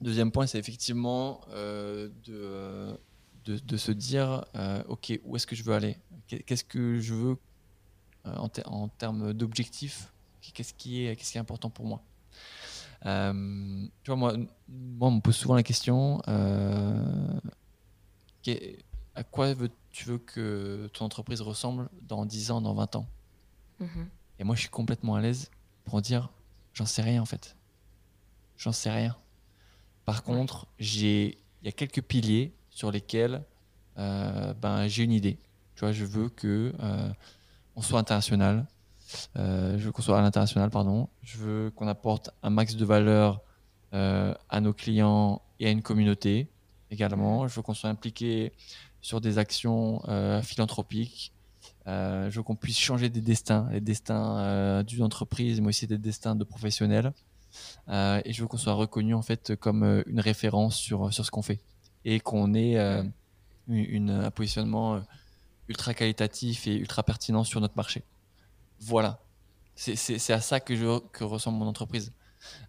[0.01, 2.97] deuxième point, c'est effectivement euh, de,
[3.45, 5.97] de, de, se dire, euh, OK, où est-ce que je veux aller?
[6.27, 7.37] Qu'est-ce que je veux
[8.25, 10.13] euh, en, en, termes d'objectifs?
[10.53, 12.03] Qu'est-ce qui, est, qu'est-ce qui est important pour moi?
[13.01, 13.07] Tu
[14.07, 14.37] vois, moi,
[14.67, 16.21] moi, on me pose souvent la question,
[19.15, 23.07] à quoi veux, tu veux que ton entreprise ressemble dans 10 ans, dans 20 ans
[23.79, 24.09] Mhm.
[24.39, 25.51] Et moi, je suis complètement à l'aise
[25.85, 26.29] pour dire,
[26.73, 27.55] j'en sais rien en fait.
[28.57, 29.15] J'en sais rien.
[30.05, 33.43] Par contre, j'ai, il y a quelques piliers sur lesquels
[33.97, 35.37] euh, ben, j'ai une idée.
[35.75, 37.11] Tu vois, je veux que euh,
[37.75, 38.65] on soit international.
[39.35, 41.09] Euh, je veux qu'on soit à l'international, pardon.
[41.21, 43.41] Je veux qu'on apporte un max de valeur
[43.93, 46.51] à nos clients et à une communauté
[46.91, 47.43] également.
[47.43, 47.49] Mhm.
[47.49, 48.51] Je veux qu'on soit impliqué
[49.01, 50.01] sur des actions
[50.43, 51.31] philanthropiques,
[51.87, 55.87] euh, je veux qu'on puisse changer des destins, les destins euh, d'une entreprise, mais aussi
[55.87, 57.13] des destins de professionnels.
[57.87, 61.31] Euh, et je veux qu'on soit reconnu en fait comme une référence sur, sur ce
[61.31, 61.59] qu'on fait
[62.03, 62.77] et qu'on ait
[63.67, 65.01] une, un positionnement
[65.67, 68.03] ultra qualitatif et ultra pertinent sur notre marché.
[68.81, 69.19] Voilà.
[69.75, 72.11] C'est à ça que, je, que ressemble mon entreprise.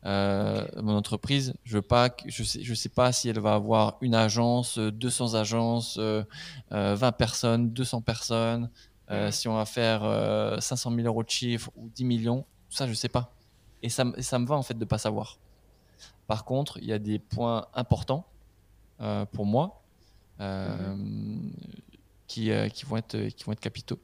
[0.05, 4.15] Mon entreprise, je veux pas, je sais, je sais pas si elle va avoir une
[4.15, 5.99] agence, 200 agences,
[6.71, 8.71] 20 personnes, 200 personnes,
[9.11, 10.03] euh, si on va faire
[10.61, 13.33] 500 euh, 000 euros de chiffre ou 10 millions, ça, je sais pas.
[13.83, 15.39] Et ça, ça me va en fait de pas savoir.
[16.27, 18.27] Par contre, il y a des points importants
[19.01, 19.83] euh, pour moi
[20.39, 21.53] mhm.
[22.27, 23.99] qui, qui, vont être, qui vont être capitaux.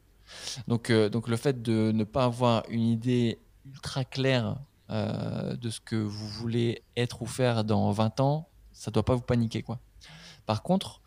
[0.69, 4.57] Donc, donc le fait de ne pas avoir une idée ultra claire
[4.91, 9.15] de ce que vous voulez être ou faire dans 20 ans, ça ne doit pas
[9.15, 9.63] vous paniquer.
[9.63, 9.81] Quoi.
[10.47, 11.01] Par contre,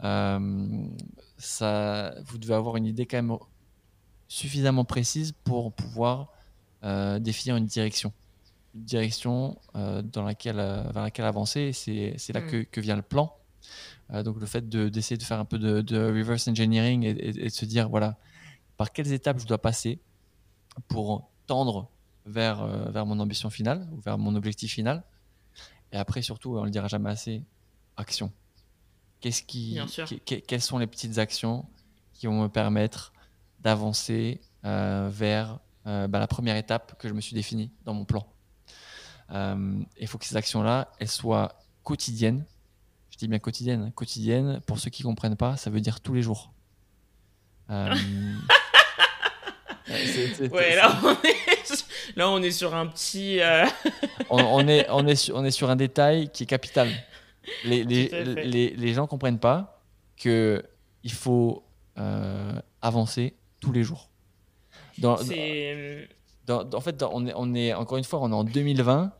[0.00, 3.38] ça, vous devez avoir une idée quand même
[4.28, 6.28] suffisamment précise pour pouvoir
[6.84, 8.12] euh, définir une direction.
[8.74, 11.72] Une direction euh, dans laquelle, euh, vers laquelle avancer.
[11.72, 12.66] C'est là hmm.
[12.66, 13.34] que, vient le plan.
[14.12, 17.88] donc le fait d'essayer de, faire un peu de, reverse engineering et, de se dire,
[17.88, 18.16] voilà,
[18.76, 19.98] par quelles étapes je dois passer
[20.86, 21.90] pour tendre
[22.28, 25.02] vers, vers mon ambition finale ou vers mon objectif final.
[25.92, 27.42] Et après, surtout, on ne le dira jamais assez,
[27.96, 28.32] action.
[29.20, 29.78] Qu'est-ce qui,
[30.46, 31.66] quelles sont les petites actions
[32.12, 33.12] qui vont me permettre
[33.60, 38.04] d'avancer euh, vers euh, bah, la première étape que je me suis définie dans mon
[38.04, 38.26] plan?
[39.30, 42.44] Euh, il faut que ces actions-là, elles soient quotidiennes.
[43.10, 43.90] Je dis bien quotidiennes.
[43.92, 46.52] Quotidiennes, pour ceux qui ne comprennent pas, ça veut dire tous les jours.
[50.50, 53.40] ouais, là on, est, là on, est, sur un petit.
[54.30, 56.88] on, est, on, est sur, on est sur un détail qui est capital.
[57.64, 58.08] les, les,
[58.44, 59.82] les, les, gens comprennent pas
[60.16, 60.62] que
[61.04, 61.64] il faut
[61.98, 64.10] euh, avancer tous les jours.
[64.98, 65.16] Dans,
[66.46, 69.12] dans, en fait, on, est, on est, encore une fois, on est en 2020.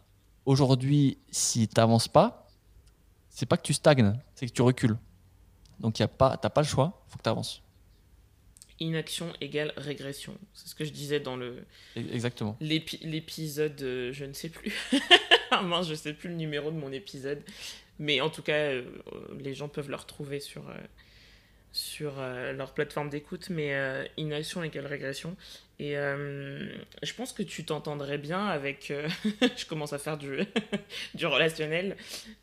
[0.45, 2.47] Aujourd'hui, si tu n'avances pas,
[3.28, 4.97] c'est pas que tu stagnes, c'est que tu recules.
[5.78, 7.62] Donc, tu n'as pas, pas le choix, il faut que tu avances.
[8.81, 10.37] Inaction égale régression.
[10.55, 11.65] C'est ce que je disais dans le.
[11.97, 12.57] Exactement.
[12.61, 14.73] L'épisode, euh, je ne sais plus.
[15.63, 17.43] Mince, je ne sais plus le numéro de mon épisode.
[17.99, 18.85] Mais en tout cas, euh,
[19.41, 20.73] les gens peuvent le retrouver sur,
[21.73, 23.75] sur euh, leur plateforme d'écoute, mais
[24.17, 25.37] inaction égale régression.
[25.81, 26.67] Et euh,
[27.03, 28.93] je pense que tu t'entendrais bien avec.
[29.57, 30.41] je commence à faire du,
[31.15, 31.97] du relationnel,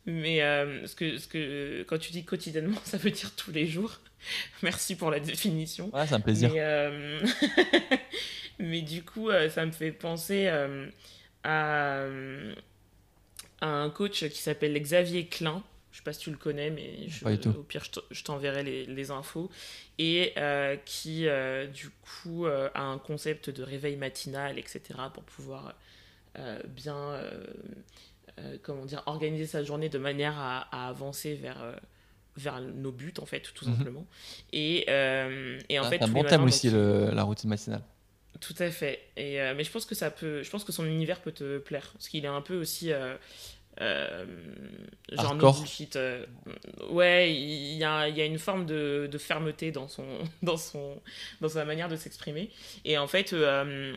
[0.06, 4.00] mais ce que, ce que, quand tu dis quotidiennement, ça veut dire tous les jours.
[4.62, 5.94] Merci pour la définition.
[5.94, 6.50] Ouais, c'est un plaisir.
[6.52, 7.20] Mais,
[8.58, 10.48] mais, du coup, ça me fait penser
[11.44, 12.06] à,
[13.60, 15.62] à un coach qui s'appelle Xavier Klein
[15.96, 17.08] je sais pas si tu le connais, mais
[17.46, 19.50] au pire, je t'enverrai les, les, infos.
[19.96, 24.82] Et euh, qui, euh, du coup, euh, a un concept de réveil matinal, etc.,
[25.14, 25.74] pour pouvoir
[26.66, 27.18] bien,
[28.62, 31.74] comment dire, organiser sa journée de manière à, avancer vers
[32.36, 33.78] vers nos buts en fait tout mhm.
[33.78, 34.06] simplement
[34.52, 34.82] et,
[35.70, 37.80] et en ah, fait un bon thème aussi la routine matinale
[38.40, 41.22] tout à fait et mais je pense que ça peut je pense que son univers
[41.22, 42.92] peut te plaire parce qu'il est un peu aussi
[43.80, 44.24] euh,
[45.12, 45.96] genre no bullshit.
[45.96, 46.24] Euh,
[46.90, 50.06] ouais, il y a, y a, une forme de, de, fermeté dans, son,
[50.42, 51.00] dans, son,
[51.40, 52.50] dans sa manière de s'exprimer.
[52.84, 53.32] Et en fait.
[53.32, 53.96] Euh,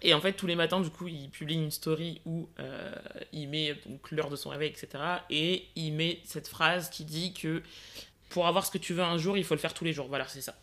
[0.00, 2.48] et en fait, tous les matins, du coup, il publie une story où
[3.32, 3.74] il met
[4.12, 5.02] l'heure de son réveil, etc.
[5.28, 7.64] Et il met cette phrase qui dit que
[8.28, 10.06] pour avoir ce que tu veux un jour, il faut le faire tous les jours.
[10.06, 10.54] Voilà, c'est ça.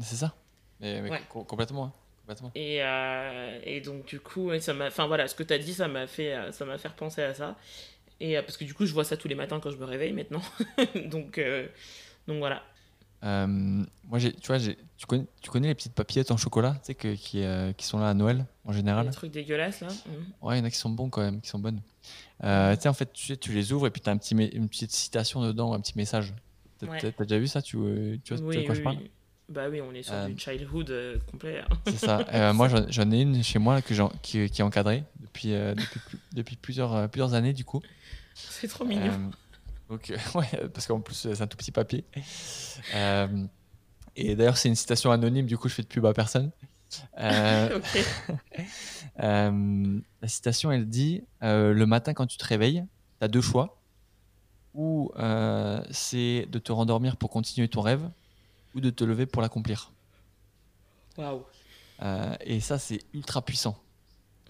[0.00, 0.34] C'est ça.
[0.80, 1.84] Mais, complètement.
[1.84, 1.92] Hein.
[2.54, 4.86] Et, euh, et, donc, du coup, ça m'a.
[4.86, 7.22] Enfin, voilà, ce que tu as dit, ça m'a fait, euh, ça m'a fait penser
[7.22, 7.56] à ça.
[8.20, 9.84] Et euh, parce que du coup, je vois ça tous les matins quand je me
[9.84, 10.42] réveille maintenant.
[11.06, 11.40] donc,
[12.26, 12.62] donc, voilà.
[13.22, 17.14] moi, tu vois, tu connais, tu connais les petites papillettes en chocolat, tu sais, que,
[17.14, 17.44] qui,
[17.76, 19.06] qui sont là à Noël, en général?
[19.06, 20.46] Les trucs dégueulasses, là mmh.
[20.46, 21.80] Ouais, il y en a qui sont bons quand même, qui sont bonnes.
[22.40, 24.68] tu sais, en fait, tu, tu les ouvres et puis tu as un petit, une
[24.68, 26.32] petite citation dedans, un petit message.
[26.78, 27.60] Tu as, déjà vu ça?
[27.60, 27.76] Tu,
[28.24, 28.98] tu vois de quoi je parle?
[29.54, 31.60] Bah oui, on est sur du euh, childhood euh, complet.
[31.60, 31.76] Hein.
[31.86, 32.26] C'est ça.
[32.34, 36.00] Euh, moi, j'en ai une chez moi que qui, qui, est encadrée depuis, depuis,
[36.32, 37.80] depuis, plusieurs, plusieurs années, du coup.
[38.34, 39.30] C'est trop mignon.
[39.88, 42.04] donc, ouais, parce qu'en plus, c'est un tout petit papier.
[44.16, 46.50] et d'ailleurs, c'est une citation anonyme, du coup, je fais de pub à personne.
[49.16, 49.50] la
[50.26, 52.84] citation, elle dit Le matin, quand tu te réveilles,
[53.20, 53.80] tu as deux choix.
[54.74, 55.12] Ou
[55.90, 58.10] c'est de te rendormir pour continuer ton rêve,
[58.74, 59.92] ou de te lever pour l'accomplir.
[61.16, 61.44] Waouh.
[62.02, 63.76] Euh, et ça, c'est ultra puissant.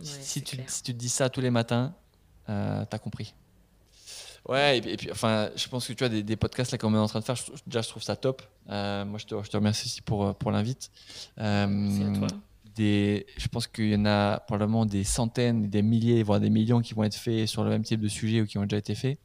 [0.00, 1.94] si, tu, si, tu, te dis ça tous les matins,
[2.48, 3.34] euh, t'as compris.
[4.48, 7.06] Ouais, et puis, enfin, je pense que tu as des, podcasts là qu'on est en
[7.06, 7.36] train de faire.
[7.66, 8.42] déjà, je trouve ça top.
[8.68, 10.90] Euh, moi, je te, je te, remercie aussi pour, pour l'invite.
[11.38, 12.26] Euh,
[12.74, 16.80] des, je pense qu'il y en a probablement des centaines, des milliers, voire des millions
[16.80, 18.94] qui vont être faits sur le même type de sujet ou qui ont déjà été
[18.94, 19.18] faits.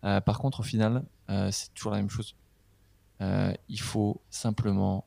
[0.00, 1.04] par contre, au final,
[1.50, 2.34] c'est toujours la même chose.
[3.20, 5.06] Euh, il faut simplement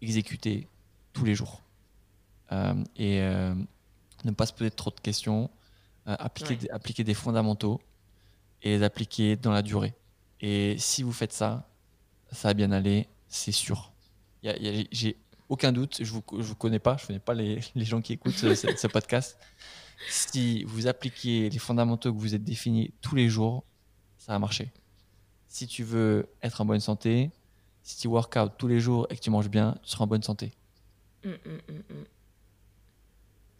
[0.00, 0.68] exécuter
[1.12, 1.62] tous les jours.
[2.52, 3.54] Euh, et euh,
[4.24, 5.50] ne pas se poser trop de questions,
[6.06, 7.80] appliquer, appliquer des fondamentaux
[8.62, 9.94] et les appliquer dans la durée.
[10.40, 11.68] Et si vous faites ça,
[12.32, 13.92] ça va bien aller, c'est sûr.
[14.42, 15.16] J'ai
[15.48, 17.84] aucun doute, je ne vous, je vous connais pas, je ne connais pas les, les
[17.84, 19.38] gens qui écoutent ce, ce, podcast.
[20.08, 23.64] Si vous appliquez les fondamentaux que vous êtes définis tous les jours,
[24.16, 24.72] ça va marcher
[25.48, 27.30] si tu veux être en bonne santé,
[27.82, 30.06] si tu work out tous les jours et que tu manges bien, tu seras en
[30.06, 30.52] bonne santé.
[31.24, 32.04] Hum, hum, hum,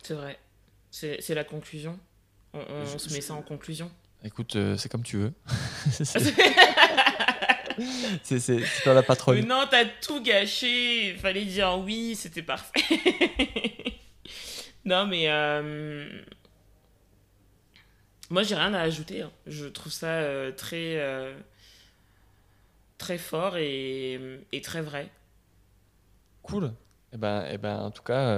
[0.03, 0.39] c'est vrai.
[0.91, 1.99] C'est la conclusion.
[2.55, 3.91] On, se met ça en conclusion.
[4.25, 5.33] Écoute, euh, c'est comme tu veux.
[8.23, 9.41] c'est toi la patronne.
[9.41, 11.11] Mais non, t'as tout gâché.
[11.11, 12.81] Il fallait dire oui, c'était parfait.
[14.85, 15.29] non, mais.
[15.29, 16.09] Euh,
[18.31, 19.23] moi, j'ai rien à ajouter.
[19.23, 19.31] Hein.
[19.47, 20.97] Je trouve ça euh, très
[22.99, 24.21] très fort et,
[24.53, 25.11] et très vrai.
[26.43, 26.65] Cool.
[26.65, 28.35] Et eh ben, eh ben, en tout cas,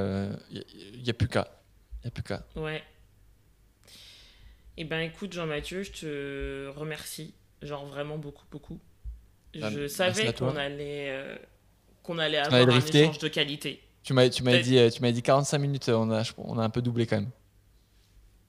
[0.50, 1.48] il euh, n'y a, plus qu'à.
[2.04, 2.44] Il a plus qu'à.
[2.54, 2.82] Ouais.
[4.76, 7.34] Et eh ben, écoute, Jean-Mathieu, je te remercie.
[7.62, 8.78] Genre vraiment beaucoup, beaucoup.
[9.58, 11.36] Bah, je savais qu'on allait, euh,
[12.02, 13.82] qu'on allait avoir un échange de qualité.
[14.04, 15.88] Tu m'as, tu m'as dit, euh, tu m'as dit 45 minutes.
[15.88, 17.30] On a, on a un peu doublé quand même.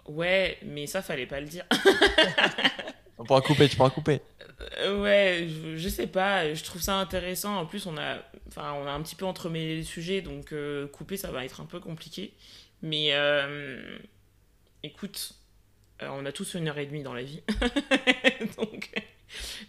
[0.07, 1.65] Ouais, mais ça fallait pas le dire.
[3.21, 4.19] on pourra couper, tu pourras couper.
[4.79, 7.55] Euh, ouais, je, sais pas, je trouve ça intéressant.
[7.55, 8.17] En plus, on a,
[8.57, 11.65] on a un petit peu entremêlé les sujets, donc euh, couper, ça va être un
[11.65, 12.33] peu compliqué.
[12.81, 13.99] Mais euh,
[14.81, 15.33] écoute,
[16.01, 17.43] on a tous une heure et demie dans la vie.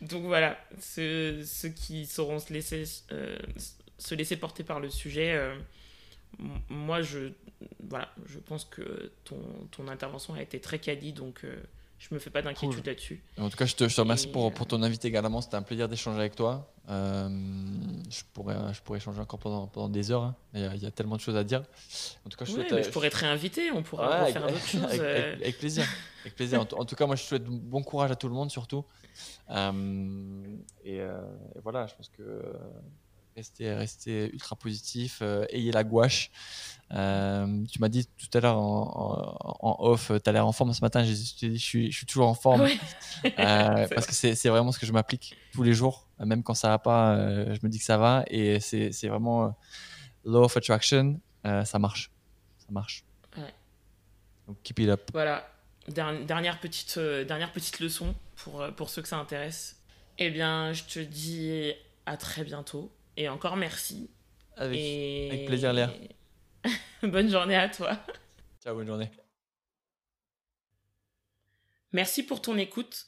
[0.01, 2.85] donc, voilà, ceux, ceux, qui sauront se laisser,
[3.99, 5.39] se laisser porter par le sujet,
[6.71, 7.33] moi je,
[7.87, 9.39] voilà, je pense que ton,
[9.71, 11.45] ton intervention a été très quali, donc
[12.03, 13.23] je me fais pas d'inquiétude là-dessus.
[13.39, 15.41] En tout cas, je te, je te remercie pour, pour, ton invité également.
[15.41, 16.73] C'était un plaisir d'échanger avec toi.
[16.89, 17.29] Euh,
[18.11, 20.25] je, pourrais, je pourrais échanger encore pendant, pendant des heures.
[20.25, 20.37] Hein.
[20.53, 21.63] Il, y a, tellement de choses à dire.
[22.27, 23.71] En tout cas, je, souhaite, je pourrais te réinviter.
[23.71, 24.83] On pourra faire d'autres choses.
[24.83, 25.87] Avec, plaisir.
[26.23, 26.61] avec plaisir.
[26.61, 28.85] En, tout cas, moi, je souhaite bon courage à tout le monde, surtout.
[29.51, 30.43] Euh,
[30.85, 31.07] et, et,
[31.63, 32.43] voilà, je pense que
[33.37, 36.31] restez, restez ultra positif, euh, ayez la gouache.
[36.93, 40.81] Euh, tu m'as dit tout à l'heure en, off, tu as l'air en forme ce
[40.83, 41.05] matin.
[41.05, 42.69] Je, je, suis, je suis toujours en forme euh,
[43.95, 46.07] parce que c'est vraiment ce que je m'applique tous les jours.
[46.19, 47.17] Même quand ça va pas,
[47.55, 48.25] je me dis que ça va.
[48.29, 49.57] Et c'est vraiment
[50.25, 51.21] law of attraction.
[51.45, 52.11] ça marche.
[52.59, 53.05] Ça marche.
[54.47, 55.11] Donc keep it up.
[55.13, 55.49] Voilà.
[55.89, 59.81] Dernière petite, dernière petite leçon pour, pour ceux que ça intéresse.
[60.19, 61.73] Eh bien, je te dis
[62.07, 64.11] à très bientôt et encore merci.
[64.57, 65.93] Avec, plaisir, Léa.
[67.03, 67.99] bonne journée à toi.
[68.63, 69.11] Ciao, bonne journée.
[71.93, 73.07] Merci pour ton écoute.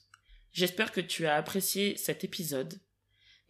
[0.52, 2.80] J'espère que tu as apprécié cet épisode.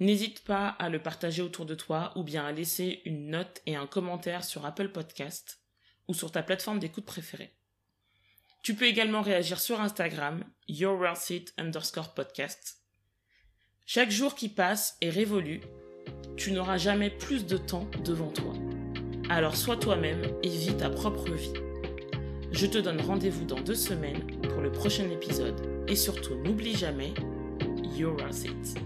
[0.00, 3.76] N'hésite pas à le partager autour de toi ou bien à laisser une note et
[3.76, 5.60] un commentaire sur Apple Podcast
[6.08, 7.54] ou sur ta plateforme d'écoute préférée.
[8.62, 12.80] Tu peux également réagir sur Instagram, YourWorldSeat underscore podcast.
[13.86, 15.60] Chaque jour qui passe est révolu
[16.36, 18.52] tu n'auras jamais plus de temps devant toi.
[19.30, 21.52] Alors sois toi-même et vis ta propre vie.
[22.52, 25.54] Je te donne rendez-vous dans deux semaines pour le prochain épisode.
[25.88, 27.12] Et surtout, n'oublie jamais,
[27.96, 28.78] you're it.